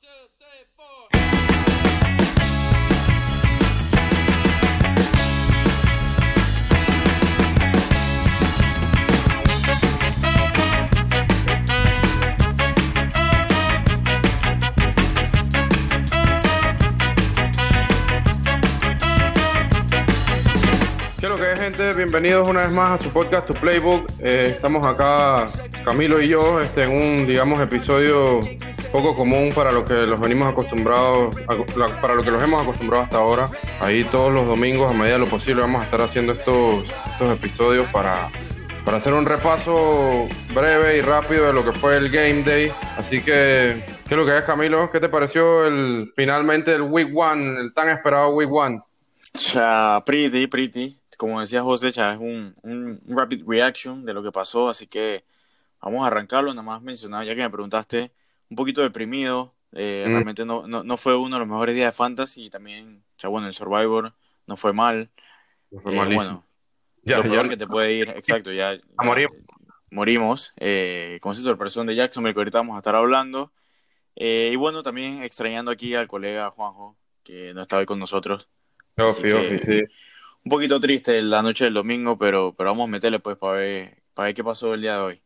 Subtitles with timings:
[0.00, 0.06] ¿Qué
[21.26, 21.92] es lo que gente?
[21.92, 24.10] Bienvenidos una vez más a su podcast, Tu Playbook.
[24.20, 25.44] Eh, estamos acá,
[25.84, 28.40] Camilo y yo, este, en un, digamos, episodio
[28.90, 31.34] poco común para lo que los venimos acostumbrados,
[32.00, 33.46] para lo que los hemos acostumbrado hasta ahora.
[33.80, 37.32] Ahí todos los domingos, a medida de lo posible, vamos a estar haciendo estos, estos
[37.32, 38.30] episodios para,
[38.84, 42.72] para hacer un repaso breve y rápido de lo que fue el Game Day.
[42.96, 44.90] Así que, ¿qué es lo que es, Camilo?
[44.90, 48.82] ¿Qué te pareció el, finalmente el Week One, el tan esperado Week One?
[49.34, 50.96] Cha, pretty, pretty.
[51.16, 55.22] Como decía José, cha, es un, un rapid reaction de lo que pasó, así que
[55.80, 56.52] vamos a arrancarlo.
[56.54, 58.10] Nada más mencionar, ya que me preguntaste,
[58.50, 59.54] un poquito deprimido.
[59.72, 60.10] eh, Mm.
[60.12, 63.28] Realmente no, no, no fue uno de los mejores días de Fantasy y también, cha,
[63.28, 64.12] bueno, el Survivor
[64.46, 65.10] no fue mal.
[65.82, 66.14] Fue Eh, malísimo.
[66.16, 66.46] bueno,
[67.04, 68.08] Ya, lo peor ya- que te puede ir,
[68.44, 69.36] exacto, ya, ya morimos.
[69.90, 73.52] morimos, eh, con esa sorpresión de Jacksonville que ahorita vamos a estar hablando.
[74.16, 78.48] Eh, y bueno, también extrañando aquí al colega Juanjo, que no está hoy con nosotros.
[79.40, 79.94] Que- sí.
[80.44, 84.02] Un poquito triste la noche del domingo, pero, pero vamos a meterle pues para ver,
[84.14, 85.22] para ver qué pasó el día de hoy.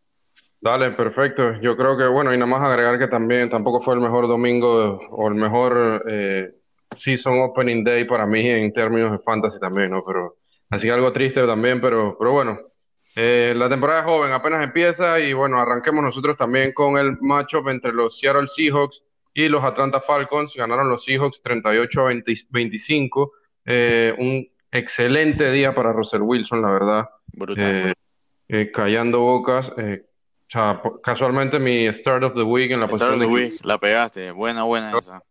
[0.64, 1.60] Dale, perfecto.
[1.60, 4.98] Yo creo que, bueno, y nada más agregar que también tampoco fue el mejor domingo
[5.10, 6.52] o el mejor eh,
[6.90, 10.02] season opening day para mí en términos de fantasy también, ¿no?
[10.02, 10.36] Pero
[10.70, 12.58] así que algo triste también, pero, pero bueno.
[13.14, 17.68] Eh, la temporada es joven, apenas empieza y bueno, arranquemos nosotros también con el matchup
[17.68, 19.04] entre los Seattle Seahawks
[19.34, 20.54] y los Atlanta Falcons.
[20.56, 23.32] Ganaron los Seahawks 38 a 20 25.
[23.66, 27.08] Eh, un excelente día para Russell Wilson, la verdad.
[27.34, 27.92] Brutal.
[28.48, 29.70] Eh, callando bocas.
[30.54, 33.64] Sea, casualmente mi start of the week en la Star posición of the de Week,
[33.64, 35.22] la pegaste, buena, buena esa.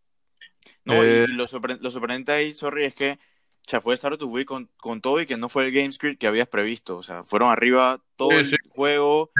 [0.84, 3.18] No, Eh, y, lo, sorpre- lo sorprendente ahí, sorry, es que
[3.66, 5.90] ya fue Star of the Week con, con todo y que no fue el game
[5.90, 6.98] script que habías previsto.
[6.98, 8.56] O sea, fueron arriba todo Sí, el sí.
[8.68, 9.30] juego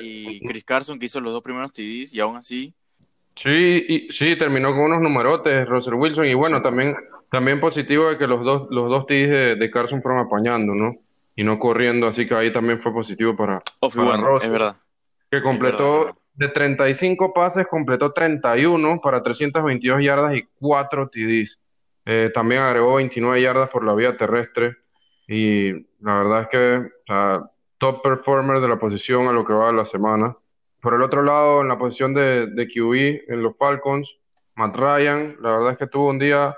[0.00, 2.74] y, Chris Carson que hizo los dos primeros TDs y aún así,
[3.36, 6.62] Sí, y, sí, terminó con unos numerotes Russell Wilson y bueno, Sí.
[6.62, 6.94] también,
[7.30, 10.94] también positivo de que los dos, los dos TDs de, de Carson fueron apañando, ¿no?
[11.36, 14.76] Y no corriendo, así que ahí también fue positivo para, off, y para es verdad.
[15.34, 21.58] Que completó de 35 pases, completó 31 para 322 yardas y 4 TDs.
[22.06, 24.76] Eh, también agregó 29 yardas por la vía terrestre
[25.26, 29.52] y la verdad es que o sea, top performer de la posición a lo que
[29.52, 30.36] va de la semana.
[30.80, 34.18] Por el otro lado, en la posición de, de QB en los Falcons,
[34.54, 36.54] Matt Ryan, la verdad es que tuvo un día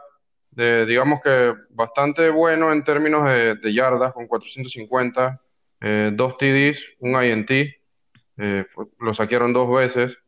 [0.50, 5.40] de, digamos que bastante bueno en términos de, de yardas, con 450,
[5.80, 7.50] eh, dos TDs, un INT,
[8.38, 8.64] eh,
[9.00, 10.18] lo saquearon dos veces.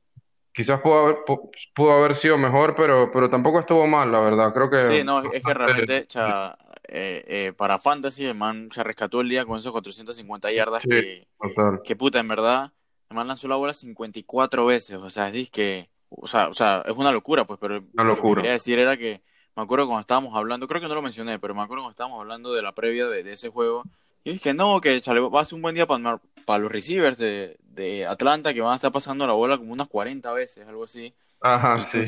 [0.52, 4.52] Quizás pudo haber, pu- pudo haber sido mejor, pero, pero tampoco estuvo mal, la verdad.
[4.52, 6.58] Creo que Sí, no, es que realmente cha,
[6.88, 10.88] eh, eh, para Fantasy el man se rescató el día con esos 450 yardas Sí.
[10.88, 11.80] que, total.
[11.84, 12.72] que puta, en verdad,
[13.10, 16.82] el man lanzó la bola 54 veces, o sea, es que, o sea, o sea,
[16.86, 18.42] es una locura, pues, pero Una lo que locura.
[18.42, 19.22] quería decir era que,
[19.54, 22.20] me acuerdo cuando estábamos hablando, creo que no lo mencioné, pero me acuerdo cuando estábamos
[22.20, 23.84] hablando de la previa de, de ese juego,
[24.24, 27.16] y dije, no, que chale, va a ser un buen día para, para los receivers
[27.18, 30.84] de, de Atlanta, que van a estar pasando la bola como unas 40 veces, algo
[30.84, 31.98] así, Ajá, y sí.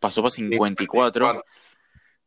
[0.00, 1.44] pasó para 54,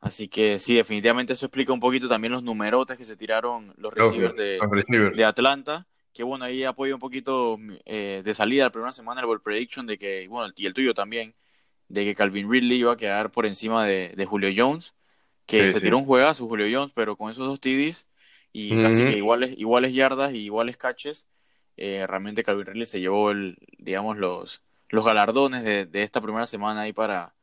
[0.02, 3.94] así que sí, definitivamente eso explica un poquito también los numerotes que se tiraron los
[3.94, 5.16] receivers de, Los receivers.
[5.18, 9.28] de Atlanta, que bueno, ahí apoya un poquito eh, de salida la primera semana el
[9.28, 11.36] ball prediction de que, bueno, y el tuyo también,
[11.90, 14.96] de que Calvin Ridley iba a quedar por encima de, de Julio Jones,
[15.46, 15.82] que Sí, se sí.
[15.82, 18.08] tiró un juegazo Julio Jones, pero con esos dos TDs
[18.54, 21.28] y casi que iguales, iguales yardas y iguales catches,
[21.78, 26.48] eh, realmente Calvin Ridley se llevó el, digamos, los, los galardones de, de esta primera
[26.48, 27.34] semana ahí para,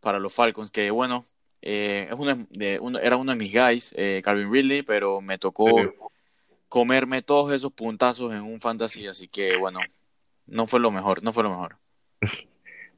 [0.00, 1.26] para los Falcons, que bueno,
[1.62, 5.38] eh, es uno de, uno, era uno de mis guys, eh, Calvin Ridley, pero me
[5.38, 5.88] tocó Sí.
[6.68, 9.80] comerme todos esos puntazos en un fantasy, así que bueno,
[10.46, 11.76] no fue lo mejor, no fue lo mejor.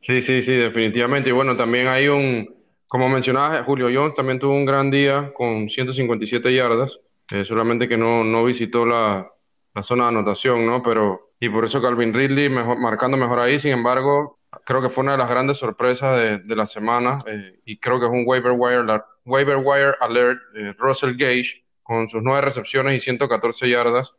[0.01, 1.31] Sí, sí, sí, definitivamente.
[1.31, 2.55] Y bueno, también hay un,
[2.89, 7.01] como mencionabas, Julio Jones también tuvo un gran día con 157 yardas,
[7.31, 9.33] eh, solamente que no, no visitó la,
[9.75, 10.83] la zona de anotación, ¿no?
[10.83, 15.03] Pero, y por eso Calvin Ridley mejor, marcando mejor ahí, sin embargo, creo que fue
[15.03, 18.25] una de las grandes sorpresas de, de la semana, eh, y creo que es un
[18.27, 23.69] waiver wire, la- waiver wire alert, eh, Russell Gage, con sus nueve recepciones y 114
[23.69, 24.15] yardas.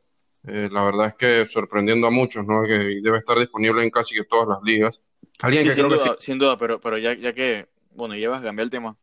[0.48, 2.62] Eh, la verdad es que sorprendiendo a muchos, ¿no?
[2.64, 5.02] Que debe estar disponible en casi que todas las ligas.
[5.42, 8.14] Alguien Sí, que sin creo que duda, sin duda, pero, pero ya, ya que, bueno,
[8.16, 8.98] llevas a cambiar el tema,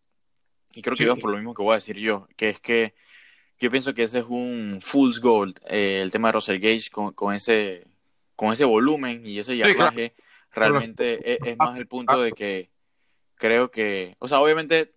[0.75, 1.05] y creo que Sí.
[1.05, 2.95] ibas por lo mismo que voy a decir yo, que es que
[3.63, 7.13] yo pienso que ese es un fool's gold, eh, el tema de Russell Gage con,
[7.13, 7.87] con ese,
[8.35, 9.73] con ese volumen y ese claro.
[9.73, 10.15] yardaje,
[10.51, 12.71] realmente es, es más el punto de que
[13.37, 14.95] creo que, o sea, obviamente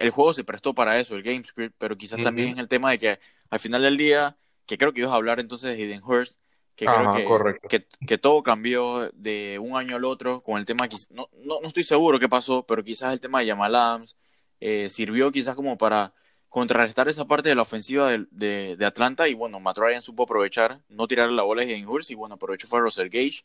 [0.00, 2.90] el juego se prestó para eso, el game script, pero quizás también en el tema
[2.90, 4.36] de que al final del día,
[4.66, 6.36] que creo que ibas a hablar entonces de Hidden Hurst,
[6.74, 11.28] que creo que, que, todo cambió de un año al otro con el tema, no,
[11.44, 14.16] no, no estoy seguro qué pasó, pero quizás el tema de Jamal Adams
[14.58, 16.12] eh, sirvió quizás como para
[16.54, 19.26] contrarrestar esa parte de la ofensiva de, de, Atlanta.
[19.26, 22.12] Y bueno, Matt Ryan supo aprovechar, no tirar la bola a Hidden Hurst.
[22.12, 23.44] Y bueno, aprovechó fue Russell Gage,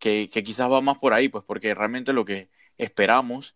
[0.00, 3.54] que, que quizás va más por ahí, pues porque realmente lo que esperamos,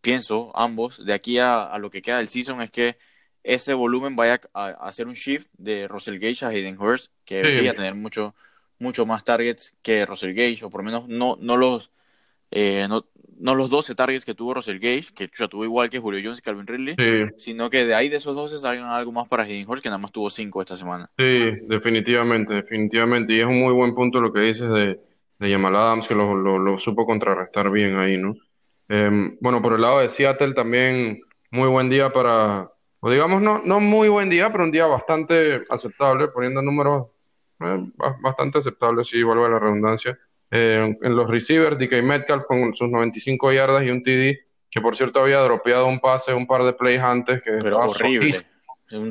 [0.00, 2.96] pienso ambos, de aquí a, lo que queda del season es que
[3.42, 7.74] ese volumen vaya a, hacer un shift de Russell Gage a Hayden Hurst, que debería
[7.74, 8.34] tener mucho,
[8.78, 11.90] mucho más targets que Russell Gage, o por lo menos no, no los
[12.52, 13.06] eh, no,
[13.40, 16.38] no, los 12 targets que tuvo Russell Gage, que ya tuvo igual que Julio Jones
[16.38, 16.96] y Calvin Ridley,
[17.38, 19.98] sino que de ahí de esos 12 salgan algo más para Hayden Hurst, que nada
[19.98, 21.10] más tuvo 5 esta semana.
[21.16, 23.32] Sí, definitivamente, definitivamente.
[23.32, 25.00] Y es un muy buen punto lo que dices de,
[25.38, 28.36] de Jamal Adams, que lo, lo, supo contrarrestar bien ahí, ¿no?
[28.88, 31.20] Em, bueno, por el lado de Seattle también
[31.50, 32.70] muy buen día para,
[33.00, 37.08] o digamos, no, no muy buen día, pero un día bastante aceptable, poniendo números
[37.60, 37.90] eh,
[38.22, 40.18] bastante aceptables, si vuelve a la redundancia.
[40.54, 44.38] Eh, en los receivers, DK Metcalf con sus 95 yardas y un TD,
[44.70, 47.40] que por cierto había dropeado un pase un par de plays antes.
[47.40, 48.36] Que pero horrible.
[48.90, 49.10] Un,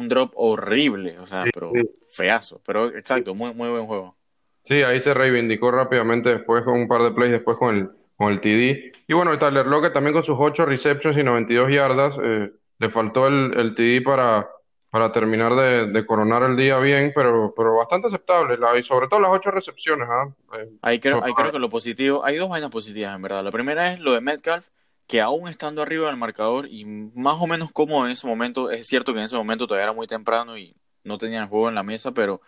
[0.00, 1.70] un, drop horrible, o sea, pero
[2.10, 2.60] feazo.
[2.66, 4.16] Pero exacto, muy, muy buen juego.
[4.62, 8.32] Sí, ahí se reivindicó rápidamente después con un par de plays, después con el, con
[8.32, 8.92] el TD.
[9.06, 12.18] Y bueno, el Tyler Lockett también con sus 8 receptions y 92 yardas.
[12.20, 12.50] Eh,
[12.80, 14.48] le faltó el, el TD para,
[14.90, 18.58] para terminar de, coronar el día bien, pero, pero bastante aceptable.
[18.78, 20.08] y sobre todo las 8 recepciones.
[20.10, 20.34] ¿ah?
[20.58, 23.44] Eh, ahí, creo, ahí creo que lo positivo, hay dos vainas positivas en verdad.
[23.44, 24.68] La primera es lo de Metcalf,
[25.06, 28.86] que aún estando arriba del marcador y más o menos como en ese momento, es
[28.88, 31.74] cierto que en ese momento todavía era muy temprano y no tenían el juego en
[31.76, 32.40] la mesa, pero,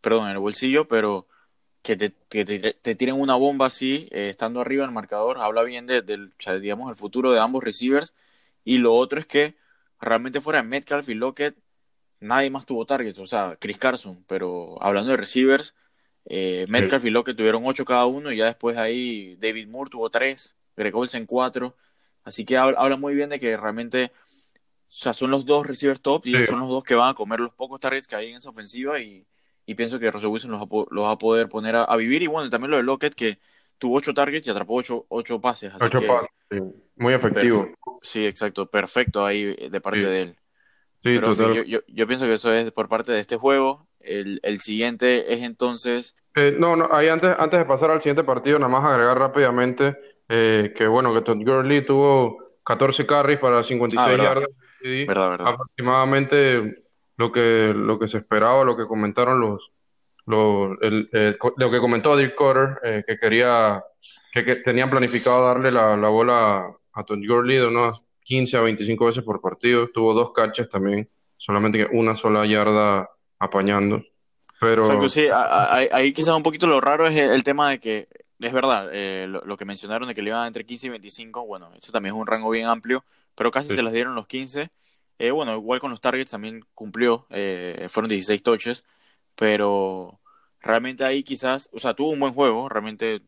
[0.00, 1.26] perdón, en el bolsillo, pero
[1.82, 5.86] que te, que te, tiren una bomba así, eh, estando arriba del marcador, habla bien
[5.86, 8.14] de, del, digamos, el futuro de ambos receivers.
[8.64, 9.56] Y lo otro es que
[10.00, 11.56] realmente fuera de Metcalf y Lockett,
[12.20, 13.18] nadie más tuvo targets.
[13.18, 15.74] O sea, Chris Carson, pero hablando de receivers,
[16.26, 20.10] eh, Metcalf y Lockett tuvieron ocho cada uno y ya después ahí David Moore tuvo
[20.10, 21.76] tres, Greg Olsen cuatro.
[22.24, 26.26] Así que habla, muy bien de que realmente o sea, son los dos receivers top
[26.26, 28.50] y son los dos que van a comer los pocos targets que hay en esa
[28.50, 29.24] ofensiva y
[29.70, 32.22] y pienso que Russell Wilson los va, a poder poner a, vivir.
[32.22, 33.38] Y bueno, también lo de Lockett, que
[33.78, 35.72] tuvo ocho targets y atrapó ocho, ocho pases.
[35.80, 36.62] ocho pases,
[36.96, 37.68] muy efectivo.
[38.02, 40.36] Sí, exacto, perfecto ahí de parte de él.
[41.02, 43.88] Sí, Pero yo, yo, pienso que eso es por parte de este juego.
[44.00, 46.14] El, el siguiente es entonces.
[46.34, 49.96] Eh, no, no, ahí antes, antes de pasar al siguiente partido, nada más agregar rápidamente
[50.28, 54.48] eh, que bueno, que Todd Gurley tuvo 14 carries para 56 ah, yardas.
[54.80, 55.48] verdad, verdad.
[55.48, 56.84] Aproximadamente
[57.16, 59.72] lo que, lo que se esperaba, lo que comentaron los,
[60.26, 63.82] lo, lo que comentó Dirk Cotter, eh, que quería,
[64.32, 68.00] que, tenían planificado darle la, la bola a Tony Gurley de unas
[68.30, 73.10] 15 a 25 veces por partido, tuvo dos catches también, solamente que una sola yarda
[73.40, 74.04] apañando.
[74.60, 75.08] Pero...
[75.08, 78.06] sí, ahí, quizás un poquito lo raro es el tema de que,
[78.38, 81.72] es verdad, eh, lo, que mencionaron de que le iban entre 15 y 25, bueno,
[81.76, 83.04] eso también es un rango bien amplio,
[83.34, 84.70] pero casi se les dieron los 15
[85.18, 88.84] eh, bueno, igual con los targets también cumplió, eh, fueron 16 touches,
[89.34, 90.20] pero
[90.60, 93.22] realmente ahí quizás, o sea, tuvo un buen juego, realmente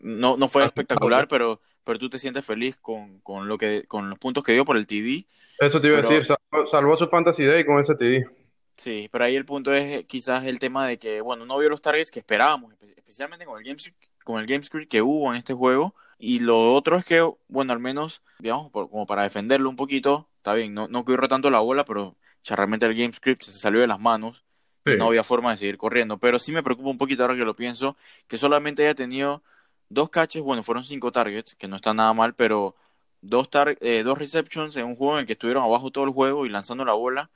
[0.00, 4.10] no, no fue espectacular, pero, pero tú te sientes feliz con, con, lo que, con
[4.10, 5.26] los puntos que dio por el TD.
[5.58, 6.24] Eso te iba a decir,
[6.66, 8.28] salvó, su Fantasy Day con ese TD.
[8.76, 11.82] Sí, pero ahí el punto es quizás el tema de que, bueno, no vio los
[11.82, 13.78] targets que esperábamos, especialmente con el game,
[14.24, 15.94] con el game script que hubo en este juego.
[16.18, 20.54] Y lo otro es que, bueno, al menos, digamos, como para defenderlo un poquito, está
[20.54, 23.80] bien, no, no corrió tanto la bola, pero ya realmente el game script se salió
[23.80, 24.44] de las manos.
[24.84, 26.18] no había forma de seguir corriendo.
[26.18, 29.42] Pero sí me preocupa un poquito ahora que lo pienso, que solamente haya tenido
[29.90, 32.76] dos catches, bueno, fueron cinco targets, que no está nada mal, pero
[33.20, 33.48] dos,
[33.80, 36.48] eh, dos receptions en un juego en el que estuvieron abajo todo el juego y
[36.48, 37.30] lanzando la bola.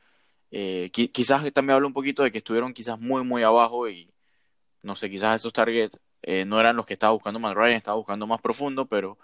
[0.50, 4.08] Eh, quizás también habla un poquito de que estuvieron quizás muy, muy abajo y
[4.82, 7.96] no sé, quizás esos targets eh, no eran los que estaba buscando Matt Ryan, estaba
[7.96, 9.18] buscando más profundo, pero,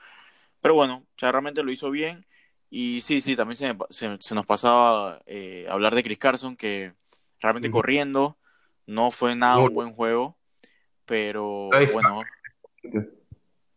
[0.60, 2.26] pero bueno, ya realmente lo hizo bien.
[2.68, 3.56] Y sí, sí, también
[3.90, 6.94] se, se, nos pasaba eh, hablar de Chris Carson, que
[7.40, 8.38] realmente corriendo
[8.87, 10.37] no fue nada un buen juego,
[11.04, 12.22] pero bueno,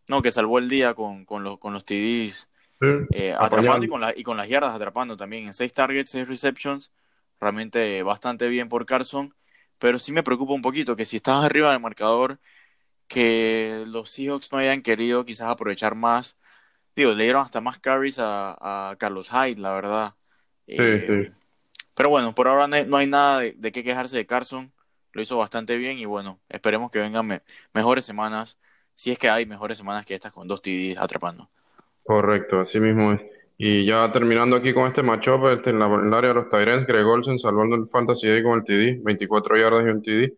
[0.07, 2.50] no, que salvó el día con, con, los, con los TDs
[3.12, 6.27] eh, atrapando y con, la, y con las yardas atrapando también en seis targets, seis
[6.27, 6.91] receptions,
[7.39, 9.33] realmente bastante bien por Carson,
[9.79, 12.39] pero sí me preocupa un poquito que si estás arriba del marcador,
[13.07, 16.38] que los Seahawks no hayan querido quizás aprovechar más
[16.95, 20.15] digo, le dieron hasta más carries a, Carlos Hyde, la verdad.
[20.67, 21.33] Sí, eh, sí.
[21.95, 24.72] Pero bueno, por ahora no hay nada de, qué quejarse de Carson.
[25.12, 27.41] Lo hizo bastante bien y bueno, esperemos que vengan
[27.72, 28.57] mejores semanas,
[28.96, 31.50] si es que hay mejores semanas que estas con dos TDs atrapando.
[32.04, 33.22] Correcto, así mismo es.
[33.58, 36.50] Y ya terminando aquí con este matchup, este, en, la- en el área de los
[36.50, 40.34] Tyrants, Greg Olsen salvando el Fantasy ahí con el TD, 24 yardas y un TD.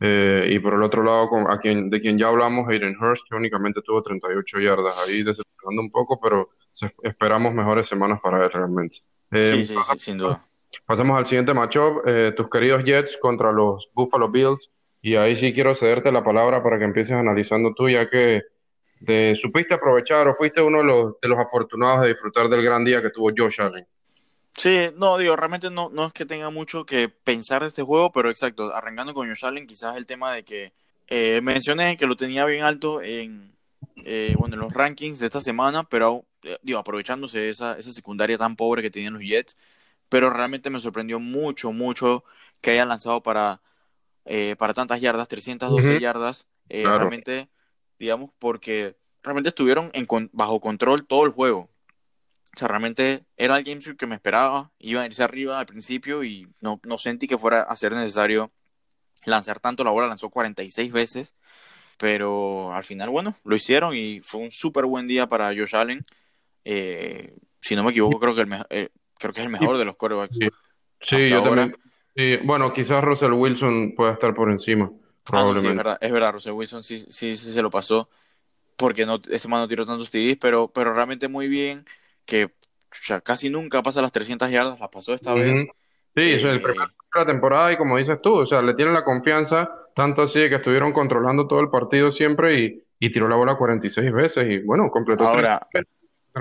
[0.00, 3.24] Eh, y por el otro lado, con, a quien, de quien ya hablamos, Hayden Hurst,
[3.28, 4.96] que únicamente tuvo 38 yardas.
[5.08, 8.96] Ahí decepcionando un poco, pero se- esperamos mejores semanas para él realmente.
[8.96, 10.44] Sí, Eh, sí, sí, sin duda.
[10.86, 14.70] Pasamos al siguiente matchup, eh, tus queridos Jets contra los Buffalo Bills.
[15.00, 18.42] Y ahí sí quiero cederte la palabra para que empieces analizando tú, ya que
[19.04, 22.84] te supiste aprovechar o fuiste uno de los, de los afortunados de disfrutar del gran
[22.84, 23.86] día que tuvo Josh Allen.
[24.54, 28.10] Sí, no, digo, realmente no, no es que tenga mucho que pensar de este juego,
[28.10, 30.72] pero exacto, arrancando con Josh Allen, quizás el tema de que
[31.06, 33.52] eh, mencioné que lo tenía bien alto en,
[34.04, 38.36] eh, bueno, en los rankings de esta semana, pero eh, digo, aprovechándose esa, esa secundaria
[38.36, 39.56] tan pobre que tenían los Jets,
[40.08, 42.24] pero realmente me sorprendió mucho, mucho
[42.60, 43.60] que hayan lanzado para,
[44.28, 46.96] eh, para tantas yardas, 312 Ujú, yardas, eh, claro.
[46.96, 47.50] realmente,
[48.00, 51.70] digamos, porque realmente estuvieron en con- bajo control todo el juego.
[52.56, 54.72] O sea, realmente era el game que me esperaba.
[54.78, 58.52] Iban a irse arriba al principio y no, no sentí que fuera a ser necesario
[59.26, 59.84] lanzar tanto.
[59.84, 61.34] La bola lanzó 46 veces.
[61.98, 66.04] Pero al final, bueno, lo hicieron y fue un súper buen día para Josh Allen.
[66.64, 69.84] Eh, si no me equivoco, creo que, el eh, creo que es el mejor de
[69.86, 70.48] los quarterbacks Sí,
[71.00, 71.42] sí, yo ahora.
[71.42, 71.74] también.
[72.18, 74.92] Sí, bueno, quizás Russell Wilson pueda estar por encima,
[75.30, 75.76] Ah, no, sí, es probablemente.
[75.76, 76.32] verdad, es verdad.
[76.32, 78.08] Russell Wilson sí, sí, sí se lo pasó
[78.76, 81.86] porque no, este man no tiró tantos TDs, pero, pero realmente muy bien
[82.26, 82.50] que o
[82.92, 85.68] sea, casi nunca pasa las 300 yardas, las pasó esta vez.
[86.14, 88.60] Sí, eso es el Eh, primer de la temporada y como dices tú, o sea,
[88.62, 92.84] le tienen la confianza, tanto así de que estuvieron controlando todo el partido siempre y,
[92.98, 95.86] y tiró la bola 46 veces y bueno, completó ahora, 33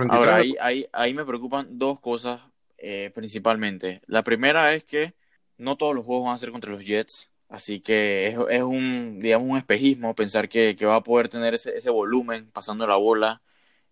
[0.07, 0.37] ahora 33.
[0.37, 2.41] ahí, ahí, ahí me preocupan dos cosas
[2.77, 4.01] eh, principalmente.
[4.07, 5.15] La primera es que
[5.57, 9.19] no todos los juegos van a ser contra los Jets, así que es, es un,
[9.19, 12.95] digamos, un espejismo pensar que, que va a poder tener ese, ese volumen pasando la
[12.97, 13.41] bola.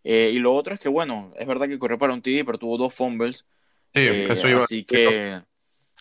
[0.03, 2.60] Eh, y lo otro es que, bueno, es verdad que corrió para un TD, pero
[2.60, 3.45] tuvo dos fumbles.
[3.93, 5.43] Sí, Eh, eso iba así que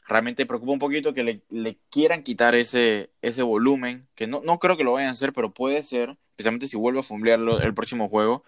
[0.07, 4.59] realmente preocupa un poquito que le, le quieran quitar ese, ese volumen, que no, no
[4.59, 7.75] creo que lo vayan a hacer, pero puede ser, especialmente si vuelve a fumblearlo el
[7.75, 8.45] próximo juego.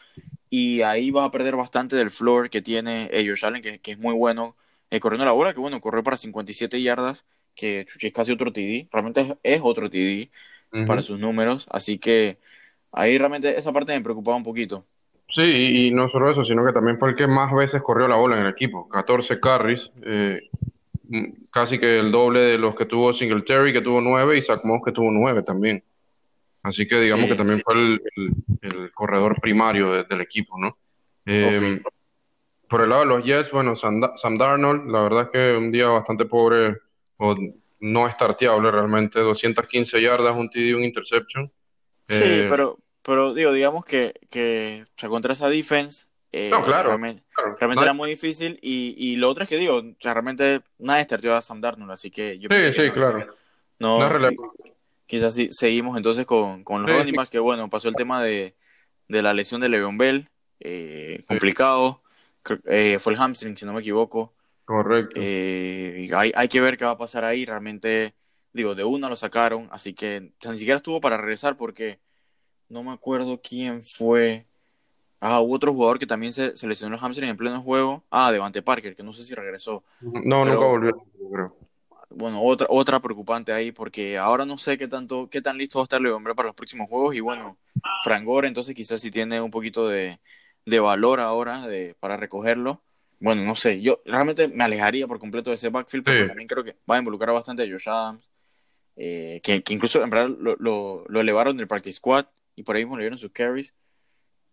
[0.50, 3.92] Y ahí va a perder bastante del floor que tiene eh, Josh Allen, que, que
[3.92, 4.56] es muy bueno
[4.90, 7.24] eh, corriendo la bola, que bueno, corrió para 57 yardas,
[7.54, 10.30] que chuchi, es casi otro TD, realmente es, es otro TD
[10.86, 11.06] para Ujú.
[11.06, 12.38] sus números, así que
[12.92, 14.84] ahí realmente esa parte me preocupaba un poquito.
[15.28, 18.06] Sí, y, y no solo eso, sino que también fue el que más veces corrió
[18.08, 20.38] la bola en el equipo, 14 carries, eh,
[21.08, 24.64] mm, casi que el doble de los que tuvo Singletary, que tuvo 9, y Zach
[24.64, 25.82] Moss, que tuvo 9 también.
[26.62, 30.76] Así que digamos que también fue el, el- el corredor primario de- del equipo, ¿no?
[31.24, 31.80] Eh.
[32.68, 35.70] Por el lado de los Jets, bueno, Sam, Sam Darnold, la verdad es que un
[35.73, 36.76] día bastante pobre,
[37.18, 37.35] o
[37.80, 41.50] no starteable realmente, 215 yardas, un TD, un interception.
[42.08, 46.64] Sí, Eh, pero, pero digo, digamos que, que o sea, contra esa defense, eh, no,
[46.64, 47.56] claro, realmente, claro.
[47.58, 48.58] realmente Nadie- era muy difícil.
[48.62, 51.92] Y, y lo otro es que digo, o sea, realmente nadie starteó a Sam Darnold,
[51.92, 53.26] así que yo Sí, que sí, no, claro.
[53.78, 54.52] No no,
[55.06, 58.56] quizás sí, seguimos entonces con, con los Sí, que bueno, pasó el tema de,
[59.08, 60.28] de la lesión de Le'Veon Bell,
[60.61, 62.02] eh, complicado,
[62.66, 64.34] eh, fue el hamstring, si no me equivoco.
[64.64, 65.14] correcto.
[65.14, 68.14] Eh, hay, hay que ver qué va a pasar ahí, realmente,
[68.52, 72.00] digo, de una lo sacaron, así que ni siquiera estuvo para regresar porque
[72.68, 74.46] no me acuerdo quién fue.
[75.20, 78.04] Ah, hubo otro jugador que también se, se lesionó el hamstring en pleno juego.
[78.10, 79.84] Ah, Devante Parker, que no sé si regresó.
[80.00, 80.92] No, nunca Pero volvió,
[81.32, 81.56] creo.
[82.10, 85.84] bueno, otra, otra preocupante ahí, porque ahora no sé qué tanto, qué tan listo va
[85.84, 87.14] a estar Bell para los próximos juegos.
[87.14, 87.58] Y bueno,
[88.04, 90.20] Frank Gore, entonces quizás sí tiene un poquito de,
[90.66, 92.82] de valor ahora de, para recogerlo.
[93.20, 96.49] Bueno, no sé, yo realmente me alejaría por completo de ese backfield porque Sí, también
[96.49, 98.28] creo que va a involucrar bastante a Josh Adams,
[98.96, 102.76] eh, que, que incluso en verdad lo, lo, lo elevaron del practice squad y por
[102.76, 103.75] ahí mismo le dieron sus carries.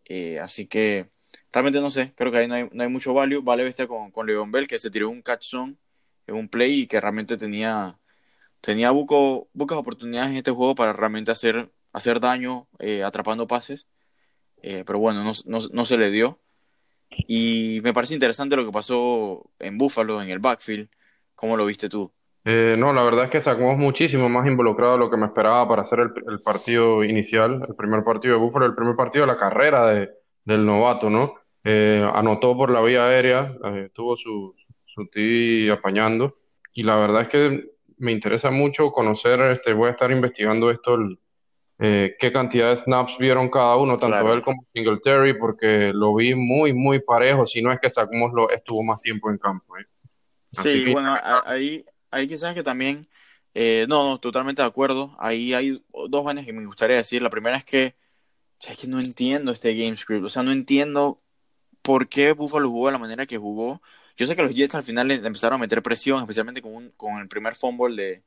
[0.05, 1.10] Eh, así que
[1.51, 3.41] realmente no sé, creo que ahí no hay, no hay mucho value.
[3.41, 5.77] Vale bestia con, con Le'Veon Bell, que se tiró un catch zone
[6.27, 8.00] en un play y que realmente tenía,
[8.62, 13.88] tenía buco, pocas oportunidades en este juego para realmente hacer, hacer daño eh, atrapando pases.
[14.63, 16.39] Eh, pero bueno, no, no, no se le dio.
[17.27, 20.89] Y me parece interesante lo que pasó en Buffalo, en el backfield.
[21.36, 22.12] ¿Cómo lo viste tú?
[22.46, 25.67] Eh, no, la verdad es que sacamos muchísimo más involucrado de lo que me esperaba
[25.67, 29.32] para hacer el, el partido inicial, el primer partido de Buffalo, el primer partido de
[29.32, 30.10] la carrera de,
[30.43, 31.36] del novato, ¿no?
[31.63, 33.55] Eh, anotó por la vía aérea,
[33.93, 34.55] tuvo su,
[34.86, 36.38] su TD apañando,
[36.74, 37.63] y la verdad es que
[37.98, 40.98] me interesa mucho conocer, este, voy a estar investigando esto,
[41.80, 44.34] eh, qué cantidad de snaps vieron cada uno, tanto Claro.
[44.34, 48.50] él como Singletary, porque lo vi muy, muy parejo, si no es que Sacmos lo
[48.50, 49.86] estuvo más tiempo en campo, ¿eh?
[50.51, 53.08] Sí, que bueno, ahí, ahí quizás que también,
[53.56, 55.15] eh, no, no, totalmente de acuerdo.
[55.20, 57.24] Ahí hay dos vainas que me gustaría decir.
[57.24, 57.96] La primera es que,
[58.62, 61.18] es que no entiendo este game script, o sea, no entiendo
[61.82, 63.82] por qué Buffalo jugó de la manera que jugó.
[64.15, 67.27] Yo sé que los Jets al final empezaron a meter presión, especialmente con, con el
[67.27, 68.24] primer fumble de,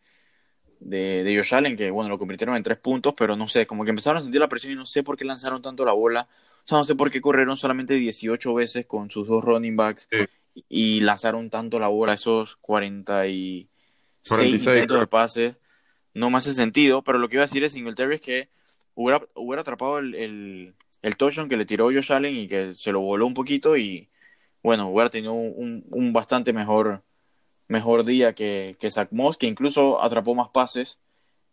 [0.80, 3.84] de, de Josh Allen, que bueno, lo convirtieron en tres puntos, pero no sé, como
[3.84, 6.28] que empezaron a sentir la presión y no sé por qué lanzaron tanto la bola.
[6.64, 10.08] O sea, no sé por qué corrieron solamente 18 veces con sus dos running backs
[10.68, 13.68] y lanzaron tanto la bola, esos 46,
[14.28, 15.56] 46 intentos de pase.
[16.14, 18.48] No me hace sentido, pero lo que iba a decir es Singletary es que
[18.94, 22.90] hubiera, hubiera atrapado el, el, el touchdown que le tiró Josh Allen y que se
[22.92, 24.08] lo voló un poquito y
[24.62, 27.04] bueno, hubiera tenido un, un bastante mejor
[27.68, 30.98] mejor día que, que Zach Moss, que incluso atrapó más pases,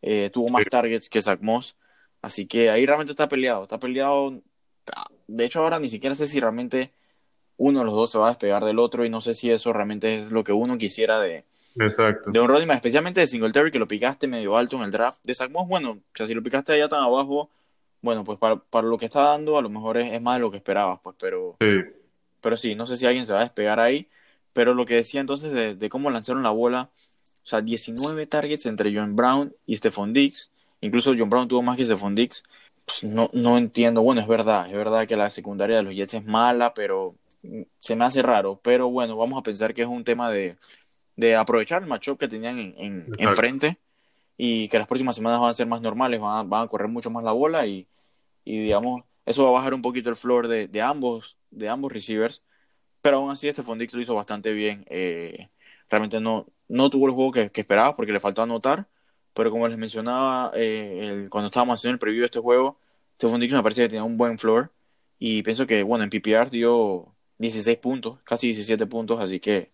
[0.01, 1.75] eh, tuvo más targets que Zach Moss.
[2.21, 4.41] Así que ahí realmente está peleado, está peleado.
[5.27, 6.91] De hecho, ahora ni siquiera sé si realmente
[7.57, 9.73] uno de los dos se va a despegar del otro y no sé si eso
[9.73, 12.31] realmente es lo que uno quisiera de, Exacto.
[12.31, 15.19] de un running especialmente de Singletary que lo picaste medio alto en el draft.
[15.23, 17.49] De Zach Moss, bueno, o sea, si lo picaste allá tan abajo,
[18.01, 20.41] bueno, pues para, para lo que está dando a lo mejor es, es, más de
[20.41, 21.79] lo que esperabas, pues, pero sí.
[22.41, 24.09] pero sí, no sé si alguien se va a despegar ahí.
[24.53, 26.91] Pero lo que decía entonces de, de, cómo lanzaron la bola,
[27.43, 30.51] o sea, 19 targets entre John Brown y Stephon Dix.
[30.81, 32.43] Incluso John Brown tuvo más que Stephon Dix.
[32.85, 34.01] Pues no, no entiendo.
[34.01, 37.15] Bueno, es verdad, es verdad que la secundaria de los Jets es mala, pero
[37.79, 38.59] se me hace raro.
[38.63, 40.57] Pero bueno, vamos a pensar que es un tema de,
[41.15, 43.79] de aprovechar el matchup que tenían en, en, enfrente
[44.37, 46.89] y que las próximas semanas van a ser más normales, van a, van a correr
[46.89, 47.87] mucho más la bola y,
[48.45, 51.91] y, digamos, eso va a bajar un poquito el floor de, de ambos, de ambos
[51.91, 52.41] receivers
[53.03, 54.85] pero aún así, este Fondix lo hizo bastante bien.
[54.89, 55.49] Eh,
[55.89, 58.87] realmente no, no tuvo el juego que, que, esperaba porque le faltó anotar.
[59.33, 62.79] Pero como les mencionaba eh, cuando estábamos haciendo el preview de este juego,
[63.13, 64.71] este Fondix me parece que tenía un buen floor.
[65.19, 69.19] Y pienso que, bueno, en PPR dio 16 puntos, casi 17 puntos.
[69.19, 69.71] Así que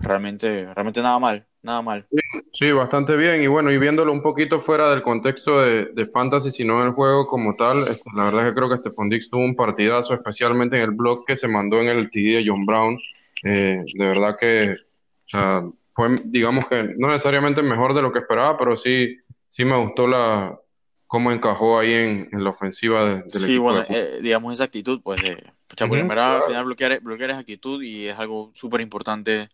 [0.00, 2.02] realmente, realmente nada mal, nada mal.
[2.10, 2.18] Sí,
[2.52, 3.42] sí, bastante bien.
[3.42, 6.92] Y bueno, y viéndolo un poquito fuera del contexto de, de fantasy, sino en el
[6.92, 10.14] juego como tal, este, la verdad es que creo que Stephon Dix tuvo un partidazo,
[10.14, 12.98] especialmente en el blog que se mandó en el TD de John Brown.
[13.44, 15.62] Eh, de verdad que o sea,
[15.94, 20.06] fue, digamos que no necesariamente mejor de lo que esperaba, pero sí, sí me gustó
[20.06, 20.58] la
[21.06, 23.62] cómo encajó ahí en, en la ofensiva de, del sí, equipo.
[23.64, 23.86] bueno, de...
[23.90, 25.36] eh, digamos esa actitud, pues, de,
[25.68, 26.36] porque uh -huh, verdad claro.
[26.44, 29.50] al final bloquear, bloquear es actitud y es algo súper importante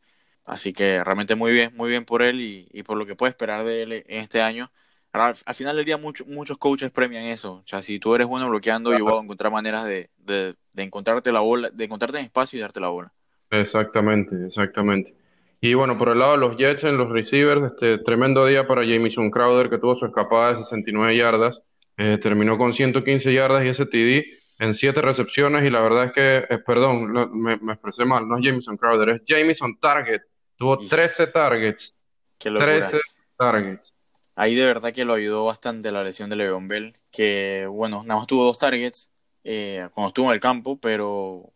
[0.48, 3.30] Así que realmente muy bien, muy bien por él y, y, por lo que puede
[3.30, 4.70] esperar de él en este año.
[5.12, 7.56] Al, al final del día mucho, muchos coaches premian eso.
[7.56, 9.04] O sea, si tú eres bueno bloqueando, claro.
[9.04, 12.58] yo voy a encontrar maneras de, de, de, encontrarte la bola, de encontrarte en espacio
[12.58, 13.12] y darte la bola.
[13.50, 15.14] Exactamente, exactamente.
[15.60, 18.86] Y bueno, por el lado de los Jets en los receivers, este tremendo día para
[18.86, 21.60] Jamison Crowder que tuvo su escapada de 69 yardas.
[21.98, 24.24] Eh, terminó con 115 yardas y ese TD
[24.60, 28.38] en 7 recepciones y la verdad es que, eh, perdón, me, me, expresé mal, no
[28.38, 30.22] es Jamison Crowder, es Jamison Target
[30.58, 31.94] Tuvo 13 targets.
[32.36, 32.98] Qué 13
[33.36, 33.94] targets.
[34.34, 38.20] Ahí de verdad que lo ayudó bastante la lesión de Le'Veon Bell, que bueno, nada
[38.20, 39.10] más tuvo dos targets
[39.44, 41.52] eh, cuando estuvo en el campo, pero o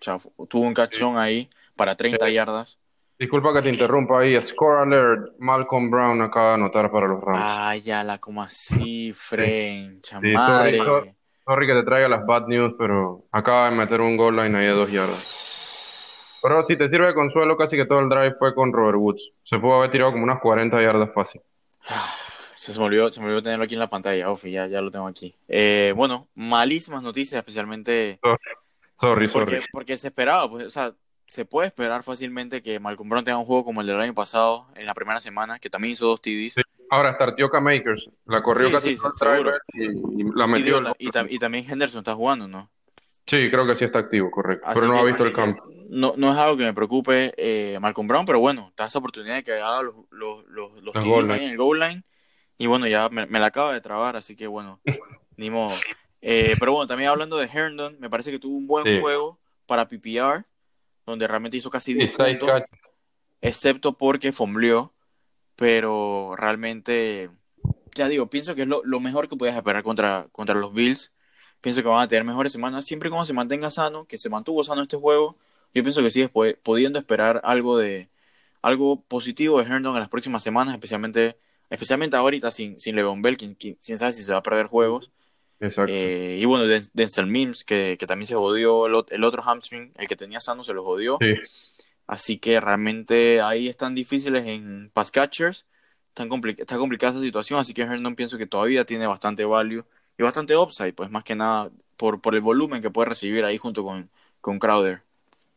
[0.00, 1.18] sea, tuvo un cachón sí.
[1.18, 2.32] ahí para 30 sí.
[2.32, 2.78] yardas.
[3.18, 4.40] Disculpa que te interrumpa ahí.
[4.42, 5.34] Score alert.
[5.38, 7.38] Malcolm Brown acaba de anotar para los Rams.
[7.40, 10.14] Ay, ya la como así, French.
[10.20, 10.32] Sí.
[10.32, 10.78] Madre.
[10.78, 14.58] Sorry, sorry, que te traiga las bad news, pero acaba de meter un goal line
[14.58, 15.43] ahí de dos yardas.
[16.44, 19.32] Pero si te sirve de consuelo, casi que todo el drive fue con Robert Woods.
[19.44, 21.40] Se pudo haber tirado como unas 40 yardas fácil.
[22.54, 24.30] Se me olvidó, se me olvidó tenerlo aquí en la pantalla.
[24.30, 25.34] Uf, ya, ya lo tengo aquí.
[25.48, 28.20] Eh, bueno, malísimas noticias, especialmente.
[29.00, 29.46] Sorry, sorry.
[29.46, 30.92] Porque, porque, se esperaba, pues, o sea,
[31.26, 34.66] se puede esperar fácilmente que Malcolm Brown tenga un juego como el del año pasado,
[34.74, 36.52] en la primera semana, que también hizo dos TDs.
[36.54, 36.62] Sí.
[36.90, 39.04] Ahora startió Makers, la corrió sí, casi sí,
[39.72, 40.82] y, y, la metió.
[40.98, 42.68] Y, y, y, también Henderson está jugando, ¿no?
[43.26, 44.66] Sí, creo que sí está activo, correcto.
[44.66, 45.73] Así pero no ha visto el campo.
[45.88, 49.36] No, no es algo que me preocupe eh, Malcolm Brown, pero bueno, está esa oportunidad
[49.36, 52.04] de que haga los, los, los, los en el goal line.
[52.58, 54.80] Y bueno, ya me, me, la acaba de trabar, así que bueno,
[55.36, 55.76] ni modo.
[56.20, 59.00] Eh, pero bueno, también hablando de Herndon, me parece que tuvo un buen sí.
[59.00, 60.44] juego para PPR,
[61.04, 62.62] donde realmente hizo casi 10 puntos,
[63.40, 64.94] excepto porque fombleó,
[65.56, 67.30] pero realmente,
[67.94, 71.12] ya digo, pienso que es lo, lo mejor que puedes esperar contra, contra los Bills
[71.64, 74.28] pienso que van a tener mejores semanas, siempre y cuando se mantenga sano, que se
[74.28, 75.38] mantuvo sano este juego,
[75.74, 76.30] yo pienso que sigue
[76.62, 78.08] pudiendo esperar algo de
[78.62, 81.36] algo positivo de Herndon en las próximas semanas, especialmente
[81.68, 85.10] especialmente ahorita sin, sin Le'Veon Bell, quien, quien, sabe si se va a perder juegos.
[85.60, 85.92] Exacto.
[85.92, 90.06] Eh, y bueno, Denzel Mims, que, que también se jodió el, el, otro hamstring, el
[90.06, 91.18] que tenía sano se lo jodió.
[91.20, 91.34] Sí.
[92.06, 95.66] Así que realmente ahí están difíciles en pass catchers,
[96.08, 99.84] están compli está complicada esa situación, así que Herndon pienso que todavía tiene bastante value
[100.18, 103.56] y bastante upside, pues más que nada por, por el volumen que puede recibir ahí
[103.56, 104.10] junto con,
[104.40, 105.02] con Crowder.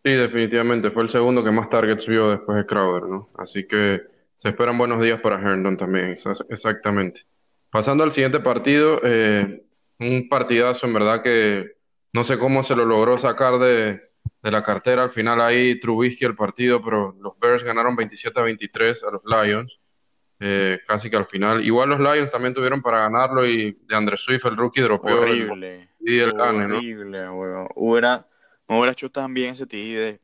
[0.07, 3.27] Sí, definitivamente, fue el segundo que más targets vio después de Crowder, ¿no?
[3.37, 4.03] Así que
[4.35, 6.15] se esperan buenos días para Herndon también,
[6.49, 7.25] exactamente.
[7.69, 9.65] Pasando al siguiente partido, eh,
[9.99, 11.71] un partidazo en verdad que
[12.13, 13.99] no sé cómo se lo logró sacar de,
[14.43, 15.03] de la cartera.
[15.03, 19.21] Al final ahí Trubisky el partido, pero los Bears ganaron 27 a 23 a los
[19.25, 19.77] Lions.
[20.39, 21.65] Eh, casi que al final.
[21.65, 25.89] Igual los Lions también tuvieron para ganarlo y de André Swift, el rookie, dropeó horrible,
[25.99, 26.77] y el gane, ¿no?
[26.77, 27.27] Horrible,
[27.75, 28.25] Hubiera,
[28.67, 30.21] me hubiera hecho también ese TD de,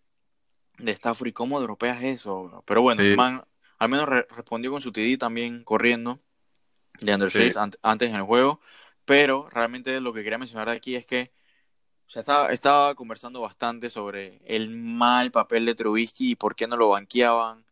[0.79, 1.27] de Stafford.
[1.29, 2.63] ¿Y cómo dropeas eso?
[2.65, 3.43] Pero bueno, man,
[3.79, 6.19] al menos respondió con su TD también corriendo
[6.99, 8.61] de Andrew Swift antes en el juego.
[9.05, 11.31] Pero realmente lo que quería mencionar aquí es que
[12.15, 16.77] o estaba, estaba conversando bastante sobre el mal papel de Trubisky y por qué no
[16.77, 17.65] lo banqueaban.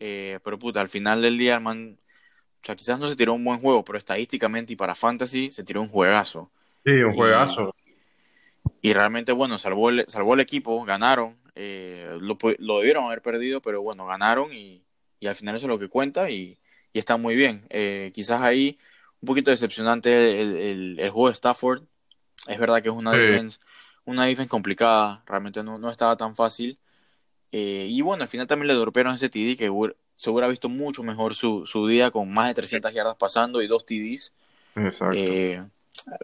[0.00, 1.96] Eh, pero puta, al final del día, man,
[2.62, 5.62] o sea, quizás no se tiró un buen juego, pero estadísticamente y para fantasy se
[5.62, 6.50] tiró un juegazo.
[6.84, 7.74] Sí, un juegazo.
[8.84, 11.36] Y, realmente, bueno, salvó el, salvó el equipo, ganaron.
[11.54, 14.82] Eh, lo, lo, debieron haber perdido, pero bueno, ganaron y,
[15.20, 16.58] y, al final eso es lo que cuenta y,
[16.92, 17.66] y está muy bien.
[17.70, 18.78] Eh, quizás ahí
[19.20, 21.84] un poquito decepcionante el, el, juego de Stafford.
[22.46, 23.58] Es verdad que es una defensa
[24.04, 26.78] una defensa complicada, realmente no, no estaba tan fácil.
[27.52, 29.70] Eh, y bueno, al final también le dorpearon ese TD que
[30.16, 33.66] se hubiera visto mucho mejor su, su día con más de 300 yardas pasando y
[33.66, 34.32] dos TDs.
[34.76, 35.70] Exacto.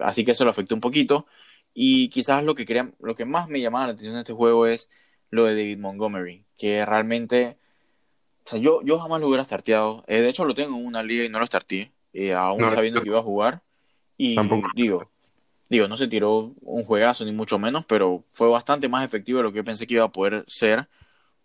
[0.01, 1.27] Así que eso lo afectó un poquito.
[1.73, 4.67] Y quizás lo que, quería, lo que más me llamaba la atención de este juego
[4.67, 4.89] es
[5.31, 7.57] lo de David Montgomery, que realmente,
[8.45, 10.05] o sea, yo, yo jamás lo hubiera starteado.
[10.09, 11.93] Eh, de hecho, lo tengo en una liga y no lo starteé,
[12.37, 13.63] aún sabiendo que iba a jugar.
[14.17, 14.37] Y
[14.75, 15.09] digo,
[15.71, 19.45] Digo, no se tiró un juegazo ni mucho menos, pero fue bastante más efectivo de
[19.45, 20.89] lo que yo pensé que iba a poder ser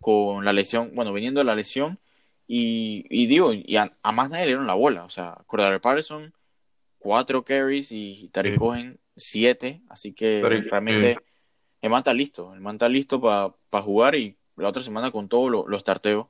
[0.00, 2.00] con la lesión, bueno, viniendo de la lesión.
[2.48, 5.04] Y, y digo, y a, más nadie le dieron la bola.
[5.04, 6.34] O sea, Cordero Patterson,
[6.98, 9.82] cuatro carries y Tariq Cohen, siete.
[9.88, 11.18] Así que realmente
[11.80, 12.54] el man está listo.
[12.54, 16.26] El man está listo para jugar y la otra semana con todos los tarteos.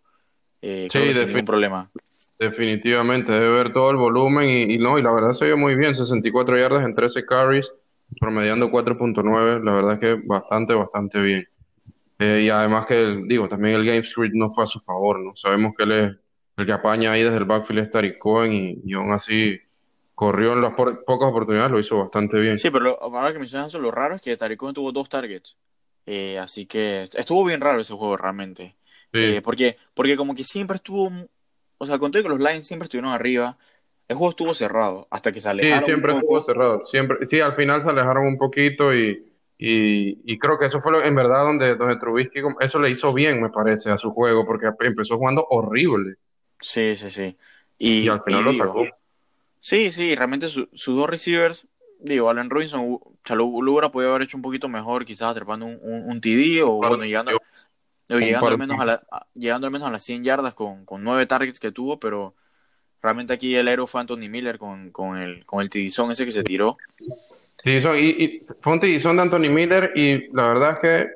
[0.62, 1.90] Eh, sí, sin ningún problema.
[2.38, 5.75] Definitivamente, debe ver todo el volumen y, y, no, y la verdad se vio muy
[5.75, 7.70] bien, 64 yardas en 13 carries
[8.20, 11.49] promediando 4.9, la verdad es que bastante, bastante bien.
[12.18, 15.37] Eh, y además que, digo, también el game script no fue a su favor, ¿no?
[15.37, 16.16] Sabemos que él es
[16.57, 19.59] el que apaña ahí desde el backfield es Tariq Cohen y, y, aún así
[20.16, 22.59] corrió en las pocas oportunidades, lo hizo bastante bien.
[22.59, 25.59] Sí, pero ahora que mencionas eso, lo raro es que Tariq Cohen tuvo dos targets.
[26.07, 28.76] Eh, así que estuvo bien raro ese juego realmente.
[29.12, 29.20] Sí.
[29.20, 31.11] Eh, porque, porque como que siempre estuvo,
[31.76, 33.59] o sea, conté que los Lions siempre estuvieron arriba,
[34.09, 35.81] el juego estuvo cerrado hasta que se alejaron.
[35.81, 36.87] Sí, siempre estuvo cerrado.
[36.87, 39.22] Siempre, sí, al final se alejaron un poquito y,
[39.59, 43.42] y, creo que eso fue lo, en verdad donde, donde Trubisky, eso le hizo bien,
[43.42, 46.14] me parece, a su juego, porque empezó jugando horrible.
[46.59, 47.37] Sí, sí, sí.
[47.76, 48.87] Y, al final lo sacó.
[49.66, 51.66] Sí, sí, realmente sus dos receivers,
[51.98, 53.50] digo, Allen Robinson, Chalú
[53.92, 57.33] podido haber hecho un poquito mejor, quizás atrapando un, un, TD o bueno, llegando,
[58.09, 59.02] llegando, al menos a la,
[59.35, 62.37] llegando al menos a las 100 yardas con, con nueve targets que tuvo, pero
[63.02, 66.33] Realmente aquí el héroe fue Anthony Miller con, con el, con el tidizón ese que
[66.33, 66.76] se tiró.
[67.62, 71.07] Tidizón, y, y fue un tidizón de Anthony Miller y la verdad es que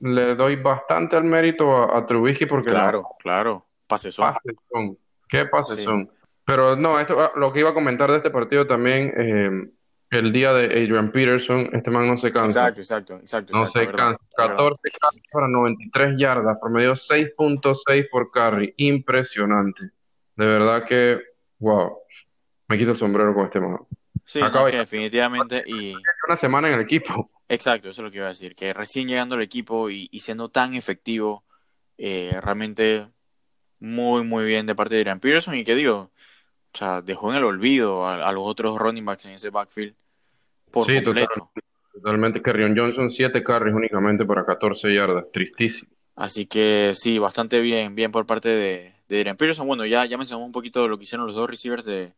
[0.00, 2.70] le doy bastante al mérito a, Trubisky porque...
[2.70, 4.96] Claro, claro, pases son.
[5.28, 6.10] Qué pases son.
[6.44, 9.70] Pero no, esto, ah, lo que iba a comentar de este partido también, eh,
[10.10, 12.68] el día de Adrian Peterson, este man no se cansa.
[12.68, 13.52] Exacto, exacto, exacto.
[13.56, 14.22] No se cansa.
[14.36, 18.74] 14 carries para 93 yardas, promedio 6.6 por carry.
[18.76, 19.90] Impresionante.
[20.36, 21.18] De verdad que,
[21.58, 21.96] wow,
[22.68, 23.78] me quito el sombrero con este man.
[24.24, 24.40] Sí,
[24.72, 25.62] definitivamente.
[25.66, 25.94] Y...
[26.26, 27.30] Una semana en el equipo.
[27.48, 28.54] Exacto, eso es lo que iba a decir.
[28.54, 31.44] Que recién llegando al equipo y, siendo tan efectivo,
[31.98, 33.08] eh, realmente
[33.78, 35.54] muy, muy bien de parte de Adrian Peterson.
[35.54, 36.11] Y que digo,
[36.74, 39.94] o sea, dejó en el olvido a, los otros running backs en ese backfield
[40.70, 41.50] por sí, completo.
[41.92, 42.40] Totalmente.
[42.40, 45.26] Kerrion Johnson, 7 carries únicamente para 14 yardas.
[45.30, 45.90] Tristísimo.
[46.16, 49.66] Así que sí, bastante bien, bien por parte de, de Adrian Peterson.
[49.66, 52.14] Bueno, ya, ya mencionamos un poquito lo que hicieron los dos receivers de,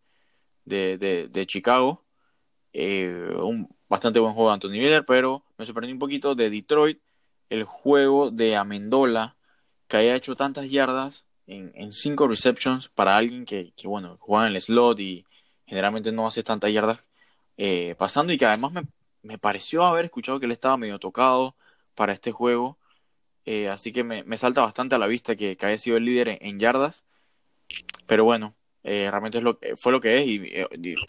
[0.65, 2.05] de, de, Chicago.
[2.73, 7.01] Eh, un bastante buen juego de Anthony Miller, pero me sorprendió un poquito de Detroit
[7.51, 9.37] el juego de Amendola,
[9.89, 14.49] que haya hecho tantas yardas en, en cinco receptions para alguien que, que, bueno, juega
[14.49, 15.25] en el slot y
[15.67, 17.09] generalmente no hace tantas yardas
[17.57, 18.83] eh, pasando y que además me,
[19.23, 21.57] me, pareció haber escuchado que él estaba medio tocado
[21.95, 22.79] para este juego
[23.47, 26.39] eh, así que me, salta bastante a la vista que, que haya sido el líder
[26.41, 27.05] en, yardas.
[28.07, 30.41] Pero bueno, eh, realmente es lo, fue lo que es y,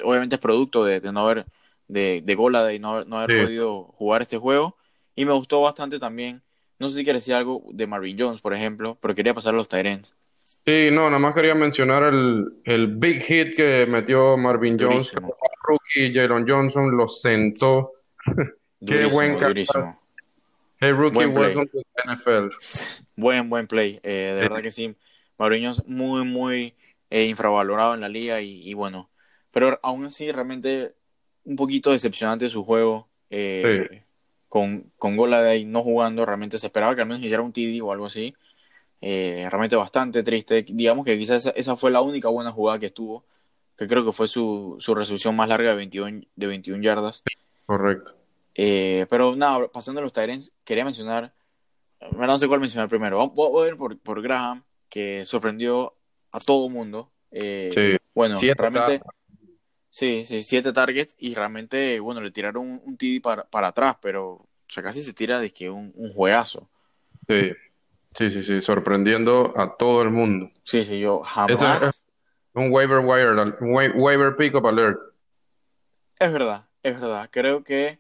[0.03, 1.45] obviamente es producto de, no haber,
[1.87, 4.77] de, de Gola, de no, no haber podido jugar este juego.
[5.15, 6.43] Y me gustó bastante también,
[6.79, 9.57] no sé si quieres decir algo de Marvin Jones, por ejemplo, pero quería pasar a
[9.57, 10.13] los Tyrants.
[10.65, 15.13] Sí, no, nada más quería mencionar el, el big hit que metió Marvin Jones.
[15.13, 17.91] Rookie Jaron Johnson lo sentó.
[18.85, 20.01] Qué buen durísimo.
[20.79, 22.49] Hey, rookie, buen welcome to NFL.
[23.15, 23.99] Buen, buen play.
[24.01, 24.95] Eh, de verdad que sí.
[25.39, 26.73] es muy, muy
[27.11, 29.11] eh, infravalorado en la liga y, bueno.
[29.51, 30.95] Pero aún así, realmente
[31.43, 33.07] un poquito decepcionante su juego.
[33.29, 34.03] Eh,
[34.49, 37.91] con, con ahí no jugando, realmente se esperaba que al menos hiciera un TD o
[37.91, 38.33] algo así.
[39.01, 40.65] Eh, realmente bastante triste.
[40.67, 43.25] Digamos que quizás esa, fue la única buena jugada que estuvo,
[43.77, 47.23] que creo que fue su, su resolución más larga de 21, de 21 yardas.
[47.65, 48.15] Correcto.
[48.55, 51.33] Eh, pero nada, pasando a los Tyrants, quería mencionar,
[52.11, 53.29] no sé cuál mencionar primero.
[53.29, 55.93] Voy a ir por, por Graham, que sorprendió
[56.31, 57.11] a todo mundo.
[57.31, 57.97] Eh, sí.
[58.13, 59.01] Bueno, realmente.
[59.89, 64.31] Sí, sí, siete targets y realmente, bueno, le tiraron un, TD para, para atrás, pero
[64.31, 66.69] o sea, casi se tira de que un, un juegazo.
[67.29, 67.53] Sí,
[68.17, 70.49] sí, sí, sí, sorprendiendo a todo el mundo.
[70.63, 72.01] Sí, sí, yo jamás.
[72.53, 74.99] un waiver wire, un waiver pick up alert.
[76.19, 77.29] Es verdad, es verdad.
[77.31, 77.99] Creo que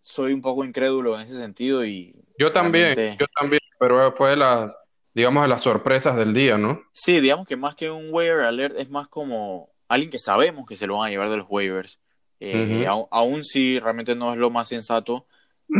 [0.00, 2.14] soy un poco incrédulo en ese sentido y.
[2.38, 4.72] Yo también, yo también, pero fue de las,
[5.14, 6.82] digamos, de las sorpresas del día, ¿no?
[6.92, 10.76] Sí, digamos que más que un waiver alert es más como alguien que sabemos que
[10.76, 11.98] se lo van a llevar de los waivers.
[12.38, 15.26] Eh, aún si realmente no es lo más sensato,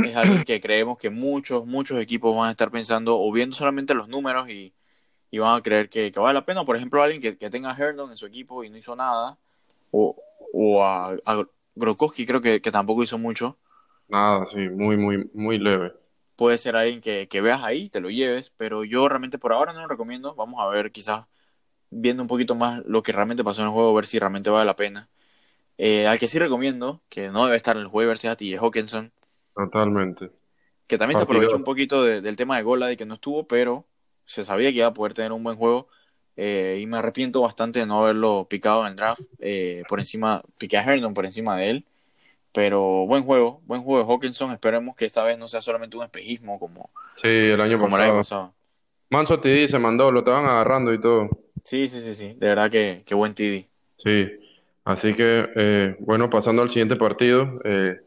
[0.05, 3.95] es alguien que creemos que muchos, muchos equipos van a estar pensando o viendo solamente
[3.95, 4.75] los números y,
[5.39, 6.65] van a creer que, vale la pena.
[6.65, 9.39] Por ejemplo, alguien que, tenga a Herndon en su equipo y no hizo nada,
[9.91, 10.17] o,
[10.53, 13.59] o a, a Grokowski creo que, tampoco hizo mucho.
[14.09, 15.93] Nada, sí, muy, muy, muy leve.
[16.37, 19.73] Puede ser alguien que, que veas ahí, te lo lleves, pero yo realmente por ahora
[19.73, 20.35] no lo recomiendo.
[20.35, 21.27] Vamos a ver quizás
[21.91, 24.65] viendo un poquito más lo que realmente pasó en el juego, ver si realmente vale
[24.65, 25.09] la pena.
[25.79, 28.33] Eh, al que sí recomiendo, que no debe estar en el juego, ver si es
[28.33, 29.13] a TJ Hawkinson.
[29.55, 30.31] Totalmente.
[30.87, 33.87] Que también se aprovechó un poquito del tema de Gola de que no estuvo, pero
[34.25, 35.89] se sabía que iba a poder tener un buen juego.
[36.37, 39.23] Eh, y me arrepiento bastante de no haberlo picado en el draft.
[39.39, 41.85] Eh, por encima, piqué a Herndon por encima de él.
[42.53, 44.53] Pero buen juego, buen juego de Hawkinson.
[44.53, 48.05] Esperemos que esta vez no sea solamente un espejismo como, sí, el año como pasado.
[48.05, 48.55] El año pasado.
[49.11, 51.29] Manso TD se mandó, lo estaban agarrando y todo.
[51.65, 52.35] Sí, sí, sí, sí.
[52.37, 53.69] De verdad que, que buen TD.
[53.97, 54.29] Sí.
[54.85, 58.01] Así que, eh, bueno, pasando al siguiente partido, eh,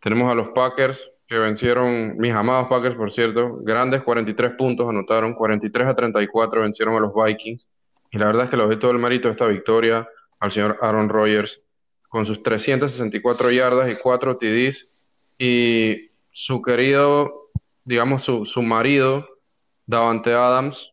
[0.00, 5.34] tenemos a los Packers que vencieron, mis amados Packers, por cierto, grandes 43 puntos anotaron,
[5.34, 7.68] 43 a 34 vencieron a los Vikings.
[8.10, 10.08] Y la verdad es que le doy todo el mérito de esta victoria
[10.40, 11.62] al señor Aaron Rodgers
[12.08, 14.88] con sus 364 yardas y 4 TDs.
[15.38, 17.50] Y su querido,
[17.84, 19.24] digamos, su, su marido,
[19.86, 20.92] Davante Adams,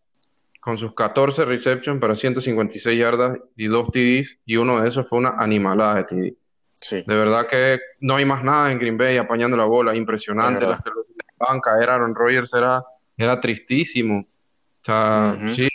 [0.62, 5.18] con sus 14 receptions para 156 yardas y 2 TDs, y uno de esos fue
[5.20, 6.38] una animalada de TD.
[6.80, 7.04] Sí.
[7.06, 10.66] De verdad que no hay más nada en Green Bay apañando la bola, impresionante.
[10.66, 10.92] Las que
[11.40, 12.84] dejaban caer Aaron Rodgers era,
[13.18, 14.20] era tristísimo.
[14.20, 15.68] O sea, sí,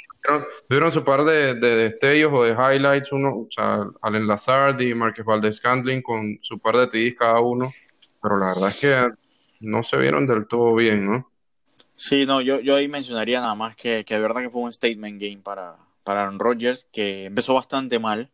[0.69, 5.25] tuvieron, su par de, destellos o de highlights, uno, o sea, Allen Lazard y Marquez
[5.25, 7.71] Valdez Scandling con su par de TDs cada uno,
[8.23, 9.11] pero la verdad es que
[9.61, 11.31] no se vieron del todo bien, ¿no?
[11.95, 14.73] Sí, no, yo, yo ahí mencionaría nada más que, que de verdad que fue un
[14.73, 18.31] statement game para, para Aaron Rodgers, que empezó bastante mal,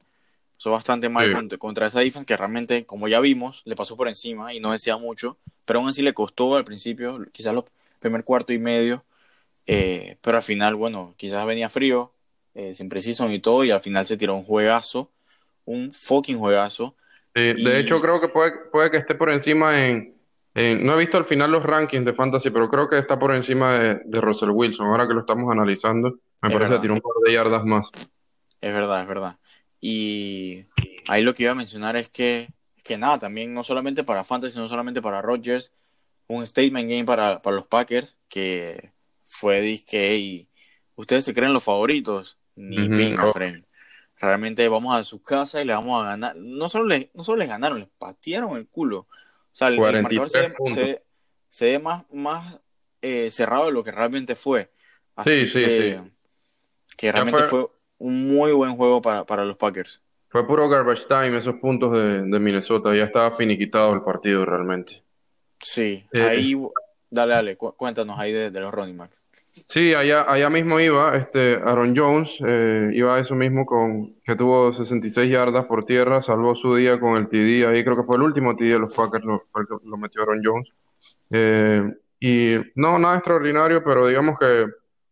[0.59, 4.53] empezó bastante mal contra, esa defense que realmente, como ya vimos, le pasó por encima
[4.53, 7.65] y no decía mucho, pero aún así le costó al principio, quizás los
[8.01, 9.05] primer cuarto y medio,
[9.67, 12.13] eh, pero al final, bueno, quizás venía frío,
[12.55, 15.13] eh, sin preciso y todo, y al final se tiró un juegazo,
[15.65, 16.97] un fucking juegazo.
[17.35, 20.19] De hecho, creo que puede, puede que esté por encima en
[20.81, 23.79] no he visto al final los rankings de Fantasy, pero creo que está por encima
[23.79, 24.89] de, Russell Wilson.
[24.89, 27.91] Ahora que lo estamos analizando, me parece que tiene un par de yardas más.
[28.61, 29.37] Es verdad, es verdad.
[29.81, 30.65] Y
[31.07, 32.49] ahí lo que iba a mencionar es que,
[32.83, 35.73] que nada, también no solamente para Fantasy, no solamente para Rodgers,
[36.27, 38.93] un statement game para, para los Packers, que
[39.25, 40.49] fue disque, y
[40.97, 43.33] ustedes se creen los favoritos, ni pinga,
[44.21, 46.35] Realmente vamos a su casa y le vamos a ganar.
[46.35, 49.01] No solo, le, no solo les ganaron, les patearon el culo.
[49.01, 49.09] O
[49.53, 50.29] sea, el, marcador
[51.49, 52.61] se, ve más, más
[53.01, 54.73] eh, cerrado de lo que realmente fue.
[55.15, 56.11] Así sí, sí, que, sí.
[56.97, 57.69] Que realmente fue...
[57.99, 60.01] un muy buen juego para, para los Packers.
[60.29, 62.95] Fue puro garbage time esos puntos de, de Minnesota.
[62.95, 65.03] Ya estaba finiquitado el partido realmente.
[65.61, 66.55] Sí, eh, ahí,
[67.11, 69.17] dale, dale, cuéntanos ahí de, los running backs.
[69.67, 74.73] Sí, allá, allá mismo iba, este, Aaron Jones, eh, iba eso mismo con, que tuvo
[74.73, 78.23] 66 yardas por tierra, salvó su día con el TD, ahí creo que fue el
[78.23, 79.43] último TD de los Packers, lo,
[79.85, 80.69] lo metió Aaron Jones.
[81.33, 84.67] Eh, y no, nada extraordinario, pero digamos que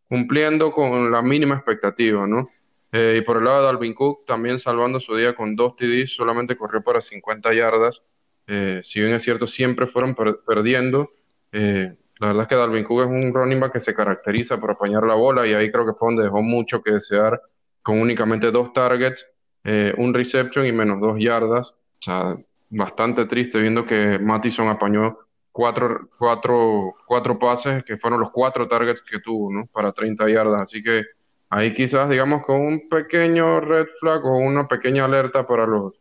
[0.08, 2.48] cumpliendo con la mínima expectativa, ¿no?
[2.98, 6.14] Eh, y por el lado de Alvin Cook, también salvando su día con dos TDs,
[6.16, 8.02] solamente corrió para 50 yardas.
[8.46, 10.14] si bien es cierto, siempre fueron
[10.46, 11.10] perdiendo.
[11.52, 14.70] Eh, la verdad es que Dalvin Cook es un running back que se caracteriza por
[14.70, 17.40] apañar la bola y ahí creo que fue donde dejó mucho que desear
[17.82, 19.26] con únicamente dos targets,
[19.64, 21.68] eh, un reception y menos dos yardas.
[21.68, 22.36] O sea,
[22.70, 25.18] bastante triste viendo que Mattison apañó
[25.52, 29.66] cuatro, cuatro, cuatro pases que fueron los cuatro targets que tuvo, ¿no?
[29.66, 30.62] Para 30 yardas.
[30.62, 31.02] Así que
[31.50, 35.94] ahí quizás, digamos, con un pequeño red flag o una pequeña alerta para los,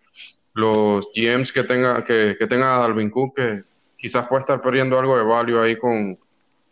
[0.54, 3.64] los GMs que tenga, que, que tenga Dalvin Cook, que
[3.98, 6.18] quizás puede estar perdiendo algo de value ahí con,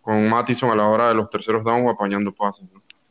[0.01, 2.65] con Mattison a la hora de los terceros downs apañando pases.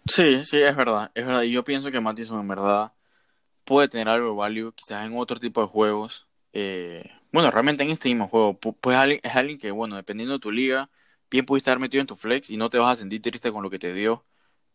[0.06, 1.42] Sí, sí, es verdad, es verdad.
[1.42, 2.92] Y yo pienso que Mattison en verdad
[3.64, 6.26] puede tener algo de value, quizás en otro tipo de juegos.
[6.52, 10.50] Eh, bueno, realmente en este mismo juego, pues es alguien que, bueno, dependiendo de tu
[10.50, 10.90] liga,
[11.30, 13.62] bien pudiste estar metido en tu flex y no te vas a sentir triste con
[13.62, 14.24] lo que te dio.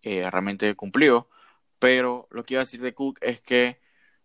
[0.07, 1.27] Eh, realmente cumplió.
[1.79, 3.79] Pero lo que iba a decir de Cook es que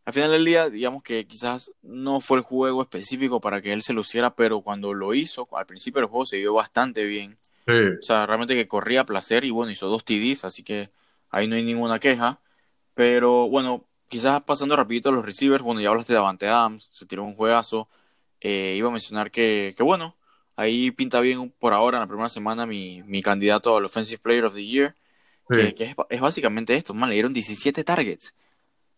[0.05, 3.83] al final del día, digamos que quizás no fue el juego específico para que él
[3.83, 7.39] se luciera, pero cuando lo hizo, al principio del juego se vio bastante bien.
[7.67, 10.91] O sea, realmente que corría a placer y bueno, hizo dos TDs, así que
[11.31, 12.41] ahí no hay ninguna queja.
[12.95, 17.07] Pero bueno, quizás pasando rapidito a los receivers, bueno, ya hablaste de Avante Adams, se
[17.07, 17.89] tiró un juegazo.
[18.41, 20.17] Eh, iba a mencionar que, que, bueno,
[20.57, 24.45] ahí pinta bien por ahora en la primera semana mi, mi candidato al Offensive Player
[24.45, 24.97] of the Year,
[25.53, 28.35] que, es, es, básicamente esto, man, le dieron 17 targets.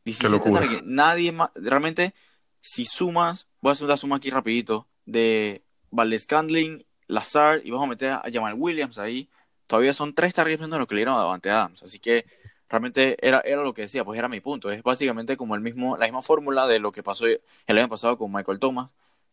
[0.04, 0.82] 17 targets.
[0.84, 2.14] Nadie más, realmente,
[2.60, 7.86] si sumas, voy a hacer una suma aquí rapidito, de Valdez Scandling, Lazar, y vamos
[7.86, 9.28] a meter a Jamal Williams ahí,
[9.66, 12.26] todavía son tres targets menos lo que le dieron a Davante Adams, así que
[12.68, 15.96] realmente era, era lo que decía, pues era mi punto, es básicamente como el mismo,
[15.96, 17.40] la misma fórmula de lo que pasó el
[17.78, 18.90] año pasado con Michael Thomas,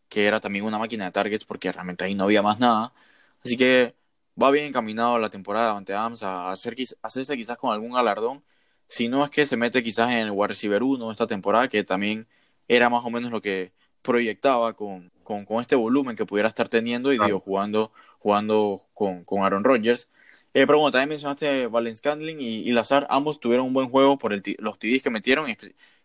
[0.10, 2.94] que era también una máquina de targets porque realmente ahí no había más nada.
[3.44, 3.96] Así que
[4.42, 8.44] va bien encaminado la temporada ante Adams a, hacer, hacerse quizás con algún galardón.
[8.88, 11.84] Si no es que se mete quizás en el wide receiver 1 esta temporada, que
[11.84, 12.28] también
[12.68, 17.14] era más o menos lo que proyectaba con, con, este volumen que pudiera estar teniendo
[17.14, 20.10] y digo, jugando, jugando con, con Aaron Rodgers.
[20.54, 24.18] Eh, pero bueno, también mencionaste Valen Scandling y, y, Lazar, ambos tuvieron un buen juego
[24.18, 25.56] por el los TDs que metieron, y,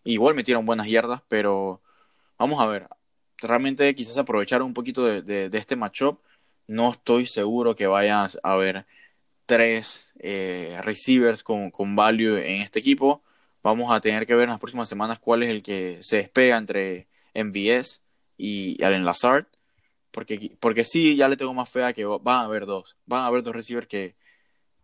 [0.04, 1.82] igual metieron buenas yardas, pero
[2.38, 2.88] vamos a ver,
[3.38, 6.20] realmente quizás aprovechar un poquito de, de, este matchup.
[6.66, 8.86] No estoy seguro que vayas a ver
[9.46, 13.22] tres eh, receivers con, con value en este equipo.
[13.62, 16.56] Vamos a tener que ver en las próximas semanas cuál es el que se despega
[16.56, 18.00] entre MVS
[18.36, 19.46] y Allen Lazard.
[20.10, 22.96] Porque, porque sí, ya le tengo más fe a que van a haber dos.
[23.06, 24.14] Van a haber dos receivers que,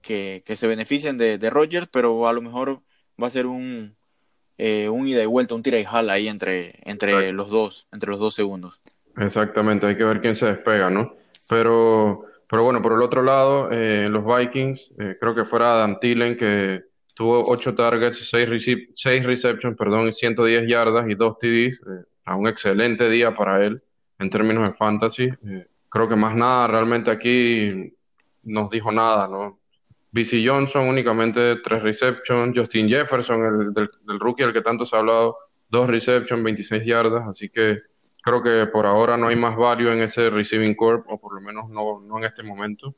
[0.02, 2.82] que, que se beneficien de, de Rogers, pero a lo mejor
[3.20, 3.96] va a ser un,
[4.58, 8.10] eh, un ida y vuelta, un tira y jala ahí entre, entre los dos, entre
[8.10, 8.80] los dos segundos.
[9.16, 11.16] Exactamente, hay que ver quién se despega, ¿no?
[11.48, 15.98] Pero, pero bueno, por el otro lado, eh, los Vikings, eh, creo que fuera Dan
[16.00, 16.82] Thielen que
[17.14, 21.80] tuvo 8 targets, 6, seis receptions, perdón, y 110 yardas y 2 TDs,
[22.24, 23.82] a un excelente día para él
[24.18, 25.28] en términos de fantasy.
[25.88, 27.92] creo que más nada realmente aquí
[28.44, 29.58] nos dijo nada, ¿no?
[30.12, 33.88] BC Johnson únicamente tres receptions, Justin Jefferson, el del,
[34.20, 35.36] rookie al que tanto se ha hablado,
[35.68, 37.78] dos receptions, 26 yardas, así que
[38.22, 41.40] creo que por ahora no hay más value en ese receiving corp, o por lo
[41.40, 42.94] menos no, no en este momento.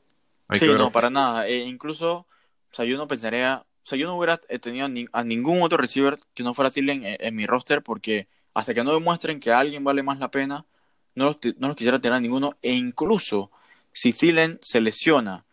[0.53, 1.47] sí, no, para nada.
[1.47, 2.27] E incluso, o
[2.71, 6.43] sea, yo no pensaría, o sea, yo no hubiera tenido a ningún otro receiver que
[6.43, 10.19] no fuera Thielen en, mi roster, porque hasta que no demuestren que alguien vale más
[10.19, 10.65] la pena,
[11.15, 13.51] no los, no los quisiera tener a ninguno, e incluso
[13.91, 15.45] si Thielen se lesiona,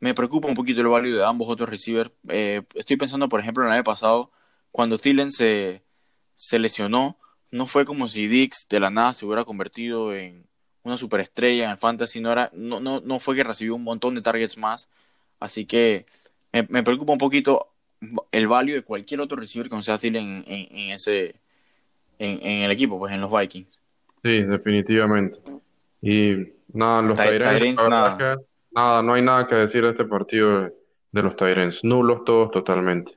[0.00, 2.10] me preocupa un poquito el value de ambos otros receivers.
[2.28, 4.32] Eh, estoy pensando, por ejemplo, en el año pasado,
[4.72, 5.84] cuando Thielen se,
[6.34, 7.18] se lesionó,
[7.50, 10.44] no fue como si Dix de la nada se hubiera convertido en
[10.82, 14.14] una superestrella en el fantasy, no, era, no, no, no fue que recibió un montón
[14.14, 14.88] de targets más,
[15.38, 16.06] así que
[16.52, 17.68] me, preocupa un poquito
[18.32, 21.34] el value de cualquier otro receiver que no sea Thielen en, ese,
[22.18, 23.78] en, en, el equipo, pues en los Vikings.
[24.22, 25.38] Sí, definitivamente.
[26.00, 26.34] Y
[26.72, 28.38] nada, los Tyrants, nada
[28.70, 30.70] nada, no hay nada que decir de este partido
[31.12, 31.82] de, los Tyrants.
[31.82, 33.12] Nulos todos totalmente.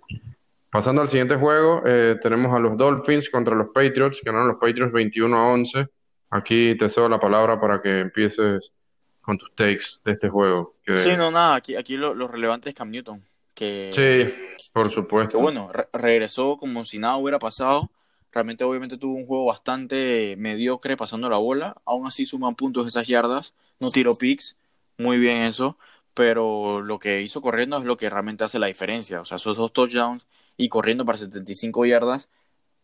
[0.74, 4.22] Pasando al siguiente juego, eh, tenemos a los Dolphins contra los Patriots.
[4.24, 5.88] Ganaron los Patriots 21 a 11.
[6.32, 8.74] Aquí te cedo la palabra para que empieces
[9.22, 10.74] con tus takes de este juego.
[10.96, 11.54] Sí, no, nada.
[11.54, 13.22] Aquí, aquí lo, relevante es Cam Newton.
[13.54, 15.38] Que, sí, por supuesto.
[15.38, 17.92] Que bueno, regresó como si nada hubiera pasado.
[18.32, 21.76] Realmente, obviamente, tuvo un juego bastante mediocre pasando la bola.
[21.86, 23.54] Aún así, suman puntos esas yardas.
[23.80, 24.58] No tiró picks
[24.98, 25.78] muy bien eso,
[26.16, 29.22] pero lo que hizo corriendo es lo que realmente hace la diferencia.
[29.22, 30.26] O sea, esos dos touchdowns
[30.58, 32.30] y corriendo para 75 yardas,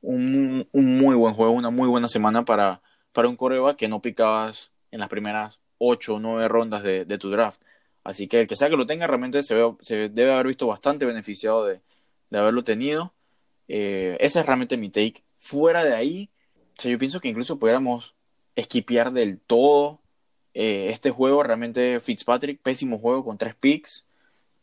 [0.02, 2.82] un, un muy buen juego, una muy buena semana para,
[3.12, 7.30] para un coreba que no picabas en las primeras 8 o 9 rondas de, tu
[7.30, 7.62] draft.
[8.04, 11.06] Así que el que sea que lo tenga realmente se, se debe haber visto bastante
[11.06, 11.82] beneficiado de,
[12.32, 13.14] haberlo tenido.
[13.68, 15.24] Eh, ese es realmente mi take.
[15.38, 16.30] Fuera de ahí,
[16.84, 18.16] yo pienso que incluso pudiéramos
[18.56, 20.00] esquipear del todo
[20.54, 24.06] eh, este juego realmente Fitzpatrick, pésimo juego con tres picks.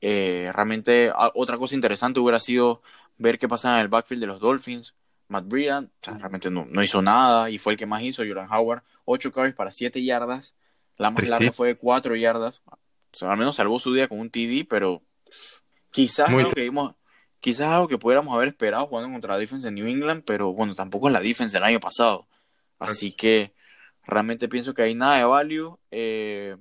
[0.08, 2.80] Eh, realmente otra cosa interesante hubiera sido
[3.18, 4.94] ver qué pasaba en el backfield de los Dolphins.
[5.26, 8.22] Matt Breida realmente no, hizo nada y fue el que más hizo.
[8.24, 10.54] Jordan Howard, 8 carries para 7 yardas.
[10.96, 12.62] La más larga fue de 4 yardas.
[12.66, 12.78] O
[13.16, 15.02] sea, al menos salvó su día con un TD, pero
[15.90, 16.94] quizás algo que vimos,
[17.40, 20.76] quizás algo que pudiéramos haber esperado jugando contra la defensa de New England, pero bueno,
[20.76, 22.28] tampoco es la defensa del año pasado.
[22.78, 23.54] Así que
[24.04, 25.80] realmente pienso que hay nada de value.
[25.90, 26.56] Eh,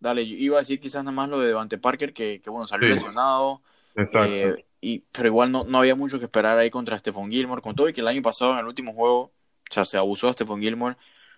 [0.00, 3.62] dale, iba a decir quizás nada más lo de Devante Parker, que, bueno, salió lesionado.
[3.94, 4.32] Exacto.
[4.32, 7.74] Eh, y, pero igual no, no había mucho que esperar ahí contra Stephon Gilmore, con
[7.74, 9.32] todo y que el año pasado en el último juego, o
[9.70, 10.96] sea, se abusó de Stephon Gilmore.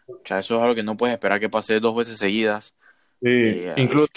[0.09, 2.75] O sea, eso es algo que no puedes esperar que pase dos veces seguidas.
[3.21, 4.09] Sí, eh, incluso,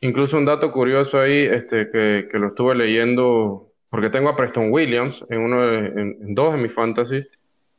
[0.00, 4.70] incluso un dato curioso ahí, este, que, que, lo estuve leyendo, porque tengo a Preston
[4.70, 7.24] Williams en uno en, dos de mis fantasy,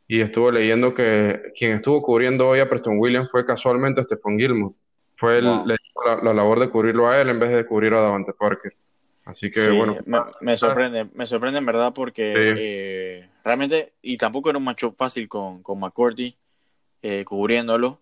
[0.08, 4.76] y estuve leyendo que quien estuvo cubriendo hoy a Preston Williams fue casualmente Stephon Gilmore.
[5.24, 8.76] Fue la, labor de cubrirlo a él en vez de cubrir a Davante Parker.
[9.24, 9.96] Así que bueno.
[10.42, 15.30] Me, sorprende, me sorprende en verdad porque eh, realmente, y tampoco era un macho fácil
[15.30, 16.36] con, con McCourty
[17.02, 18.02] eh, cubriéndolo.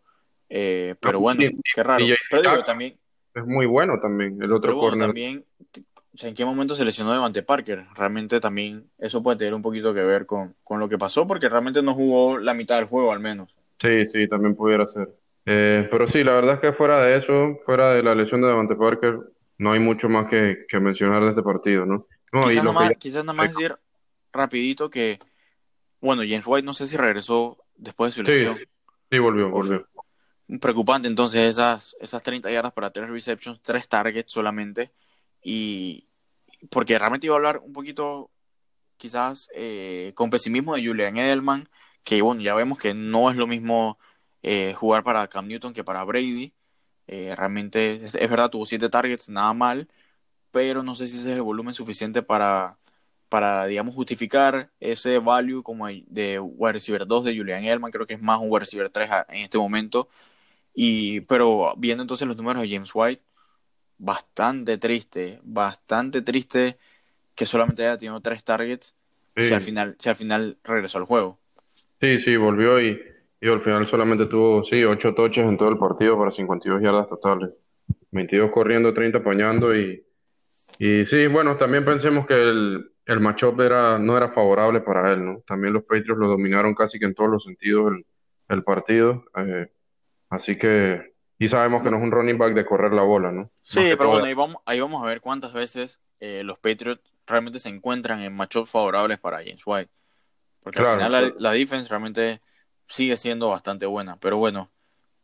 [0.49, 1.43] Eh, pero bueno,
[1.75, 2.03] qué raro.
[2.31, 2.97] Pero digo, también.
[3.35, 5.09] Es muy bueno también, el otro corner.
[5.09, 5.45] también,
[6.21, 7.85] ¿en qué momento se lesionó Devante Parker?
[7.95, 11.49] Realmente también eso puede tener un poquito que ver con, con lo que pasó, porque
[11.49, 13.55] realmente no jugó la mitad del juego al menos.
[13.79, 15.20] Sí, sí, también pudiera ser.
[15.45, 18.47] Eh, pero sí, la verdad es que fuera de eso, fuera de la lesión de
[18.47, 19.19] Devante Parker,
[19.57, 22.07] no hay mucho más que, que mencionar de este partido, ¿no?
[22.41, 22.63] quizás,
[23.25, 23.75] nada más, decir
[24.31, 25.19] rapidito que,
[25.99, 28.59] bueno, James White no sé si regresó después de su lesión.
[29.09, 29.87] Sí, volvió, volvió.
[30.61, 34.91] Preocupante entonces esas, esas 30 yardas para tres receptions, tres targets solamente.
[35.43, 36.07] Y
[36.69, 38.29] porque realmente iba a hablar un poquito
[38.97, 41.69] quizás eh, con pesimismo de Julian Edelman,
[42.03, 43.97] que bueno, ya vemos que no es lo mismo
[44.43, 46.53] eh, jugar para Cam Newton que para Brady.
[47.07, 49.89] Eh, realmente es, verdad, tuvo siete targets, nada mal,
[50.51, 52.77] pero no sé si ese es el volumen suficiente para,
[53.29, 57.91] para digamos, justificar ese value como de wide receiver 2 de Julian Edelman.
[57.91, 60.09] Creo que es más un wide receiver 3 en este momento.
[60.73, 63.21] Y, pero viendo entonces los números de James White,
[63.97, 66.77] bastante triste, bastante triste
[67.35, 68.95] que solamente haya tenido tres targets
[69.35, 71.39] si, al final, si al final regresó al juego.
[71.99, 72.99] Sí, sí, volvió y
[73.41, 77.09] y al final solamente tuvo, sí, ocho toches en todo el partido para 52 yardas
[77.09, 77.49] totales.
[78.11, 80.05] 22 corriendo, 30 apañando y,
[80.77, 85.25] y sí, bueno, también pensemos que el, el matchup era, no era favorable para él,
[85.25, 85.43] ¿no?
[85.47, 88.05] También los Patriots lo dominaron casi que en todos los sentidos el,
[88.49, 89.25] el partido.
[89.35, 89.71] Eh,
[90.29, 93.49] así que, y sabemos que no es un running back de correr la bola, ¿no?
[93.63, 97.57] Sí, pero bueno, ahí vamos, ahí vamos a ver cuántas veces eh, los Patriots realmente
[97.57, 99.89] se encuentran en matchups favorables para James White.
[100.61, 102.39] Porque al final la, la defense realmente
[102.87, 104.17] sigue siendo bastante buena.
[104.19, 104.69] Pero bueno,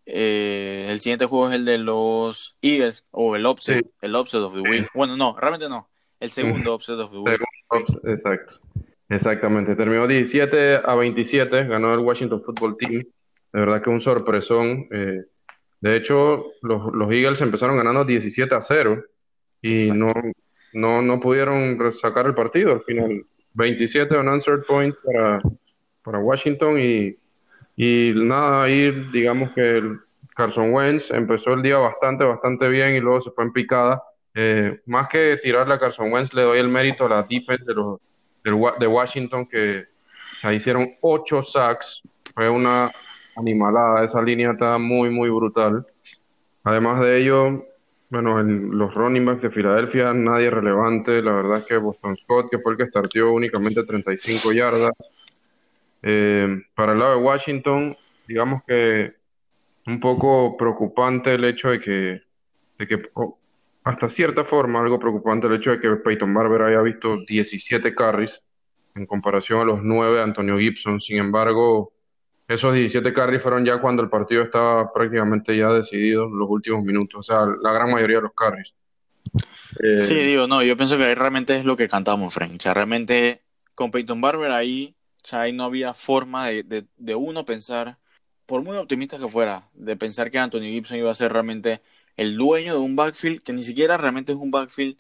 [0.05, 4.53] eh, el siguiente juego es el de los Eagles, o el Upset, el Upset of
[4.53, 4.87] the Week.
[4.93, 5.89] Bueno, no, realmente no.
[6.19, 7.39] El segundo Upset of the Week.
[8.03, 8.59] Exacto.
[9.09, 9.75] Exactamente.
[9.75, 13.03] Terminó 17 a 27, ganó el Washington Football Team.
[13.53, 14.87] De verdad que un sorpresón.
[14.91, 15.23] Eh,
[15.79, 19.03] de hecho, los, los, Eagles empezaron ganando 17 a 0
[19.61, 20.11] y no,
[20.73, 23.25] no, no pudieron sacar el partido al final.
[23.53, 25.41] 27 unanswered points para,
[26.03, 27.17] para Washington y
[27.77, 29.99] y nada, ahí digamos que el
[30.35, 34.01] Carson Wentz empezó el día bastante, bastante bien y luego se fue en picada.
[34.33, 37.75] Eh, más que tirarle a Carson Wentz, le doy el mérito a la defense de,
[37.75, 37.99] los,
[38.79, 39.85] de Washington que
[40.53, 42.01] hicieron ocho sacks.
[42.33, 42.91] Fue una
[43.35, 45.85] animalada, esa línea está muy, muy brutal.
[46.63, 47.63] Además de ello,
[48.09, 51.21] bueno, en los running backs de Filadelfia, nadie relevante.
[51.21, 54.93] La verdad es que Boston Scott, que fue el que startió únicamente 35 yardas.
[56.03, 59.13] Eh, para el lado de Washington, digamos que
[59.87, 62.21] un poco preocupante el hecho de que,
[62.77, 63.09] de que
[63.83, 68.41] hasta cierta forma, algo preocupante el hecho de que Peyton Barber haya visto 17 carries
[68.95, 70.99] en comparación a los 9 de Antonio Gibson.
[70.99, 71.93] Sin embargo,
[72.49, 77.19] esos 17 carries fueron ya cuando el partido estaba prácticamente ya decidido los últimos minutos,
[77.19, 78.75] o sea, la gran mayoría de los carries.
[79.97, 82.53] sí, digo, no, yo pienso que ahí realmente es lo que cantamos, Frank.
[82.57, 83.41] O sea, realmente
[83.73, 84.96] con Peyton Barber ahí
[85.27, 87.97] o sea, ahí no había forma de, de, uno pensar,
[88.45, 91.81] por muy optimista que fuera, de pensar que Anthony Gibson iba a ser realmente
[92.15, 94.95] el dueño de un backfield que ni siquiera realmente es un backfield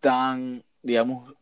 [0.00, 1.34] tan, digamos,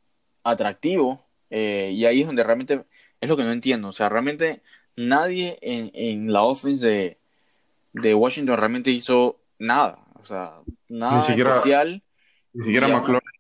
[0.43, 1.25] atractivo.
[1.51, 2.85] Eh, y ahí es donde realmente
[3.21, 3.87] es lo que no entiendo.
[3.87, 4.63] O sea, realmente
[4.97, 7.19] nadie en, en la offense de,
[7.93, 10.05] de Washington realmente hizo nada.
[10.17, 10.57] O sea,
[10.89, 12.03] nada especial.
[12.53, 13.31] Ni siquiera McLaurin.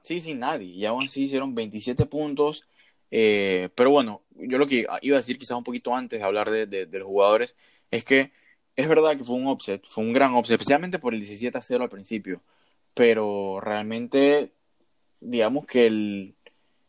[0.00, 0.66] Sí, sí, nadie.
[0.66, 2.66] Y aún así hicieron 27 puntos.
[3.14, 6.50] Eh, pero bueno, yo lo que iba a decir quizás un poquito antes de hablar
[6.50, 7.54] de, los jugadores
[7.90, 8.32] es que
[8.74, 11.60] es verdad que fue un offset, fue un gran offset, especialmente por el 17 a
[11.60, 12.42] 0 al principio,
[12.94, 14.54] pero realmente
[15.20, 16.34] digamos que el,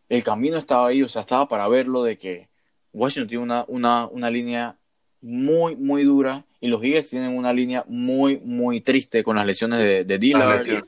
[0.08, 2.48] el camino estaba ahí, o sea, estaba para verlo de que
[2.94, 4.78] Washington tiene una, una, una línea
[5.20, 9.80] muy, muy dura y los Eagles tienen una línea muy, muy triste con las lesiones
[9.80, 10.86] de, de Dillard,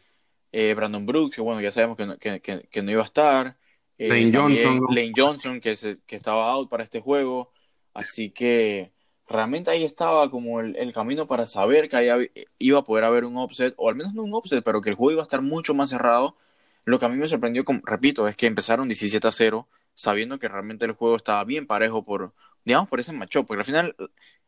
[0.54, 3.58] eh, Brandon Brooks, que bueno, ya sabemos que, que, que no iba a estar.
[3.98, 4.82] Eh, Lane, Johnson.
[4.90, 5.76] Lane Johnson, que,
[6.06, 7.52] que estaba out para este juego.
[7.94, 8.92] Así que
[9.28, 13.38] realmente ahí estaba como el, camino para saber que ahí iba a poder haber un
[13.38, 15.74] offset, o al menos no un offset, pero que el juego iba a estar mucho
[15.74, 16.38] más cerrado.
[16.84, 20.48] Lo que a mí me sorprendió, repito, es que empezaron 17 a 0, sabiendo que
[20.48, 22.34] realmente el juego estaba bien parejo por,
[22.64, 23.96] digamos, por ese matchup, porque al final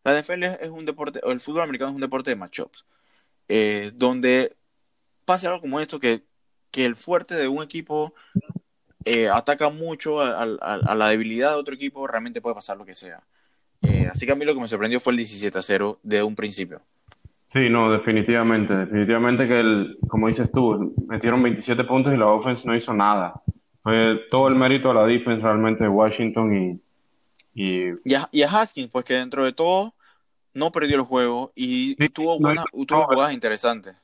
[0.03, 2.85] la NFL es un deporte, o el fútbol americano es un deporte de matchups,
[3.47, 4.55] eh, donde
[5.25, 6.25] pase algo como esto, que,
[6.71, 8.13] que el fuerte de un equipo
[9.07, 13.23] eh, ataca mucho a, la debilidad de otro equipo, realmente puede pasar lo que sea.
[13.81, 16.23] Eh, así que a mí lo que me sorprendió fue el 17 a 0 de
[16.23, 16.81] un principio.
[17.45, 22.67] Sí, no, definitivamente, definitivamente que el, como dices tú, metieron 27 puntos y la offense
[22.67, 23.41] no hizo nada.
[23.81, 26.81] Fue todo el mérito a la defense realmente de Washington y...
[27.59, 29.95] Y, y, a, Haskins, pues que dentro de todo
[30.53, 33.95] no perdió el juego y tuvo, buenas, tuvo jugadas interesantes.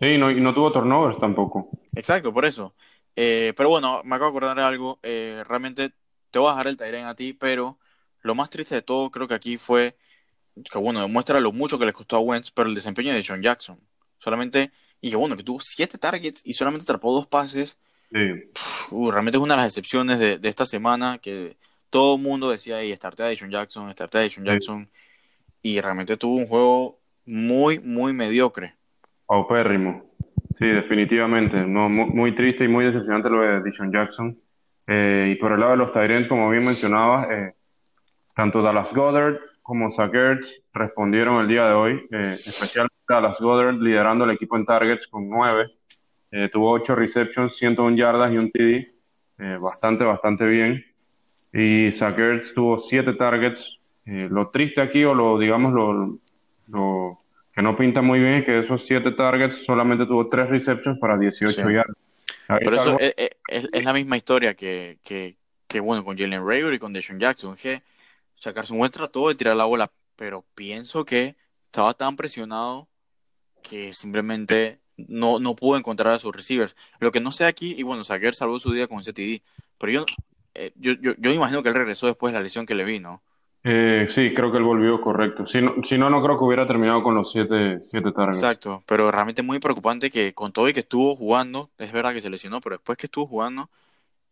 [0.00, 1.68] Sí, no, y no tuvo turnovers tampoco.
[1.94, 2.74] Exacto, por eso.
[3.22, 4.98] Eh, pero bueno, me acabo de acordar de algo.
[5.02, 5.92] Eh, realmente
[6.30, 7.78] te voy a dejar el Tyren a ti, pero
[8.22, 9.94] lo más triste de todo creo que aquí fue
[10.70, 13.42] que, bueno, demuestra lo mucho que le costó a Wentz, pero el desempeño de John
[13.42, 13.78] Jackson.
[14.20, 17.78] Solamente, y que bueno, que tuvo siete targets y solamente atrapó dos pases.
[18.90, 21.58] Uh, realmente es una de las excepciones de, esta semana que
[21.90, 24.90] todo el mundo decía, y startea de John Jackson, startea de John Jackson.
[25.60, 28.76] Y realmente tuvo un juego muy, muy mediocre.
[29.26, 30.09] Paupérrimo.
[30.56, 31.64] Sí, definitivamente.
[31.66, 34.36] No, muy, triste y muy decepcionante lo de Dishon Jackson.
[34.86, 37.54] Eh, y por el lado de los Tyrants, como bien mencionabas, eh,
[38.34, 40.12] tanto Dallas Goddard como Zach
[40.72, 45.28] respondieron el día de hoy, eh, especialmente Dallas Goddard liderando el equipo en targets con
[45.28, 45.70] nueve.
[46.52, 49.58] tuvo ocho receptions, 101 yardas y un TD.
[49.60, 50.84] bastante, bastante bien.
[51.52, 52.16] Y Zach
[52.54, 53.78] tuvo siete targets.
[54.04, 56.18] lo triste aquí, o lo, digamos, lo,
[56.68, 57.19] lo
[57.60, 61.70] que no pinta muy bien que esos siete targets solamente tuvo tres receptions para 18
[61.70, 61.96] yardas.
[62.46, 65.36] Pero eso es, la misma historia que, que,
[65.68, 67.82] que bueno, con Jalen Rager y con Deshaun Jackson, que
[68.34, 71.36] sacarse un buen trató de tirar la bola, pero pienso que
[71.66, 72.88] estaba tan presionado
[73.62, 76.74] que simplemente no, no pudo encontrar a sus receivers.
[76.98, 79.42] Lo que no sé aquí, y bueno, Sager salvó su día con ese TD,
[79.76, 80.06] pero yo,
[80.54, 83.22] eh, yo, yo, yo imagino que él regresó después de la lesión que le vino.
[83.62, 85.46] Eh, sí, creo que él volvió correcto.
[85.46, 88.38] Si no, si no, no creo que hubiera terminado con los siete, siete targets.
[88.38, 92.22] Exacto, pero realmente muy preocupante que con todo y que estuvo jugando, es verdad que
[92.22, 93.68] se lesionó, pero después que estuvo jugando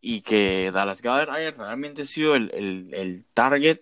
[0.00, 3.80] y que Dallas Goddard haya realmente sido el, el, el target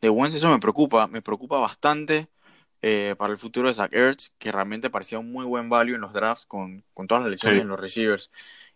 [0.00, 2.28] de Wentz, eso me preocupa, me preocupa bastante
[2.82, 6.02] eh, para el futuro de Zach Ertz, que realmente parecía un muy buen value en
[6.02, 8.30] los drafts con, con todas las lesiones en los receivers.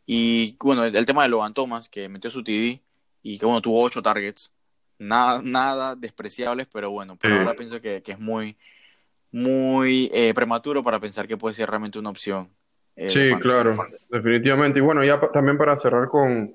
[0.06, 2.80] Y bueno, el, el, tema de Logan Thomas, que metió su TD
[3.22, 4.52] y que bueno, tuvo ocho targets
[4.98, 8.56] nada, nada despreciables, pero bueno, por ahora pienso que, es muy,
[9.32, 12.48] muy eh, prematuro para pensar que puede ser realmente una opción.
[12.96, 13.76] Eh, sí, claro,
[14.10, 14.80] definitivamente.
[14.80, 16.54] Y bueno, ya también para cerrar con,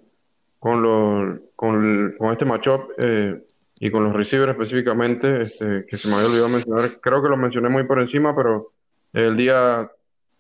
[0.60, 3.42] con, los, con, con este matchup eh,
[3.80, 7.38] y con los receivers específicamente, este, que se me había olvidado mencionar, creo que lo
[7.38, 8.74] mencioné muy por encima, pero
[9.14, 9.90] el día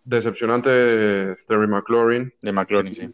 [0.03, 2.33] decepcionante de Terry McLaurin.
[2.41, 3.09] De McLaurin, sí.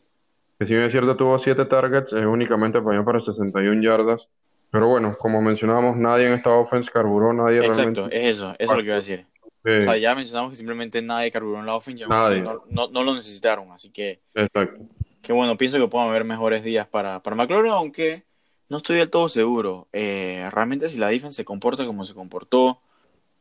[0.58, 4.28] Que si bien es cierto, tuvo siete targets, únicamente para 61 yardas.
[4.72, 8.78] Pero bueno, como mencionábamos, nadie en esta offense carburó, nadie Exacto, es eso, eso es
[8.78, 9.26] lo que iba a decir.
[9.66, 13.04] O sea, ya mencionamos que simplemente nadie carburó en la offense, y no, no, no,
[13.04, 14.22] lo necesitaron, así que...
[14.34, 14.80] Exacto.
[15.22, 18.24] Que bueno, pienso que puedan haber mejores días para, para McLaurin, aunque
[18.70, 19.88] no estoy del todo seguro.
[19.92, 22.80] Eh, realmente si la defense se comporta como se comportó,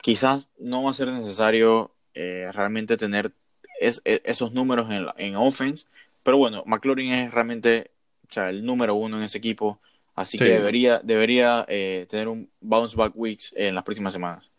[0.00, 3.32] quizás no va a ser necesario eh, realmente tener
[3.80, 5.86] es, e, esos números en, en offense,
[6.24, 7.92] pero bueno, McLaurin es realmente
[8.28, 9.80] o sea, el número uno en ese equipo
[10.18, 14.50] Así que debería, debería eh, tener un bounce back weeks en las próximas semanas.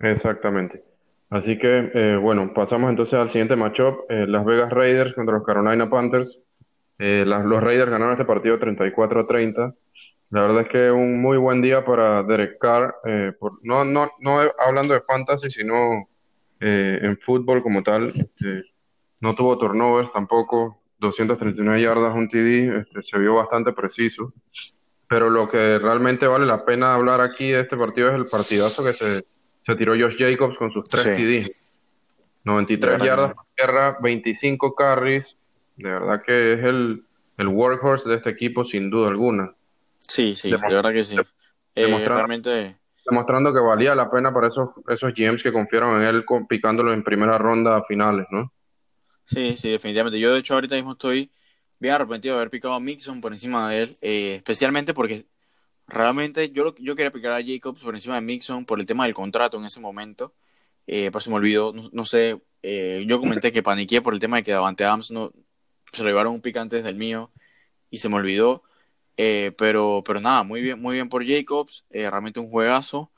[0.00, 0.82] Exactamente.
[1.28, 4.10] Así que, eh, bueno, pasamos entonces al siguiente matchup.
[4.10, 6.40] Eh, Las Vegas Raiders contra los Carolina Panthers.
[6.98, 9.74] los Raiders ganaron este partido 34 a 30.
[10.30, 12.94] La verdad es que un muy buen día para Derek Carr.
[13.38, 16.08] por, no, no, no hablando de fantasy, sino
[16.58, 18.14] en fútbol como tal.
[19.20, 20.80] No tuvo turnovers tampoco.
[20.98, 22.78] 239 yardas, un TD.
[22.78, 24.32] Este, se vio bastante preciso.
[25.08, 28.82] Pero lo que realmente vale la pena hablar aquí de este partido es el partidazo
[28.84, 29.26] que se,
[29.60, 31.52] se tiró Josh Jacobs con sus tres TD.
[32.44, 35.36] 93 yardas por tierra, 25 carries.
[35.76, 37.04] De verdad que es el,
[37.38, 39.52] el workhorse de este equipo sin duda alguna.
[39.98, 41.16] Sí, sí, de verdad que sí.
[41.74, 46.24] Demostrando, eh, demostrando que valía la pena para esos, esos GMs que confiaron en él
[46.48, 48.50] picándolo en primera ronda a finales, ¿no?
[49.26, 50.18] Sí, sí, definitivamente.
[50.18, 51.30] Yo de hecho ahorita mismo estoy
[51.78, 55.26] bien arrepentido de haber picado a Mixon por encima de él, eh, especialmente porque
[55.86, 59.14] realmente yo, yo quería picar a Jacobs por encima de Mixon por el tema del
[59.14, 60.34] contrato en ese momento.
[60.86, 64.36] Eh, pero se me olvidó, no, sé, eh, yo comenté que paniqué por el tema
[64.36, 65.32] de que Davante Adams no,
[65.92, 67.32] se lo llevaron un pick antes del mío
[67.90, 68.62] y se me olvidó.
[69.16, 73.12] pero, pero nada, muy bien, muy bien por Jacobs, realmente un juegazo.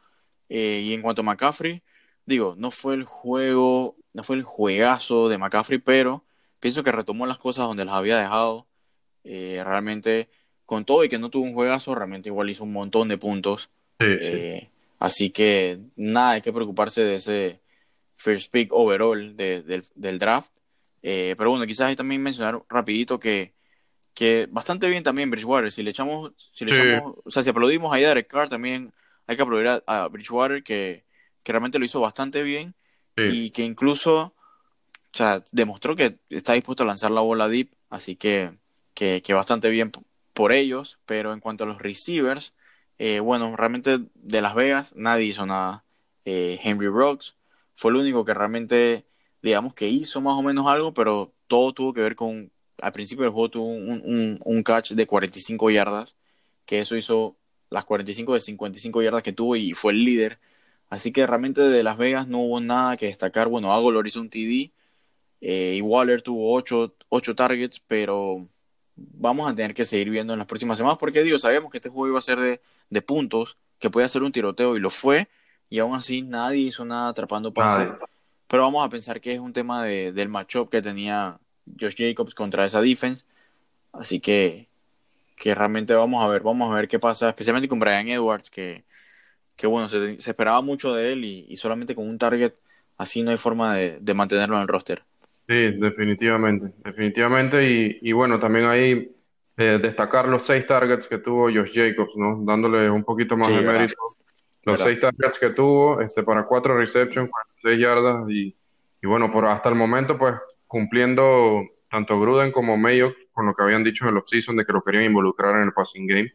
[0.49, 1.83] Eh, y en cuanto a McCaffrey,
[2.27, 6.25] digo, no fue el juego, no fue el juegazo de McCaffrey, pero
[6.61, 8.67] pienso que retomó las cosas donde las había dejado.
[9.25, 10.29] Eh, realmente,
[10.65, 13.71] con todo y que no tuvo un juegazo, realmente igual hizo un montón de puntos.
[14.01, 14.69] Sí,
[15.01, 17.61] Así que nada, hay que preocuparse de ese
[18.17, 20.53] first pick overall del draft.
[21.01, 23.53] pero bueno, quizás hay también mencionar rapidito que
[24.19, 25.71] que bastante bien también Bridgewater.
[25.71, 28.93] Si le echamos, si le echamos, o sea, si aplaudimos a Derek Carr, también
[29.29, 31.05] hay que aplaudir a, Bridgewater que,
[31.45, 32.75] que, realmente lo hizo bastante bien
[33.17, 34.35] y que incluso,
[35.15, 38.53] o sea, demostró que está dispuesto a lanzar la bola deep, así que,
[38.95, 39.93] que, bastante bien
[40.35, 40.99] por ellos.
[41.07, 42.55] Pero en cuanto a los receivers,
[42.99, 45.85] eh, bueno, realmente de Las Vegas nadie hizo nada.
[46.25, 47.37] Eh, Henry Brooks
[47.77, 49.07] fue el único que realmente,
[49.43, 52.51] digamos, que hizo más o menos algo, pero todo tuvo que ver con
[52.81, 56.15] al principio del juego tuvo un, catch de 45 yardas,
[56.67, 57.37] que eso hizo
[57.71, 60.39] las 45 de 55 yardas que tuvo y fue el líder.
[60.91, 63.49] Así que realmente de Las Vegas no hubo nada que destacar.
[63.49, 64.73] Bueno, Agolor hizo un TD
[65.41, 68.47] eh, y Waller tuvo 8, targets, pero
[68.97, 71.89] vamos a tener que seguir viendo en las próximas semanas porque, digo, sabemos que este
[71.89, 72.61] juego iba a ser de,
[72.91, 75.29] de puntos, que podía ser un tiroteo y lo fue,
[75.71, 77.93] y aún así nadie hizo nada atrapando pases.
[78.47, 81.39] Pero vamos a pensar que es un tema de, del matchup que tenía
[81.79, 83.25] Josh Jacobs contra esa defense.
[83.93, 84.69] Así que,
[85.37, 88.85] que realmente vamos a ver, vamos a ver qué pasa, especialmente con Brian Edwards, que,
[89.57, 92.55] que bueno, se, esperaba mucho de él y, solamente con un target
[92.97, 95.05] así no hay forma de, mantenerlo en el roster.
[95.49, 97.67] Sí, definitivamente, definitivamente.
[97.67, 99.11] Y, y bueno, también ahí
[99.57, 102.39] eh, destacar los seis targets que tuvo Josh Jacobs, ¿no?
[102.45, 103.97] Dándole un poquito más de mérito.
[104.65, 108.55] Los seis targets que tuvo, este, para cuatro receptions, 46 yardas y,
[109.03, 110.35] y bueno, por hasta el momento, pues
[110.67, 114.73] cumpliendo tanto Gruden como Mayo con lo que habían dicho en el offseason de que
[114.75, 116.33] lo querían involucrar en el passing game.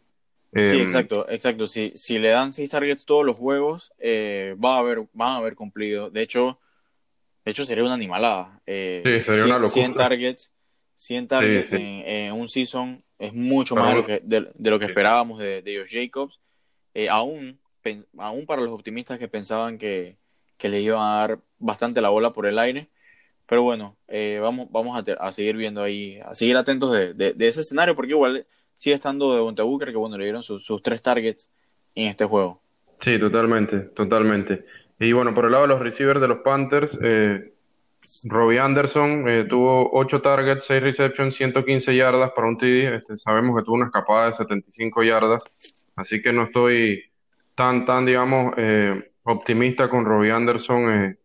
[0.54, 1.68] sí, em, exacto, exacto.
[1.68, 5.38] Si, si le dan seis targets todos los juegos, eh, va a haber, van a
[5.38, 6.10] haber cumplido.
[6.10, 6.60] De hecho,
[7.44, 8.62] de hecho sería una animalada.
[8.66, 9.74] Eh, sí, sería una locura.
[9.74, 10.52] 100 targets,
[10.96, 15.40] 100 targets En, un season es mucho más de lo que, de, lo que esperábamos
[15.40, 16.40] de, de Josh Jacobs.
[16.94, 17.60] Eh, aún,
[18.18, 20.18] aún para los optimistas que pensaban que,
[20.58, 22.90] que le iban a dar bastante la bola por el aire,
[23.48, 27.96] pero bueno, eh, vamos, vamos a, seguir viendo ahí, a seguir atentos de, ese escenario,
[27.96, 31.50] porque igual sigue estando de Bonte Booker, que bueno, le dieron sus tres targets
[31.96, 32.62] en este juego.
[33.00, 34.66] Sí, totalmente, totalmente.
[35.00, 37.54] Y bueno, por el lado de los receivers de los Panthers, eh,
[38.26, 42.96] Robbie Anderson eh, tuvo ocho targets, seis receptions, 115 yardas para un TD.
[42.96, 45.44] Este, sabemos que tuvo una escapada de 75 yardas,
[45.96, 47.04] así que no estoy
[47.56, 51.18] tan, tan, digamos, eh, optimista con Robbie Anderson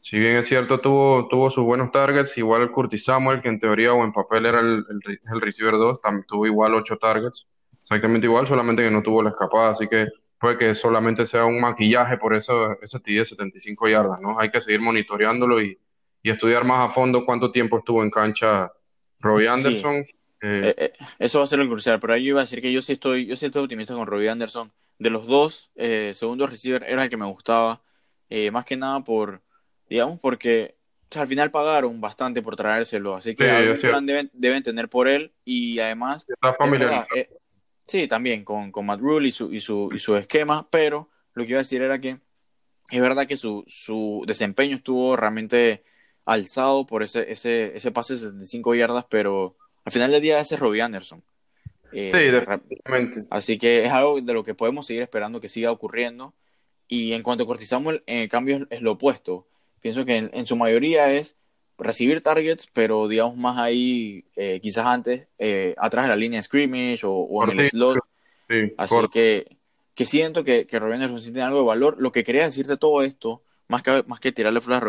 [0.00, 3.92] si bien es cierto, tuvo, tuvo sus buenos targets, igual Curtis Samuel, que en teoría
[3.92, 7.46] o en papel era el, el, receiver 2, también tuvo igual 8 targets,
[7.80, 10.06] exactamente igual, solamente que no tuvo la escapada, así que
[10.40, 14.40] puede que solamente sea un maquillaje por eso, ese TD de 75 yardas, ¿no?
[14.40, 15.78] Hay que seguir monitoreándolo y,
[16.22, 18.72] y estudiar más a fondo cuánto tiempo estuvo en cancha
[19.20, 19.96] Robbie Anderson.
[19.96, 20.06] Eh,
[20.40, 22.72] eh, eh, eso va a ser el crucial, pero ahí yo iba a decir que
[22.72, 24.72] yo sí estoy, yo sí estoy optimista con Robbie Anderson.
[24.98, 25.70] De los dos
[26.12, 27.82] segundos receiver era el que me gustaba,
[28.52, 29.40] más que nada por
[29.90, 30.76] digamos, porque
[31.18, 36.24] al final pagaron bastante por traérselo, así que plan deben, tener por él y además...
[37.14, 37.28] Eh,
[37.90, 41.44] sí, también con, con Matt Rule y su, y, su, y su esquema, pero lo
[41.44, 42.18] que iba a decir era que
[42.90, 45.84] es verdad que su, su desempeño estuvo realmente
[46.24, 50.54] alzado por ese, ese, ese pase de 75 yardas, pero al final del día ese
[50.54, 51.22] es Robbie Anderson.
[51.92, 53.26] Eh, sí, definitivamente.
[53.30, 56.34] Así que es algo de lo que podemos seguir esperando que siga ocurriendo.
[56.86, 59.46] Y en cuanto a Corti Samuel, en cambio es lo opuesto
[59.80, 61.36] pienso que en, su mayoría es
[61.80, 66.44] recibir targets, pero digamos más ahí, eh, quizás antes, eh, atrás de la línea de
[66.44, 67.98] scrimmage o, en el slot.
[68.76, 69.56] Así que,
[69.94, 71.96] que siento que, que Robbie Anderson sí tiene algo de valor.
[71.98, 74.80] Lo que quería decirte todo esto, más que, más que tirarle flores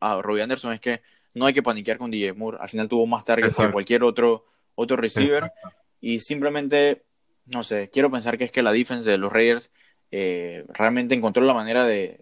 [0.00, 1.02] a Robbie, Anderson, es que
[1.34, 2.58] no hay que paniquear con DJ Moore.
[2.60, 4.44] Al final tuvo más targets que cualquier otro,
[4.74, 5.52] otro receiver.
[6.00, 7.02] Y simplemente,
[7.46, 9.70] no sé, quiero pensar que es que la defense de los Raiders
[10.10, 12.20] eh, realmente encontró la manera de,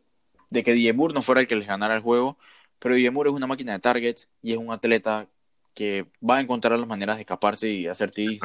[0.50, 2.38] de que DJ Moore no fuera el que les ganara el juego,
[2.78, 5.26] pero Moore es una máquina de targets y es un atleta
[5.74, 8.40] que va a encontrar las maneras de escaparse y hacer TDs.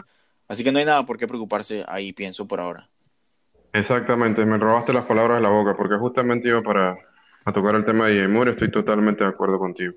[0.47, 2.89] Así que no hay nada por qué preocuparse ahí, pienso, por ahora.
[3.73, 6.97] Exactamente, me robaste las palabras de la boca, porque justamente iba para
[7.45, 9.93] a tocar el tema de Moore, estoy totalmente de acuerdo contigo.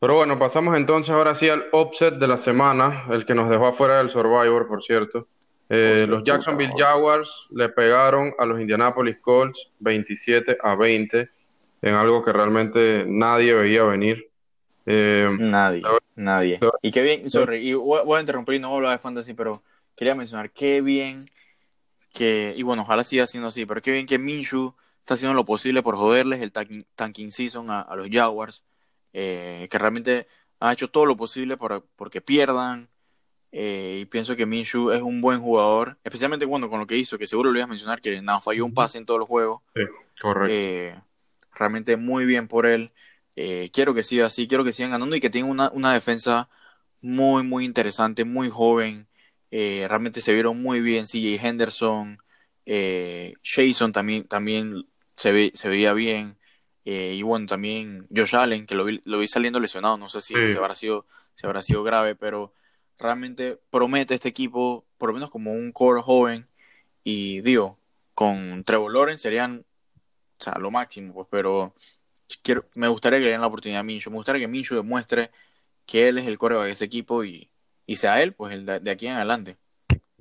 [0.00, 3.68] Pero bueno, pasamos entonces ahora sí al offset de la semana, el que nos dejó
[3.68, 5.28] afuera del Survivor, por cierto.
[5.70, 11.30] Eh, los Jacksonville Jaguars le pegaron a los Indianapolis Colts 27 a 20
[11.84, 14.30] en algo que realmente nadie veía venir.
[14.86, 15.82] Eh, nadie,
[16.14, 16.58] nadie.
[16.80, 19.34] Y qué bien, sorry, y voy a interrumpir y no voy a hablar de fantasy,
[19.34, 19.62] pero
[19.94, 21.20] quería mencionar qué bien
[22.14, 25.44] que, y bueno, ojalá siga siendo así, pero qué bien que Minshew está haciendo lo
[25.44, 28.64] posible por joderles el tanking, season a, los Jaguars,
[29.12, 30.26] eh, que realmente
[30.60, 32.88] ha hecho todo lo posible por, porque pierdan.
[33.52, 37.18] Eh, y pienso que Minshew es un buen jugador, especialmente cuando con lo que hizo,
[37.18, 39.60] que seguro lo ibas a mencionar, que nada, falló un pase en todos los juegos.
[39.74, 39.82] Sí,
[40.20, 40.48] correcto.
[40.50, 40.98] Eh,
[41.54, 42.92] realmente muy bien por él.
[43.72, 46.48] quiero que siga así, quiero que sigan ganando y que tenga una, una defensa
[47.00, 49.08] muy, muy interesante, muy joven.
[49.50, 52.18] realmente se vieron muy bien CJ Henderson,
[53.42, 54.86] Jason también, también
[55.16, 56.38] se, ve, se veía bien.
[56.84, 60.20] Eh, y bueno, también Josh Allen, que lo vi, lo vi saliendo lesionado, no sé
[60.20, 62.52] si se, habrá sido, se habrá sido grave, pero
[62.98, 66.46] realmente promete este equipo, por lo menos como un core joven.
[67.02, 67.78] Y digo,
[68.14, 69.64] con Trevor Lawrence serían
[70.44, 71.74] sea, lo máximo, pues, pero
[72.42, 74.10] quiero, me gustaría que le den la oportunidad a Minshew.
[74.10, 75.30] Me gustaría que Minshew demuestre
[75.86, 77.50] que él es el core de ese equipo y,
[77.86, 79.56] y sea él, pues, el de aquí en adelante.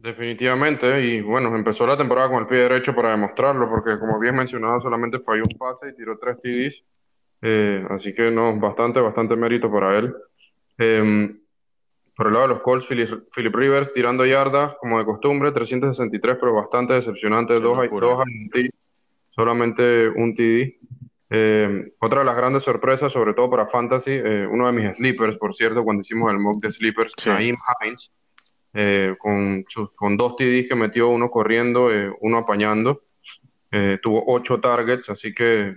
[0.03, 4.35] Definitivamente, y bueno, empezó la temporada con el pie derecho para demostrarlo, porque como bien
[4.35, 6.83] mencionado, solamente falló un pase y tiró tres TDs,
[7.41, 10.13] eh, así que no, bastante, bastante mérito para él.
[10.77, 11.39] Em,
[12.17, 16.53] por el lado de los Colts, Philip, Rivers tirando yardas, como de costumbre, 363, pero
[16.53, 18.19] bastante decepcionante, dos, dos
[19.35, 20.79] solamente un TD.
[21.29, 25.35] Em, otra de las grandes sorpresas, sobre todo para Fantasy, eh, uno de mis sleepers,
[25.37, 27.31] por cierto, cuando hicimos el mock de sleepers, sí.
[27.31, 28.11] Hines,
[28.73, 29.65] eh, con,
[29.95, 33.03] con dos TDs que metió, uno corriendo, eh, uno apañando.
[33.71, 35.75] Eh, tuvo ocho targets, así que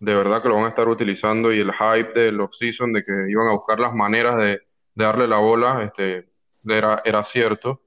[0.00, 3.12] de verdad que lo van a estar utilizando y el hype del off-season de que
[3.28, 4.60] iban a buscar las maneras de,
[4.94, 6.28] darle la bola este,
[6.66, 7.81] era, era cierto.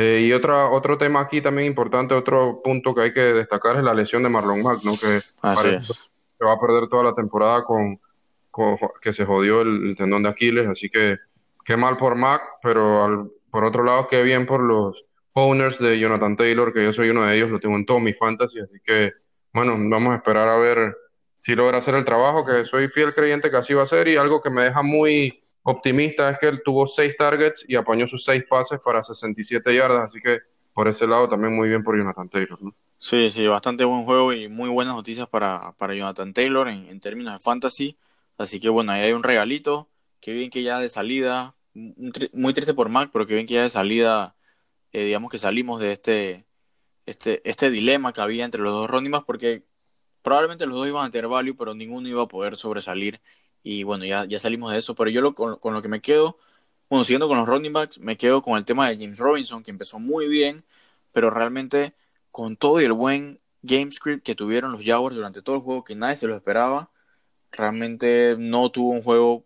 [0.00, 3.94] Y otra, otro tema aquí también importante, otro punto que hay que destacar es la
[3.94, 4.92] lesión de Marlon Mack, ¿no?
[4.92, 7.98] que se va a perder toda la temporada con,
[9.02, 11.16] que se jodió el, el, tendón de Aquiles, así que
[11.64, 15.98] qué mal por Mac, pero al, por otro lado, qué bien por los owners de
[15.98, 18.78] Jonathan Taylor, que yo soy uno de ellos, lo tengo en todo mi fantasy, así
[18.84, 19.12] que,
[19.52, 20.96] bueno, vamos a esperar a ver
[21.38, 24.16] si logra hacer el trabajo, que soy fiel creyente que así va a ser, y
[24.16, 28.24] algo que me deja muy optimista es que él tuvo seis targets y apañó sus
[28.24, 30.38] seis pases para 67 yardas, así que
[30.72, 32.62] por ese lado también muy bien por Jonathan Taylor.
[32.62, 32.74] ¿no?
[32.98, 37.00] Sí, sí, bastante buen juego y muy buenas noticias para, para Jonathan Taylor en, en
[37.00, 37.96] términos de fantasy,
[38.36, 39.88] así que bueno, ahí hay un regalito,
[40.20, 41.54] qué bien que ya de salida
[42.32, 44.36] muy triste por Mac, pero que bien que ya de salida,
[44.92, 46.46] eh, digamos que salimos de este,
[47.06, 49.64] este, este dilema que había entre los dos running porque
[50.22, 53.20] probablemente los dos iban a tener value, pero ninguno iba a poder sobresalir.
[53.70, 54.94] Y bueno, ya, ya salimos de eso.
[54.94, 56.38] Pero yo lo, con, lo que me quedo,
[56.88, 59.70] bueno, siguiendo con los running backs, me quedo con el tema de James Robinson, que
[59.70, 60.64] empezó muy bien,
[61.12, 61.94] pero realmente
[62.30, 65.84] con todo y el buen game script que tuvieron los Jaguars durante todo el juego,
[65.84, 66.90] que nadie se lo esperaba,
[67.52, 69.44] realmente no tuvo un juego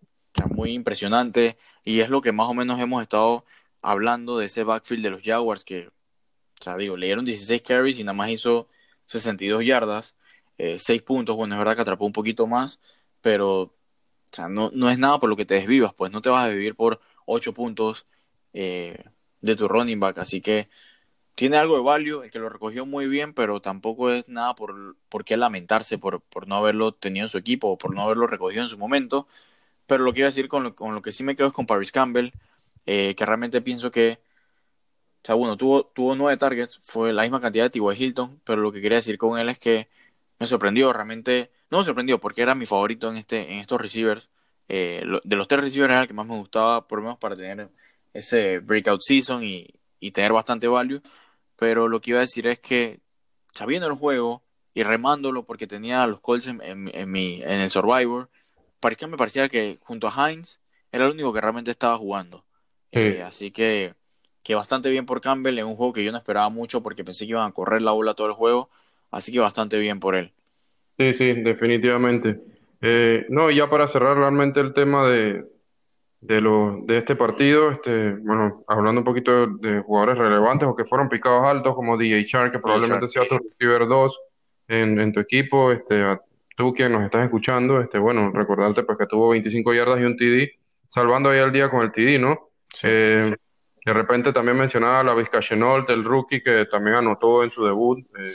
[0.51, 3.45] muy impresionante y es lo que más o menos hemos estado
[3.83, 7.99] hablando de ese backfield de los Jaguars que, o sea, digo, le dieron 16 carries
[7.99, 8.69] y nada más hizo
[9.07, 10.15] 62 yardas,
[10.59, 12.81] eh, 6 puntos, bueno, es verdad que atrapó un poquito más,
[13.21, 13.75] pero
[14.33, 16.47] o sea, no, no es nada por lo que te desvivas, pues no te vas
[16.47, 18.07] a vivir por 8 puntos
[18.53, 19.05] eh,
[19.41, 20.69] de tu running back, así que
[21.35, 24.97] tiene algo de value, el que lo recogió muy bien, pero tampoco es nada por,
[25.09, 28.27] por qué lamentarse por, por no haberlo tenido en su equipo o por no haberlo
[28.27, 29.27] recogido en su momento.
[29.87, 31.55] Pero lo que iba a decir con lo, con lo que sí me quedo es
[31.55, 32.33] con Paris Campbell,
[32.87, 34.21] eh, que realmente pienso que,
[35.23, 38.05] o sea, bueno, tuvo, tuvo nueve targets, fue la misma cantidad de T.Y.
[38.05, 39.89] Hilton, pero lo que quería decir con él es que
[40.39, 44.29] me sorprendió, realmente, no me sorprendió porque era mi favorito en, este, en estos receivers.
[44.69, 47.35] Eh, de los tres receivers era el que más me gustaba, por lo menos para
[47.35, 47.69] tener
[48.13, 49.69] ese breakout season y,
[50.01, 51.01] y tener bastante value.
[51.57, 53.01] Pero lo que iba a decir es que,
[53.55, 54.43] sabiendo el juego
[54.75, 58.31] y remándolo porque tenía a los Colts en, en, mi, en el Survivor,
[58.81, 60.59] parecía, me parecía que junto a Heinz
[60.91, 62.45] era el único que realmente estaba jugando.
[62.91, 63.95] Eh, así que,
[64.43, 67.25] que bastante bien por Campbell en un juego que yo no esperaba mucho porque pensé
[67.25, 68.71] que iban a correr la bola todo el juego.
[69.13, 70.33] Así que bastante bien por él.
[70.99, 72.41] Sí, sí, definitivamente.
[72.81, 75.45] Eh, no, y ya para cerrar realmente el tema de,
[76.21, 80.85] de, lo, de este partido, este, bueno, hablando un poquito de, jugadores relevantes o que
[80.85, 84.21] fueron picados altos, como DJ Char, que probablemente sea tu receiver 2
[84.69, 86.19] en, en, tu equipo, este,
[86.57, 90.17] tú quien nos estás escuchando, este, bueno, recordarte pues que tuvo 25 yardas y un
[90.17, 90.51] TD,
[90.89, 92.51] salvando ahí al día con el TD, ¿no?
[92.83, 93.35] Eh,
[93.85, 98.33] de repente también mencionaba la Vizcachenault, el rookie que también anotó en su debut eh,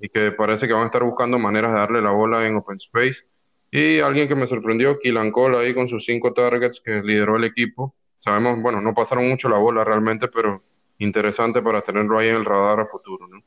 [0.00, 2.76] y que parece que van a estar buscando maneras de darle la bola en open
[2.76, 3.26] space.
[3.70, 7.44] Y alguien que me sorprendió, Kilan Cole ahí con sus cinco targets que lideró el
[7.44, 7.94] equipo.
[8.18, 10.62] Sabemos, bueno, no pasaron mucho la bola realmente, pero
[10.98, 13.42] interesante para tenerlo ahí en el radar a futuro, ¿no?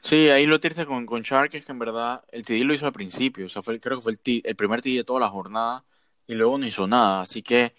[0.00, 2.92] Sí, ahí lo triste con, con es que en verdad el TD lo hizo al
[2.92, 5.84] principio, o sea, fue, creo que fue el, el primer TD de toda la jornada
[6.26, 7.74] y luego no hizo nada, así que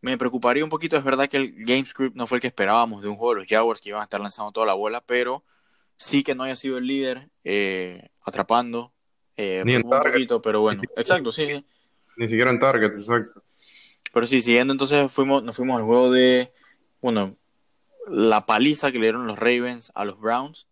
[0.00, 3.02] me preocuparía un poquito, es verdad que el game script no fue el que esperábamos
[3.02, 5.44] de un juego de los Jaguars que iban a estar lanzando toda la bola, pero
[5.96, 8.92] sí que no haya sido el líder eh, atrapando
[9.38, 10.12] Eh, Ni en un target.
[10.12, 10.82] poquito, pero bueno.
[10.96, 11.64] Exacto, sí, sí.
[12.16, 13.42] Ni siquiera en target, exacto.
[14.12, 16.52] Pero sí, siguiendo entonces fuimos, nos fuimos al juego de,
[17.02, 17.36] bueno,
[18.08, 20.66] la paliza que le dieron los Ravens a los Browns.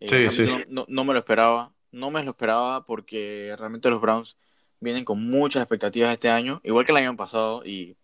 [0.00, 0.50] Eh, Sí, sí.
[0.50, 1.72] No, no- no me lo esperaba.
[1.92, 4.36] No me lo esperaba porque realmente los Browns
[4.80, 7.96] vienen con muchas expectativas este año, igual que el año pasado, y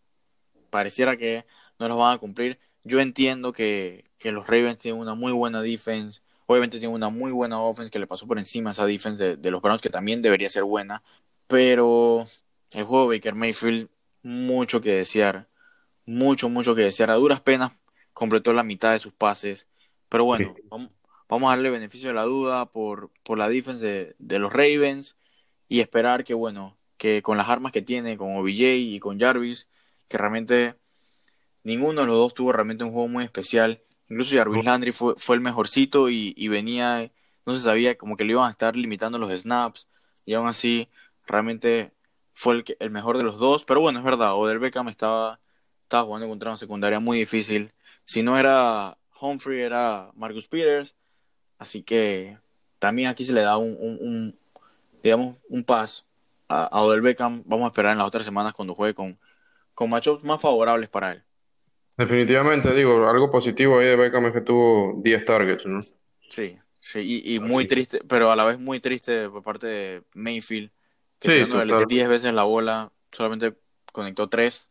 [0.70, 1.46] pareciera que
[1.78, 2.58] no los van a cumplir.
[2.84, 7.32] Yo entiendo que, que los Ravens tienen una muy buena defense, obviamente tienen una muy
[7.32, 9.90] buena offense que le pasó por encima a esa defense de, de los Browns, que
[9.90, 11.02] también debería ser buena,
[11.46, 12.26] pero
[12.72, 13.88] el juego de Baker Mayfield,
[14.22, 15.48] mucho que desear,
[16.06, 17.10] mucho, mucho que desear.
[17.10, 17.72] A duras penas
[18.12, 19.66] completó la mitad de sus pases,
[20.08, 20.70] pero bueno, Sí.
[20.70, 20.90] vamos,
[21.28, 25.16] vamos a darle beneficio de la duda por, por la defense de, de los Ravens
[25.68, 29.68] y esperar que, bueno, que con las armas que tiene, con OBJ y con Jarvis,
[30.08, 30.76] que realmente
[31.64, 33.82] ninguno de los dos tuvo realmente un juego muy especial.
[34.08, 37.10] Incluso Jarvis Landry fue, fue el mejorcito y, y venía,
[37.44, 39.88] no se sabía, como que le iban a estar limitando los snaps
[40.24, 40.88] y aún así
[41.26, 41.92] realmente
[42.34, 43.64] fue el, que- el mejor de los dos.
[43.64, 45.40] Pero bueno, es verdad, Odell Beckham estaba,
[45.82, 47.72] estaba jugando contra una secundaria muy difícil.
[48.04, 50.94] Si no era Humphrey, era Marcus Peters.
[51.58, 52.38] Así que
[52.78, 54.38] también aquí se le da un, un- un,
[55.02, 56.06] digamos, un pass
[56.48, 57.42] a, a Odell Beckham.
[57.46, 59.18] Vamos a esperar en las otras semanas cuando juegue con,
[59.74, 61.25] con matchups más favorables para él.
[61.96, 65.80] Definitivamente, digo, algo positivo ahí de Beckham es que tuvo 10 targets, ¿no?
[66.28, 70.02] Sí, sí, y, y muy triste, pero a la vez muy triste por parte de
[70.14, 70.70] Mayfield,
[71.18, 71.86] que Sí, tirándole total.
[71.88, 73.54] 10 veces la bola, solamente
[73.92, 74.68] conectó 3.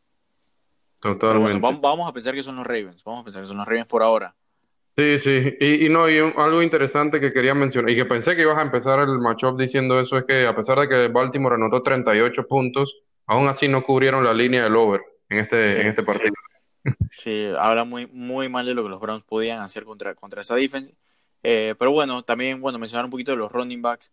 [1.02, 1.62] Pero bueno, Totalmente.
[1.62, 3.88] vamos, vamos a pensar que son los Ravens, vamos a pensar que son los Ravens
[3.88, 4.36] por ahora.
[4.98, 8.36] Sí, sí, y, y no, y un- algo interesante que quería mencionar, y que pensé
[8.36, 11.56] que ibas a empezar el matchup diciendo eso, es que a pesar de que Baltimore
[11.56, 15.80] anotó 38 puntos, aún así no cubrieron la línea del over en este, Sí.
[15.82, 16.34] en este partido.
[17.12, 20.56] Sí, habla muy, muy mal de lo que los Browns podían hacer contra, contra esa
[20.56, 20.92] defensa.
[21.44, 24.12] Eh, pero bueno, también, bueno, mencionar un poquito de los running backs.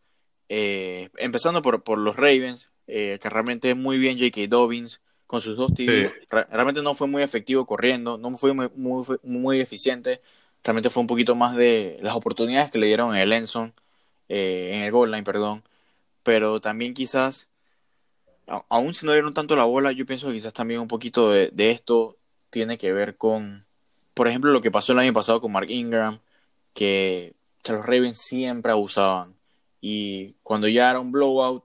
[0.49, 4.49] Eh, empezando por, por los Ravens, eh, que realmente muy bien J.K.
[4.49, 6.11] Dobbins con sus dos TDs.
[6.11, 6.14] Sí.
[6.31, 10.20] Re- realmente no fue muy efectivo corriendo, no fue muy, muy, muy eficiente.
[10.62, 13.75] Realmente fue un poquito más de las oportunidades que le dieron en el Enson,
[14.29, 15.64] eh, en el goal line, perdón.
[16.23, 17.49] Pero también quizás,
[18.68, 21.49] aún si no dieron tanto la bola, yo pienso que quizás también un poquito de,
[21.53, 22.18] de esto
[22.53, 23.64] tiene que ver con,
[24.14, 26.20] por ejemplo, lo que pasó el año pasado con Mark Ingram,
[26.74, 27.34] que,
[27.66, 29.34] los Ravens siempre abusaban.
[29.80, 31.64] Y cuando ya era un blowout,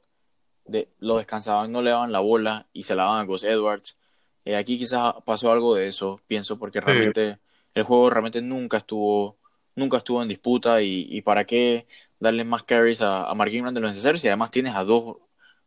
[0.65, 3.97] de, lo descansaban, no le daban la bola y se la daban a Gus Edwards.
[4.45, 7.39] Eh, aquí quizás pasó algo de eso, pienso, porque realmente
[7.73, 9.37] el juego realmente nunca estuvo,
[9.75, 11.85] nunca estuvo en disputa y, y para qué
[12.19, 15.17] darle más carries a, a Mark Ingram de lo necesario si además tienes a dos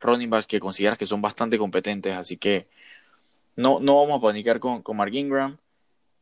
[0.00, 2.68] running backs que consideras que son bastante competentes, así que
[3.61, 5.56] no, no vamos a panicar con, con Mark Ingram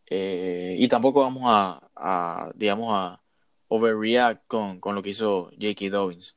[0.07, 3.21] eh, y tampoco vamos a, digamos, a
[3.69, 5.91] overreact con, con lo que hizo J.K.
[5.91, 6.37] Dobbins.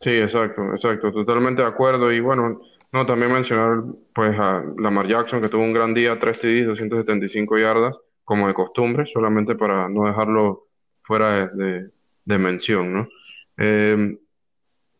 [0.00, 2.12] Sí, exacto, exacto, totalmente de acuerdo.
[2.12, 2.60] Y bueno,
[2.92, 3.82] no, también mencionar
[4.14, 8.54] pues a Lamar Jackson que tuvo un gran día, 3 TDs, 275 yardas, como de
[8.54, 10.68] costumbre, solamente para no dejarlo
[11.02, 11.90] fuera de,
[12.24, 13.08] de- mención, ¿no?
[13.56, 14.18] Eh,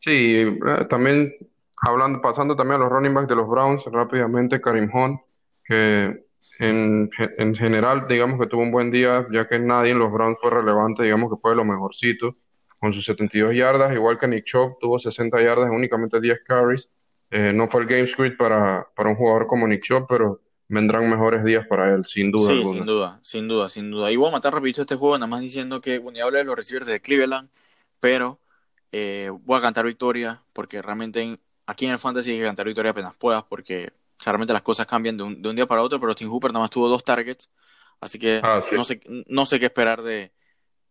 [0.00, 1.32] sí, eh, también
[1.82, 5.20] hablando, pasando también a los running backs de los Browns, rápidamente Karim Hunt,
[5.68, 6.24] que
[6.60, 10.38] en, en general, digamos que tuvo un buen día, ya que nadie en los Browns
[10.40, 12.36] fue relevante, digamos que fue de lo mejorcito
[12.80, 16.88] con sus 72 yardas, igual que Nick Chubb, tuvo 60 yardas en únicamente 10 carries.
[17.30, 21.08] Eh, no fue el game script para, para un jugador como Nick Chubb, pero vendrán
[21.10, 22.72] mejores días para él, sin duda Sí, alguna.
[22.72, 24.12] sin duda, sin duda, sin duda.
[24.12, 26.44] Y voy a matar rapidito este juego, nada más diciendo que, bueno, ya hablé de
[26.44, 27.50] los receivers de Cleveland,
[28.00, 28.38] pero
[28.92, 32.66] eh, voy a cantar victoria, porque realmente en- aquí en el Fantasy hay que cantar
[32.66, 33.92] victoria apenas puedas, porque
[34.24, 36.62] realmente las cosas cambian de un, de un día para otro, pero Tim Hooper nada
[36.64, 37.50] más tuvo dos targets,
[38.00, 38.76] así que Ah, sí.
[38.76, 40.32] no sé, no sé qué esperar de,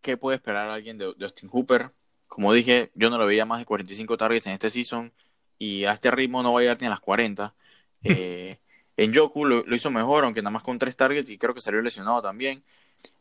[0.02, 1.94] qué puede esperar alguien de, de Austin Hooper.
[2.28, 5.14] Como dije, yo no lo veía más de 45 targets en este season,
[5.58, 7.56] y a este ritmo no va a llegar ni a las 40.
[8.04, 8.60] Eh,
[8.98, 11.62] en Yoku lo, lo hizo mejor, aunque nada más con tres targets y creo que
[11.62, 12.64] salió lesionado también.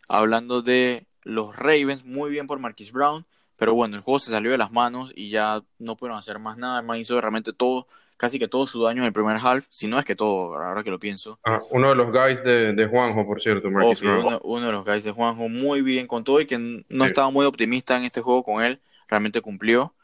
[0.09, 3.26] Hablando de los Ravens, muy bien por Marquis Brown,
[3.57, 6.57] pero bueno, el juego se salió de las manos y ya no pudieron hacer más
[6.57, 6.80] nada.
[6.80, 9.87] El man hizo realmente todo, casi que todo su daño en el primer half, si
[9.87, 11.39] no es que todo, ahora que lo pienso.
[11.45, 14.73] Ah, uno de los guys de, de Juanjo, por cierto, Marquis Obvio, uno, uno de
[14.73, 17.09] los guys de Juanjo muy bien con todo y que no Sí.
[17.11, 19.95] estaba muy optimista en este juego con él, realmente cumplió.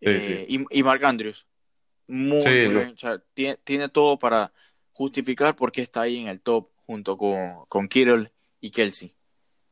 [0.00, 1.46] Sí, Eh, Y, y Mark Andrews,
[2.06, 2.92] muy, Sí, muy lo- bien.
[2.92, 4.52] O sea, tiene, tiene todo para
[4.92, 9.12] justificar por qué está ahí en el top junto con, con Kittle y Kelsey.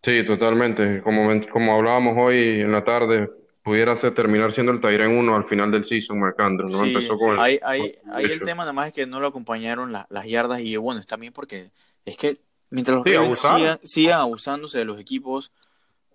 [0.02, 1.00] Sí, totalmente.
[1.02, 3.30] Como, como hablábamos hoy en la tarde,
[3.64, 6.84] pudiera ser, terminar siendo el Tyren 1 al final del season, Mark Andrews, ¿no?
[6.84, 8.44] Sí, Empezó con el- ahí, ahí, con el derecho.
[8.44, 11.32] tema nada más es que no lo acompañaron la- las yardas y bueno, está bien
[11.32, 11.70] porque
[12.04, 12.38] es que
[12.68, 15.50] mientras los Sí, Ravens sigan, sigan abusándose de los equipos,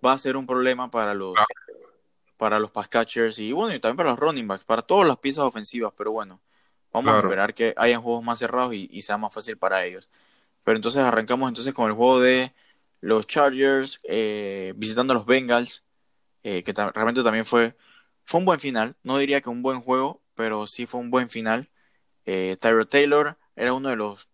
[0.04, 1.48] va a ser un problema para los, Claro.
[2.36, 5.18] para los pass catchers y bueno, y también para los running backs, para todas las
[5.18, 6.40] piezas ofensivas, pero bueno,
[6.92, 10.08] vamos a esperar que hayan juegos más cerrados y, sea más fácil para ellos.
[10.62, 12.52] Pero entonces arrancamos entonces con el juego de
[13.00, 15.82] los Chargers eh, visitando a los Bengals,
[16.42, 17.76] eh, que realmente también fue,
[18.24, 21.30] fue un buen final, no diría que un buen juego, pero sí fue un buen
[21.30, 21.70] final.
[22.26, 24.24] Eh, Tyro Taylor era uno de los,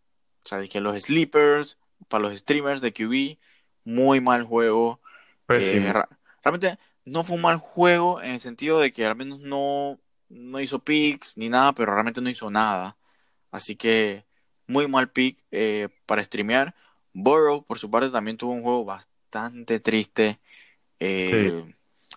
[0.45, 1.79] o sea, que los sleepers
[2.09, 3.39] para los streamers de QB,
[3.85, 5.01] muy mal juego.
[5.49, 5.93] Eh,
[6.43, 10.61] realmente no fue un mal juego en el sentido de que al menos no, no
[10.61, 12.97] hizo picks ni nada, pero realmente no hizo nada.
[13.51, 14.27] Así que
[14.67, 16.75] muy mal pick eh, para streamear.
[17.13, 20.41] Burrow, por su parte, también tuvo un juego bastante triste.
[21.01, 21.75] Eh,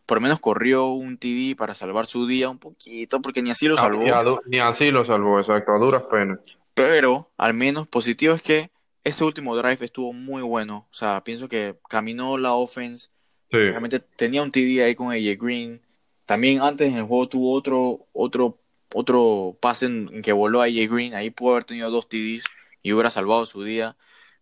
[0.09, 3.67] por lo menos corrió un TD para salvar su día un poquito, porque ni así
[3.67, 4.41] lo salvó.
[4.47, 6.39] ni, así lo salvó, exacto, a duras penas.
[6.73, 8.71] Pero al menos positivo es que
[9.03, 10.87] ese último drive estuvo muy bueno.
[10.89, 13.09] O sea, pienso que caminó la offense.
[13.51, 15.79] Realmente tenía un TD ahí con AJ Green.
[16.25, 18.57] También antes en el juego tuvo otro, otro,
[18.95, 21.13] otro pase en, que voló a AJ Green.
[21.13, 22.45] Ahí pudo haber tenido dos TDs
[22.81, 23.95] y hubiera salvado su día.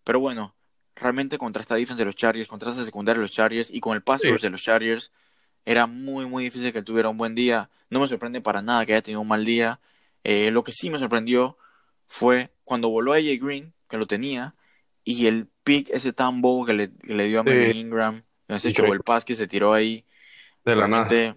[0.06, 0.56] Pero bueno,
[0.96, 3.96] realmente contra esta defensa de los Chargers, contra esta secundaria de los Chargers y con
[3.96, 5.12] el pass de los Chargers,
[5.68, 7.70] era muy, muy difícil que él tuviera un buen día.
[7.90, 9.82] No me sorprende para nada que haya tenido un mal día.
[10.24, 11.58] Eh, lo que sí me sorprendió
[12.06, 14.54] fue cuando voló a AJ Green, que lo tenía,
[15.04, 16.88] y el pick ese tan bobo que le,
[17.28, 17.80] dio a sí.
[17.80, 20.06] Ingram, ese show el pass que se tiró ahí,
[20.64, 21.36] de la nada.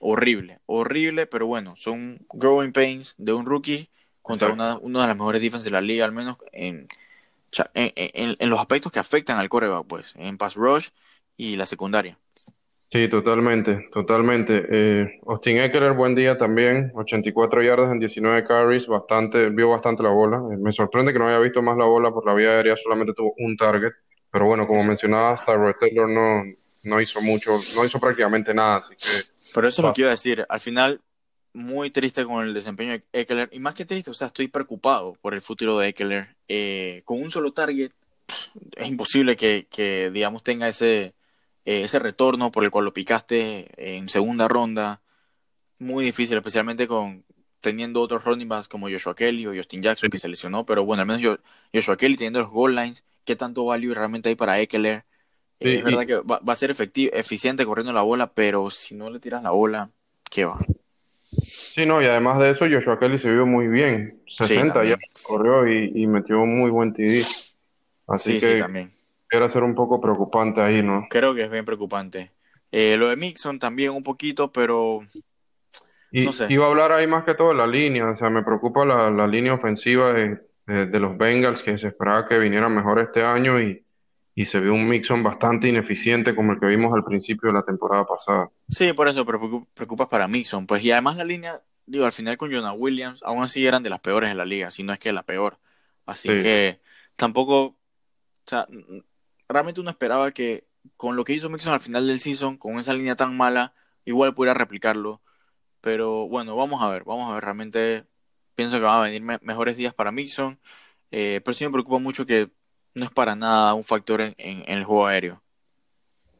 [0.00, 3.88] horrible, horrible, pero bueno, son growing pains de un rookie
[4.20, 6.86] contra una, una de las mejores defensas de la liga, al menos en,
[7.72, 10.88] en, en, los aspectos que afectan al coreback, pues, en pass rush
[11.38, 12.18] y la secundaria.
[12.92, 14.66] Sí, totalmente, totalmente.
[14.68, 20.08] Eh, Austin Eckler, buen día también, 84 yardas en 19 carries, bastante, vio bastante la
[20.08, 20.38] bola.
[20.52, 23.12] Eh, me sorprende que no haya visto más la bola por la vía aérea, solamente
[23.14, 23.92] tuvo un target.
[24.32, 26.42] Pero bueno, como mencionabas, Tyrod Taylor no,
[26.82, 29.06] no hizo mucho, no hizo prácticamente nada, así que...
[29.54, 31.00] Pero eso es lo que iba a decir, al final,
[31.52, 35.16] muy triste con el desempeño de Eckler, y más que triste, o sea, estoy preocupado
[35.20, 36.34] por el futuro de Eckler.
[36.48, 37.92] Eh, con un solo target,
[38.74, 41.14] es imposible que, que digamos, tenga ese
[41.64, 45.00] eh, ese retorno por el cual lo picaste en segunda ronda,
[45.78, 47.24] muy difícil, especialmente con
[47.60, 51.02] teniendo otros running backs como Joshua Kelly o Justin Jackson que se lesionó, pero bueno,
[51.02, 51.38] al menos yo,
[51.74, 55.04] Joshua Kelly teniendo los goal lines, ¿qué tanto value realmente hay para Eckler?
[55.60, 59.10] Eh, es verdad que va, a ser efectivo, eficiente corriendo la bola, pero si no
[59.10, 59.90] le tiras la bola,
[60.30, 60.58] ¿qué va?
[61.30, 64.22] Sí, no, y además de eso, Joshua Kelly se vio muy bien.
[64.26, 67.26] 60 ya corrió y, metió un muy buen TD.
[68.08, 68.90] Así que también
[69.32, 71.06] a ser un poco preocupante ahí, ¿no?
[71.10, 72.32] Creo que es bien preocupante.
[72.72, 75.02] Eh, lo de Mixon también un poquito, pero
[76.12, 76.46] no sé.
[76.48, 79.10] Iba a hablar ahí más que todo de la línea, o sea, me preocupa la,
[79.10, 83.60] la línea ofensiva de, de, los Bengals, que se esperaba que viniera mejor este año
[83.60, 83.84] y,
[84.34, 87.62] y se vio un Mixon bastante ineficiente como el que vimos al principio de la
[87.62, 88.50] temporada pasada.
[88.68, 92.36] Sí, por eso pero preocupas para Mixon, pues y además la línea, digo, al final
[92.36, 94.98] con Jonah Williams, aún así eran de las peores de la liga, si no es
[94.98, 95.58] que la peor.
[96.06, 96.80] Así que
[97.14, 97.76] tampoco, o
[98.46, 98.66] sea,
[99.52, 100.64] realmente uno esperaba que
[100.96, 103.74] con lo que hizo Mixon al final del season, con esa línea tan mala,
[104.04, 105.20] igual pudiera replicarlo.
[105.80, 107.44] Pero bueno, vamos a ver, vamos a ver.
[107.44, 108.04] Realmente
[108.54, 110.58] pienso que van a venir mejores días para Mixon.
[111.10, 112.50] Eh, pero sí me preocupa mucho que
[112.94, 115.42] no es para nada un factor en, el juego aéreo.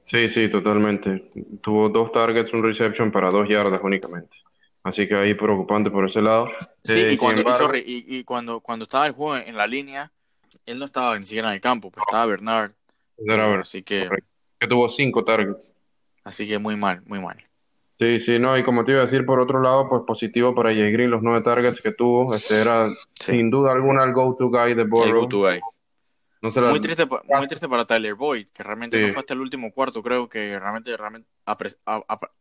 [0.03, 1.31] Sí, sí, totalmente.
[1.63, 4.37] Tuvo dos targets, un reception para dos yardas únicamente.
[4.83, 6.51] Así que ahí preocupante por ese lado.
[6.85, 7.43] Sí, y, eh, cuando,
[7.75, 10.11] y, cuando, cuando estaba el juego en la línea,
[10.67, 12.73] él no estaba ni siquiera en el campo, pues estaba Bernard
[13.61, 14.09] así que,
[14.59, 15.73] que tuvo cinco targets.
[16.25, 17.37] Así que muy mal, muy mal.
[17.99, 20.71] Sí, sí, no, y como te iba a decir, por otro lado, pues positivo para
[20.71, 24.75] Jay Green, los nueve targets que tuvo, este era sin duda alguna el go-to guy
[24.75, 25.07] de Burrow.
[25.07, 25.61] El go-to guy.
[26.43, 29.71] No muy, triste, muy triste para Tyler Boyd, que realmente no fue hasta el último
[29.73, 31.29] cuarto, creo que realmente, realmente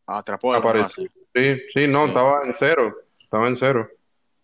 [0.06, 3.90] atrapó a Sí, sí, no, estaba en cero, estaba en cero.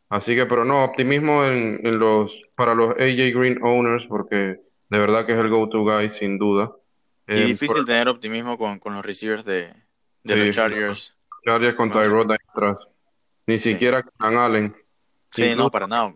[0.10, 4.60] Así que, pero no, optimismo en, en los, para los AJ Green owners, porque
[4.96, 6.72] de verdad que es el go-to guy, sin duda.
[7.28, 9.74] Y eh, difícil tener optimismo con, con, los receivers de,
[10.24, 11.14] de los Chargers.
[11.44, 12.88] Chargers con Tyrod ahí atrás.
[13.46, 14.76] Ni siquiera con Allen.
[15.32, 16.16] Sí, no, para nada.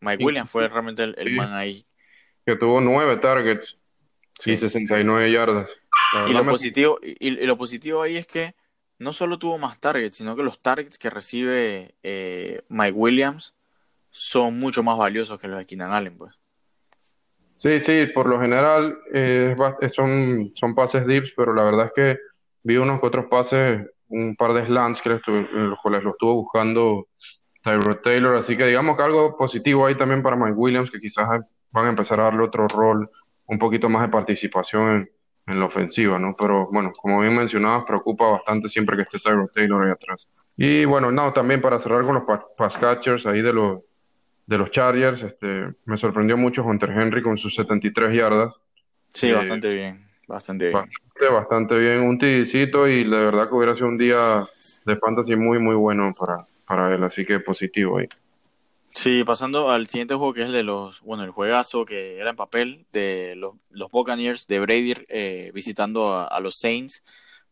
[0.00, 1.84] Mike Williams fue realmente el, man ahí.
[2.44, 3.78] Que tuvo nueve targets
[4.44, 5.70] y 69 yardas.
[6.28, 8.54] Y lo, positivo, y, lo positivo ahí es que
[8.98, 13.54] no solo tuvo más targets, sino que los targets que recibe eh, Mike Williams
[14.10, 16.37] son mucho más valiosos que los de Keenan Allen, pues.
[17.58, 19.56] Sí, sí, por lo general eh,
[19.88, 22.18] son, son pases dips, pero la verdad es que
[22.62, 27.08] vi unos otros pases, un par de slants que los cuales lo estuvo buscando
[27.62, 31.28] Tyrod Taylor, así que digamos que algo positivo ahí también para Mike Williams, que quizás
[31.70, 33.10] van a empezar a darle otro rol,
[33.46, 35.10] un poquito más de participación
[35.46, 36.36] en la ofensiva, ¿no?
[36.38, 40.28] Pero bueno, como bien mencionabas, preocupa bastante siempre que esté Tyrod Taylor ahí atrás.
[40.56, 42.24] Y bueno, no, también para cerrar con los
[42.56, 43.80] pass catchers ahí de los,
[44.48, 48.54] de los Chargers, este, me sorprendió mucho Hunter Henry con sus 73 yardas.
[49.12, 50.72] Sí, bastante bien, bastante bien.
[50.72, 54.44] Bastante, bastante bien, un tidicito y la verdad que hubiera sido un día
[54.86, 58.08] de fantasy muy, muy bueno para, para él, así que positivo ahí.
[58.90, 62.30] Sí, pasando al siguiente juego que es el de los, bueno, el juegazo que era
[62.30, 67.04] en papel de los, los Buccaneers de Brady eh, visitando a, los Saints.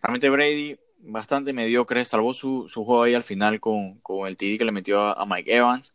[0.03, 4.59] Realmente Brady bastante mediocre, salvó su, su juego ahí al final con, con el TD
[4.59, 5.95] que le metió a, Mike Evans,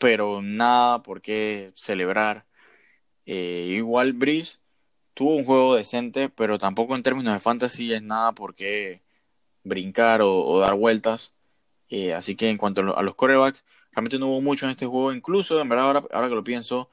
[0.00, 2.46] pero nada por qué celebrar.
[3.26, 4.58] Eh, igual Breeze
[5.14, 9.02] tuvo un juego decente, pero tampoco en términos de fantasy es nada por qué
[9.64, 11.34] brincar o, dar vueltas.
[11.90, 15.12] Eh, así que en cuanto a los corebacks, Realmente no hubo mucho en este juego.
[15.12, 16.88] Incluso, en verdad, ahora, ahora que lo pienso,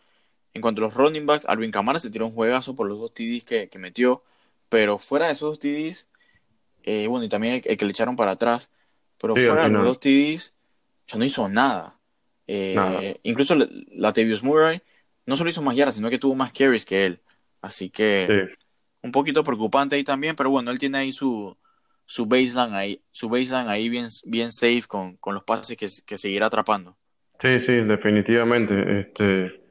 [0.54, 3.14] en cuanto a los running backs, Alvin Kamara se tiró un juegazo por los dos
[3.14, 4.24] TDs que, metió.
[4.70, 6.08] Pero fuera de esos dos TDs,
[6.84, 8.70] eh, bueno, y también el, que le echaron para atrás,
[9.20, 10.54] pero fuera de los dos TDs,
[11.08, 11.97] ya no hizo nada.
[12.48, 14.82] Eh, incluso la, Tevius Murray
[15.26, 17.20] no solo hizo más yardas, sino que tuvo más carries que él.
[17.62, 18.48] Así que
[19.02, 21.56] un poquito preocupante ahí también, pero bueno, él tiene ahí su,
[22.06, 26.18] su baseline ahí, su baseline ahí bien, bien safe con, con los pases que, que
[26.18, 26.98] seguirá atrapando.
[27.40, 29.02] Sí, sí, definitivamente.
[29.02, 29.62] Este,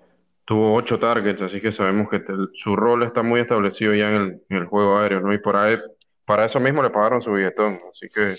[0.44, 2.22] tuvo ocho targets, así que sabemos que
[2.54, 5.32] su rol está muy establecido ya en el, en el juego aéreo, ¿no?
[5.32, 5.76] Y por ahí,
[6.24, 8.36] para eso mismo le pagaron su billetón, así que,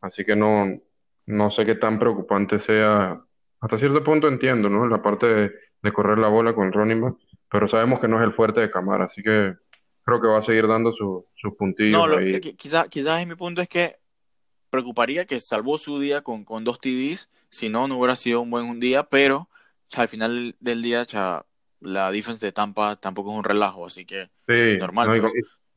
[0.00, 0.66] así que no,
[1.26, 3.20] no sé qué tan preocupante sea.
[3.62, 4.86] Hasta cierto punto entiendo, ¿no?
[4.86, 5.52] La parte de,
[5.82, 7.00] de correr la bola con Ronnie,
[7.50, 9.54] pero sabemos que no es el fuerte de Camara, así que
[10.04, 12.40] creo que va a seguir dando sus su puntillos no, ahí.
[12.40, 13.96] Quizás quizás mi punto es que
[14.70, 18.50] preocuparía que salvó su día con, con dos TDs, si no, no hubiera sido un
[18.50, 19.48] buen día, pero
[19.94, 21.06] al final del día
[21.80, 24.30] la defensa de Tampa tampoco es un relajo, así que
[24.78, 25.20] normal.
[25.20, 25.32] Pues.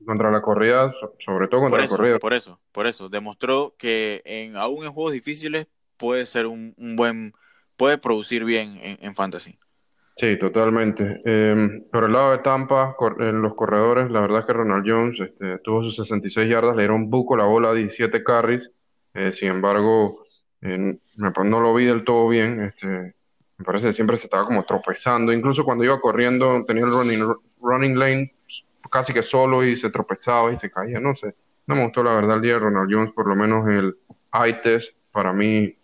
[0.06, 2.20] contra la corrida, sobre todo contra la corrida.
[2.20, 5.68] Por eso, por eso, demostró que en, aún en juegos difíciles
[5.98, 7.34] puede ser un, un buen,
[7.78, 9.58] puede producir bien en, fantasy.
[10.18, 11.22] Sí, totalmente.
[11.26, 15.20] Eh, por el lado de Tampa, en los corredores, la verdad es que Ronald Jones
[15.20, 18.72] este, tuvo sus 66 yardas, le dieron buco la bola a 17 carries.
[19.14, 20.26] Eh, sin embargo,
[20.62, 22.64] no lo vi del todo bien.
[22.64, 23.16] Este,
[23.58, 25.34] me parece que siempre se estaba como tropezando.
[25.34, 27.24] Incluso cuando iba corriendo, tenía el running,
[27.62, 28.36] running lane
[28.90, 31.00] casi que solo y se tropezaba y se caía.
[31.00, 31.36] No sé.
[31.68, 33.98] No me gustó la verdad el día de Ronald Jones, por lo menos el
[34.34, 35.76] eye test para mí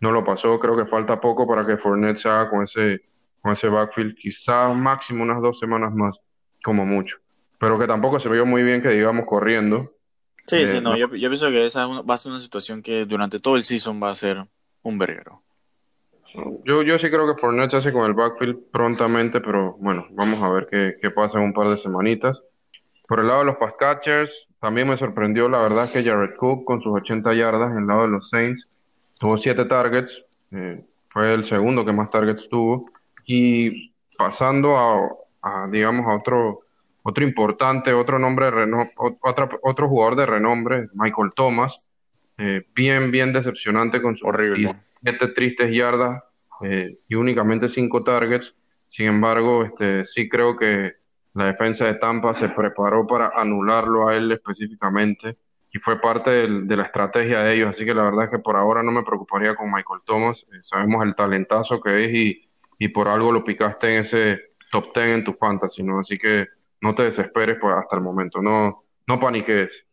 [0.00, 0.58] no lo pasó.
[0.58, 3.02] Creo que falta poco para que Fournette se haga con ese
[3.40, 6.18] con ese backfield, quizás máximo unas dos semanas más,
[6.62, 7.18] como mucho.
[7.58, 9.92] Pero que tampoco se vio muy bien que digamos corriendo.
[10.46, 13.38] Sí, sí, eh, no, Yo, pienso que esa va a ser una situación que durante
[13.38, 14.44] todo el season va a ser
[14.82, 15.42] un verguero.
[16.64, 20.42] Yo, yo sí creo que Fournette se hace con el backfield prontamente, pero bueno, vamos
[20.42, 22.42] a ver qué, qué pasa en un par de semanitas.
[23.06, 26.64] Por el lado de los pass catchers, también me sorprendió la verdad que Jared Cook
[26.64, 28.68] con sus 80 yardas en el lado de los Saints
[29.18, 32.90] tuvo 7 targets, eh, fue el segundo que más targets tuvo.
[33.26, 36.60] Y pasando a, digamos, a otro,
[37.02, 38.48] otro importante, otro nombre,
[39.22, 41.88] otro, otro jugador de renombre, Michael Thomas,
[42.38, 44.70] eh, bien, bien decepcionante con sus Horrible.
[45.02, 46.22] siete tristes yardas
[46.62, 48.54] eh, y únicamente cinco targets.
[48.86, 50.94] Sin embargo, este, sí creo que
[51.34, 55.36] la defensa de Tampa se preparó para anularlo a él específicamente
[55.72, 57.70] y fue parte de la estrategia de ellos.
[57.70, 60.46] Así que la verdad es que por ahora no me preocuparía con Michael Thomas.
[60.52, 64.94] Eh, sabemos el talentazo que es y y por algo lo picaste en ese top
[64.94, 65.98] 10 en tu fantasy, ¿no?
[65.98, 66.46] Así que
[66.80, 69.84] no te desesperes pues, hasta el momento, no, no paniques.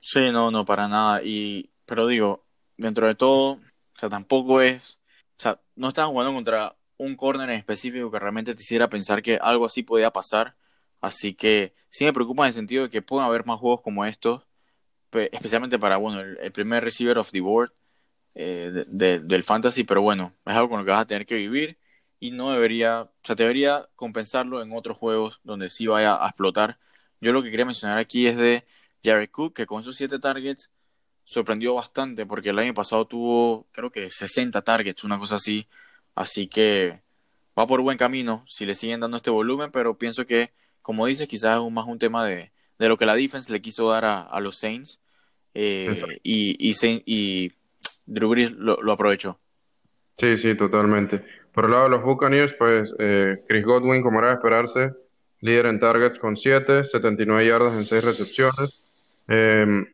[0.00, 1.22] Sí, no, no, para nada.
[1.24, 2.44] Y, pero digo,
[2.76, 5.00] dentro de todo, o sea, tampoco es,
[5.38, 9.22] o sea, no estás jugando contra un corner en específico que realmente te hiciera pensar
[9.22, 10.54] que algo así podía pasar.
[11.00, 14.04] Así que sí me preocupa en el sentido de que puedan haber más juegos como
[14.04, 14.46] estos,
[15.14, 17.72] especialmente para, bueno, el, primer receiver of the board
[18.34, 21.78] eh, del fantasy, pero bueno, es algo con lo que vas a tener que vivir
[22.20, 26.78] y no debería, o sea, debería compensarlo en otros juegos donde sí vaya a explotar.
[27.20, 28.64] Yo lo que quería mencionar aquí es de
[29.04, 30.70] Jared Cook, que con sus 7 targets
[31.24, 35.68] sorprendió bastante porque el año pasado tuvo, creo que 60 targets, una cosa así.
[36.14, 37.02] Así que
[37.58, 41.28] va por buen camino si le siguen dando este volumen, pero pienso que, como dices,
[41.28, 44.40] quizás es más un tema de, de lo que la defense le quiso dar a,
[44.40, 45.00] los Saints.
[45.54, 47.52] Eh, y, y, y,
[48.06, 49.38] Drew Brees lo, lo aprovechó.
[50.18, 51.22] Sí, sí, totalmente.
[51.52, 54.92] Por el lado de los Buccaneers, pues eh, Chris Godwin, como era de esperarse,
[55.40, 58.82] líder en targets con 7, 79 yardas en 6 recepciones.
[59.28, 59.84] Eh,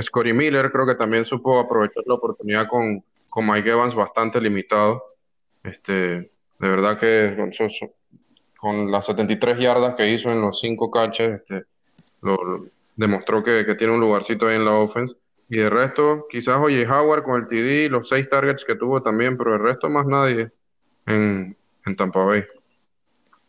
[0.00, 5.02] Scotty Miller creo que también supo aprovechar la oportunidad con, con Mike Evans bastante limitado.
[5.64, 7.36] Este, de verdad que
[8.56, 11.64] con, las 73 yardas que hizo en los 5 catches, este,
[12.98, 15.14] demostró que, que tiene un lugarcito ahí en la offense.
[15.48, 19.38] Y de resto, quizás oye Howard con el TD, los seis targets que tuvo también,
[19.38, 20.50] pero el resto más nadie
[21.06, 21.56] en,
[21.86, 22.44] en Tampa Bay.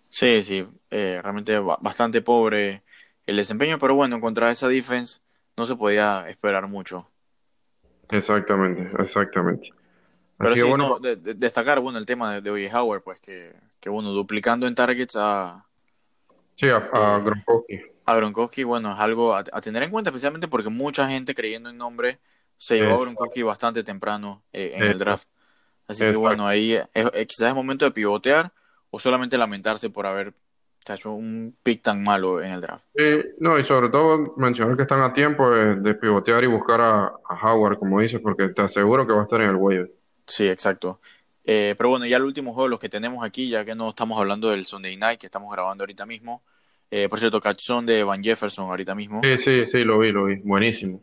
[0.10, 2.84] Sí, sí, eh, realmente bastante pobre
[3.26, 5.20] el desempeño, pero bueno, contra esa defense
[5.58, 7.08] no se podía esperar mucho.
[8.10, 9.70] Exactamente, exactamente.
[10.38, 14.12] Pero sí, bueno, destacar bueno el tema de, de Oye Howard, pues que, que bueno,
[14.12, 15.66] duplicando en targets a,
[16.56, 17.82] Sí, a, a eh, Gronkowski.
[18.10, 21.78] A Gronkowski, bueno, es algo a, tener en cuenta, especialmente porque mucha gente creyendo en
[21.78, 22.20] nombre
[22.58, 25.28] se llevó a Gronkowski bastante temprano eh, en el draft.
[25.88, 26.80] Así que bueno, ahí
[27.28, 28.52] quizás es momento de pivotear
[28.90, 30.34] o solamente lamentarse por haber
[30.88, 32.86] hecho un pick tan malo en el draft.
[33.40, 37.14] no, y sobre todo mencionar que están a tiempo de, pivotear y buscar a,
[37.44, 39.92] Howard, como dices, porque te aseguro que va a estar en el waiver.
[40.26, 41.00] Sí, exacto.
[41.44, 44.20] Eh, pero bueno, ya el último juego, los que tenemos aquí, ya que no estamos
[44.20, 46.44] hablando del Sunday Night que estamos grabando ahorita mismo.
[46.92, 49.22] Eh, por cierto, cachón de Van Jefferson ahorita mismo.
[49.24, 50.38] Sí, sí, sí, lo vi, lo vi.
[50.38, 51.02] Buenísimo.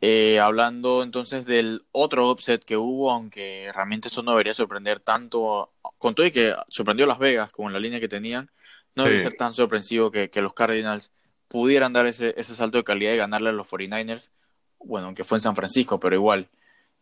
[0.00, 5.72] Eh, hablando entonces del otro upset que hubo, aunque realmente esto no debería sorprender tanto,
[5.98, 8.48] con todo y que sorprendió a Las Vegas con la línea que tenían,
[8.94, 11.12] no debería ser tan sorpresivo que, los Cardinals
[11.48, 14.30] pudieran dar ese, ese salto de calidad y ganarle a los 49ers,
[14.78, 16.48] bueno, aunque fue en San Francisco, pero igual.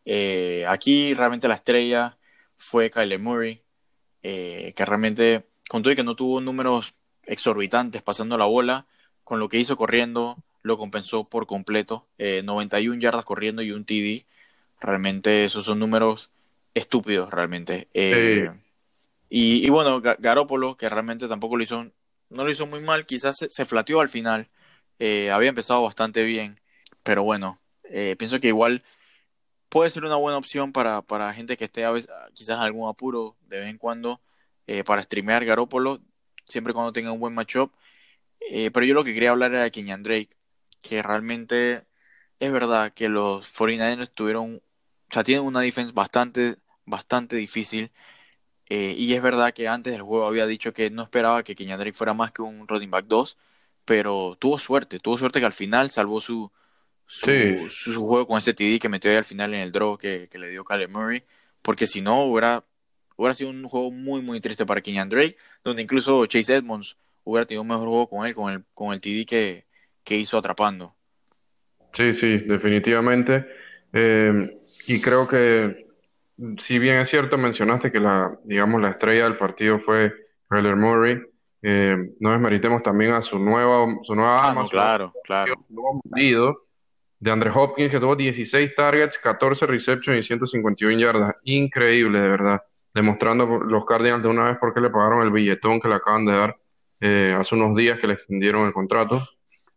[0.05, 2.17] Eh, aquí realmente la estrella
[2.57, 3.63] fue Kyler Murray,
[4.23, 6.95] que realmente, con todo y que no tuvo números
[7.27, 8.87] exorbitantes pasando la bola,
[9.25, 12.07] con lo que hizo corriendo, lo compensó por completo.
[12.19, 14.27] 91 eh, yardas corriendo y un TD.
[14.81, 16.33] Realmente esos son números
[16.75, 17.89] estúpidos, realmente.
[17.95, 18.51] Eh,
[19.29, 21.85] y, bueno, Garópolo, que realmente tampoco lo hizo,
[22.31, 24.49] no lo hizo muy mal, quizás se, flateó al final.
[24.99, 26.61] Eh, había empezado bastante bien,
[27.03, 27.61] pero bueno,
[28.19, 28.83] pienso que igual
[29.69, 32.89] puede ser una buena opción para, para gente que esté a veces, quizás en algún
[32.89, 34.21] apuro de vez en cuando
[34.85, 36.01] para streamear Garópolo,
[36.49, 37.73] siempre cuando tenga un buen matchup.
[38.73, 40.37] pero yo lo que quería hablar era de Kenyan Drake
[40.87, 41.87] que realmente
[42.41, 47.93] es verdad que los 49ers tuvieron, o sea, tienen una defense bastante, bastante difícil.
[48.69, 51.79] Eh, y es verdad que antes del juego había dicho que no esperaba que Kenyan
[51.79, 53.39] Drake fuera más que un running back 2,
[53.85, 56.51] pero tuvo suerte, tuvo suerte que al final salvó su,
[57.07, 60.29] su, su, juego con ese TD que metió ahí al final en el draw que,
[60.33, 61.25] le dio Caleb Murray,
[61.63, 62.65] porque si no hubiera,
[63.17, 67.47] hubiera sido un juego muy, muy triste para Kenyan Drake, donde incluso Chase Edmonds hubiera
[67.47, 69.65] tenido un mejor juego con él, con el, con el TD que,
[70.05, 70.95] que hizo atrapando.
[71.93, 73.47] Sí, sí, definitivamente.
[73.93, 75.87] Eh, y creo que,
[76.61, 80.13] si bien es cierto, mencionaste que la, digamos, la estrella del partido fue
[80.49, 81.21] Kyler Murray,
[81.63, 85.55] eh, no desmeritemos también a su nueva, su nueva ah, claro, claro.
[87.19, 91.35] de Andre Hopkins, que tuvo 16 targets, 14 receptions y 151 yardas.
[91.45, 92.63] Increíble, de verdad.
[92.97, 96.25] Demostrando los Cardinals de una vez por qué le pagaron el billetón que le acaban
[96.25, 96.57] de dar
[96.99, 99.23] eh, hace unos días que le extendieron el contrato.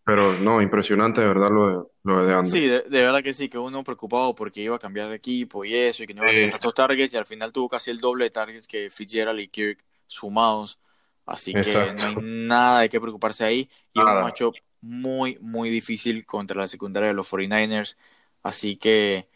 [0.05, 3.57] Pero no, impresionante de verdad lo de, lo de Sí, de, verdad que sí, que
[3.57, 6.33] uno preocupado porque iba a cambiar de equipo y eso, y que no iba a
[6.33, 9.49] tener estos targets, y al final tuvo casi el doble de targets que Fitzgerald y
[9.49, 10.79] Kirk sumados.
[11.25, 13.69] Así que no hay nada de qué preocuparse ahí.
[13.93, 17.97] Y es un matchup muy, muy difícil contra la secundaria de los 49ers.
[18.41, 19.27] Así que,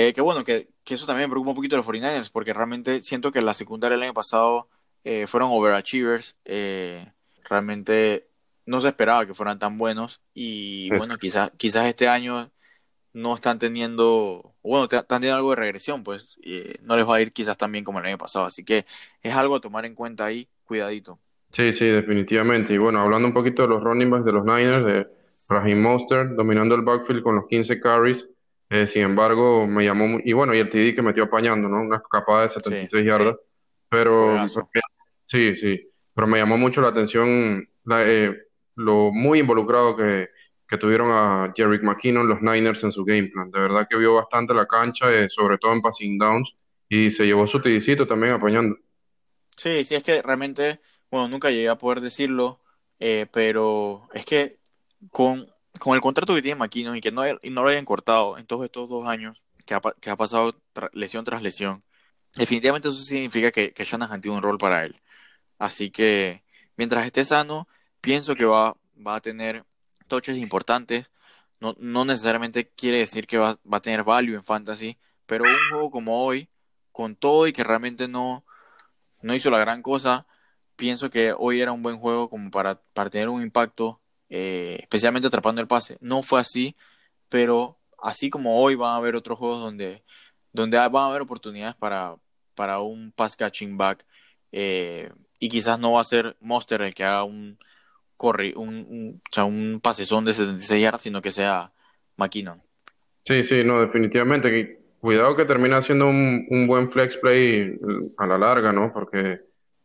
[0.00, 2.52] eh, que bueno, que, que, eso también me preocupa un poquito de los 49ers, porque
[2.52, 4.68] realmente siento que la secundaria del año pasado
[5.02, 6.36] eh, fueron overachievers.
[6.44, 7.04] Eh,
[7.50, 8.28] realmente
[8.64, 12.52] no se esperaba que fueran tan buenos y bueno, quizás quizás este año
[13.12, 16.36] no están teniendo, bueno, están teniendo algo de regresión, pues
[16.82, 18.86] no les va a ir quizás tan bien como el año pasado, así que
[19.20, 21.18] es algo a tomar en cuenta ahí, cuidadito.
[21.50, 22.72] Sí, sí, definitivamente.
[22.72, 25.08] Y bueno, hablando un poquito de los running backs de los Niners, de
[25.48, 28.28] Raheem Monster dominando el backfield con los 15 carries,
[28.70, 31.80] eh, sin embargo, me llamó, y bueno, y el TD que metió apañando, ¿no?
[31.80, 33.36] Una escapada de 76 yardas,
[33.88, 34.46] pero
[35.24, 38.36] sí, sí, pero me llamó mucho la atención la, eh,
[38.74, 40.28] lo muy involucrado que,
[40.78, 43.50] tuvieron a Jerry McKinnon, los Niners, en su game plan.
[43.50, 46.52] De verdad que vio bastante la cancha, eh, sobre todo en passing downs,
[46.90, 48.76] y se llevó su tidicito también apañando.
[49.56, 50.80] Sí, sí, es que realmente,
[51.10, 52.60] bueno, nunca llegué a poder decirlo,
[52.98, 54.58] pero es que
[55.10, 55.46] con,
[55.78, 58.88] con el contrato que tiene McKinnon y que no, lo hayan cortado en todos estos
[58.88, 60.54] dos años que ha, pasado
[60.92, 61.84] lesión tras lesión,
[62.34, 64.98] definitivamente eso significa que, que Shanahan tiene un rol para él.
[65.58, 66.42] Así que
[66.76, 67.68] mientras esté sano,
[68.00, 69.64] pienso que va, a tener
[70.08, 71.10] toches importantes.
[71.60, 76.24] No, necesariamente quiere decir que va, a tener value en fantasy, pero un juego como
[76.24, 76.48] hoy,
[76.92, 78.44] con todo y que realmente no,
[79.22, 80.26] hizo la gran cosa,
[80.76, 82.80] pienso que hoy era un buen juego como para
[83.10, 84.00] tener un impacto,
[84.30, 85.98] eh, especialmente atrapando el pase.
[86.00, 86.76] No fue así,
[87.28, 90.04] pero así como hoy van a haber otros juegos donde,
[90.52, 92.16] donde van a haber oportunidades para,
[92.54, 94.06] para un pass catching back
[94.52, 97.58] eh, y quizás no va a ser Monster el que haga un,
[98.16, 101.72] corre, un, un, un pasezón de 76 yardas, sino que sea
[102.16, 102.60] McKinnon.
[103.24, 104.80] Sí, sí, no, definitivamente.
[105.00, 107.78] Cuidado que termina siendo un, un buen flex play
[108.16, 108.92] a la larga, ¿no?
[108.92, 109.18] Porque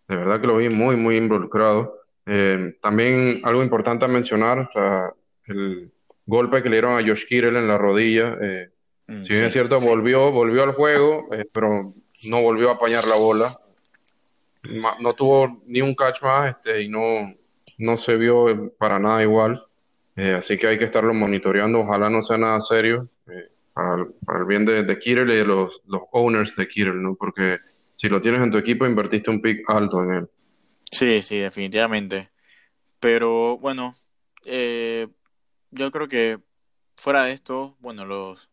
[0.07, 2.02] de verdad que lo vi muy, muy involucrado.
[2.25, 5.13] Eh, también algo importante a mencionar, o sea,
[5.47, 5.91] el
[6.25, 8.37] golpe que le dieron a Josh Kittle en la rodilla.
[8.41, 8.69] Eh,
[9.07, 11.93] mm, si bien es cierto, volvió, volvió al juego, eh, pero
[12.25, 13.59] no volvió a apañar la bola.
[15.01, 17.33] No tuvo ni un catch más este, y no,
[17.77, 19.65] no se vio para nada igual.
[20.15, 21.81] así que hay que estarlo monitoreando.
[21.81, 23.09] Ojalá no sea nada serio
[23.73, 27.15] para, el bien de, de y de los, los owners de Kittle, ¿no?
[27.15, 27.57] Porque
[27.95, 30.27] si lo tienes en tu equipo, invertiste un pick alto en él.
[30.93, 32.31] Sí, sí, definitivamente.
[32.99, 33.95] Pero bueno,
[34.45, 35.09] eh,
[35.71, 36.41] yo creo que
[36.97, 38.49] fuera de esto, bueno, los,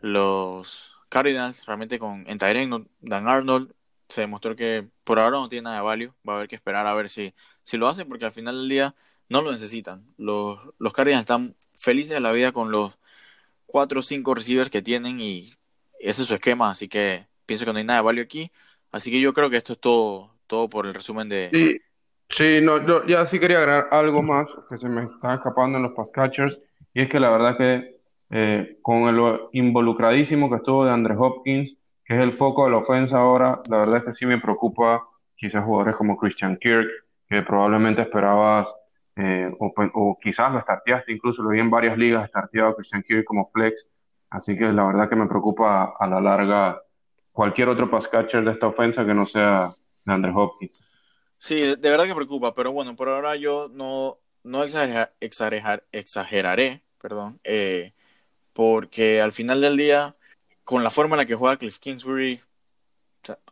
[0.00, 3.74] los Cardinals realmente con en Tyrene, Dan Arnold
[4.08, 6.14] se demostró que por ahora no tiene nada de value.
[6.28, 7.34] Va a haber que esperar a ver si,
[7.64, 8.96] si lo hacen, porque al final del día
[9.28, 10.14] no lo necesitan.
[10.18, 12.98] Los, los Cardinals están felices de la vida con los
[13.66, 15.54] cuatro o cinco receivers que tienen y
[16.00, 18.52] ese es su esquema, así que pienso que no hay nada de value aquí.
[18.92, 21.50] Así que yo creo que esto es todo, todo por el resumen de...
[21.52, 21.78] Sí,
[22.28, 25.84] sí no, yo ya sí quería agregar algo más que se me está escapando en
[25.84, 26.60] los pass catchers
[26.92, 27.98] y es que la verdad que
[28.30, 32.78] eh, con lo involucradísimo que estuvo de Andrés Hopkins, que es el foco de la
[32.78, 35.06] ofensa ahora, la verdad es que sí me preocupa
[35.36, 36.88] quizás jugadores como Christian Kirk,
[37.28, 38.74] que probablemente esperabas
[39.16, 43.48] eh, o, quizás lo starteaste, incluso lo vi en varias ligas starteado Christian Kirk como
[43.48, 43.86] flex,
[44.30, 46.80] así que la verdad que me preocupa a la larga
[47.32, 49.72] cualquier otro pass catcher de esta ofensa que no sea
[50.10, 50.82] Andrew Hopkins.
[51.38, 57.92] Sí, de verdad que preocupa, pero bueno, por ahora yo no, no exageraré, perdón, eh,
[58.52, 60.16] porque al final del día,
[60.64, 62.40] con la forma en la que juega Cliff Kingsbury,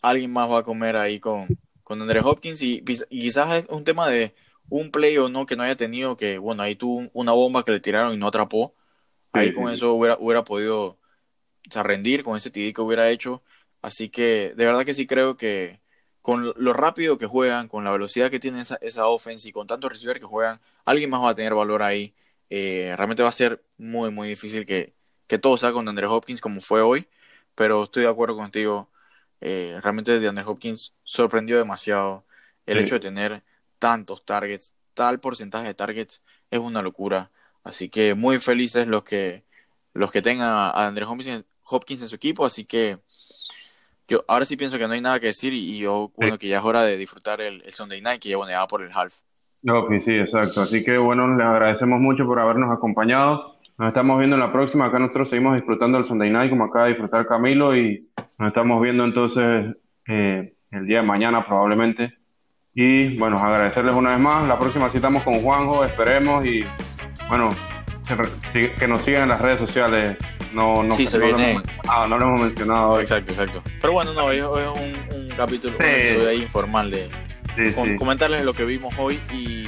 [0.03, 1.47] alguien más va a comer ahí con,
[1.85, 4.35] con Andrew Hopkins y quizás es un tema de
[4.69, 7.73] un play o no que no haya tenido, que bueno, ahí tuvo una bomba que
[7.73, 8.75] le tiraron y no atrapó.
[9.33, 10.99] Ahí con eso hubiera, hubiera podido
[11.71, 13.43] rendir con ese TD que hubiera hecho.
[13.83, 15.79] Así que de verdad que sí creo que
[16.27, 19.69] con lo rápido que juegan, con la velocidad que tiene esa, esa offense y con
[19.69, 22.17] tantos receivers que juegan, alguien más va a tener valor ahí.
[22.51, 24.93] Eh, realmente va a ser muy, muy difícil que,
[25.29, 27.07] que todo sea con Andrew Hopkins como fue hoy.
[27.55, 28.91] Pero estoy de acuerdo contigo.
[29.41, 32.27] Eh, realmente de Andrew Hopkins sorprendió demasiado
[32.67, 33.45] el hecho de tener
[33.79, 37.31] tantos targets, tal porcentaje de targets, es una locura.
[37.63, 39.45] Así que muy felices los que
[39.93, 41.09] los que tengan a Andrés
[41.63, 42.99] Hopkins, en su equipo, así que
[44.09, 46.59] yo ahora sí pienso que no hay nada que decir y, yo bueno que ya
[46.59, 49.21] es hora de disfrutar el, Sunday Night que ya bueno ya por el half.
[49.63, 50.61] No, sí, exacto.
[50.61, 53.57] Así que bueno, les agradecemos mucho por habernos acompañado.
[53.79, 54.87] Nos estamos viendo en la próxima.
[54.87, 58.09] Acá nosotros seguimos disfrutando el Sunday Night como acaba de disfrutar Camilo y
[58.39, 59.75] nos estamos viendo entonces
[60.07, 62.15] eh, el día de mañana probablemente
[62.79, 64.47] y bueno, agradecerles una vez más.
[64.47, 66.63] La próxima citamos con Juanjo, esperemos y
[67.27, 67.49] bueno,
[68.79, 70.19] que nos sigan en las redes sociales.
[70.53, 71.61] No, no, sí, se viene.
[71.85, 73.03] Lo no lo hemos mencionado hoy.
[73.03, 73.63] Exacto, exacto.
[73.81, 77.09] Pero bueno, no, hoy es un, capítulo ahí informal de
[77.99, 79.67] comentarles lo que vimos hoy y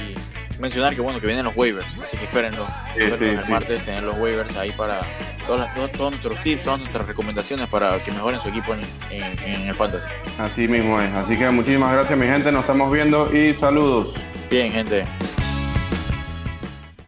[0.59, 2.67] mencionar que bueno que vienen los waivers, así que espérenlo.
[2.95, 5.01] el martes tener los waivers ahí para
[5.45, 8.75] todos, nuestros tips, todas nuestras recomendaciones para que mejoren su equipo
[9.09, 10.07] en, el fantasy.
[10.37, 11.11] Así mismo es.
[11.13, 14.13] Así que muchísimas gracias mi gente, nos estamos viendo y saludos.
[14.49, 15.05] Bien gente.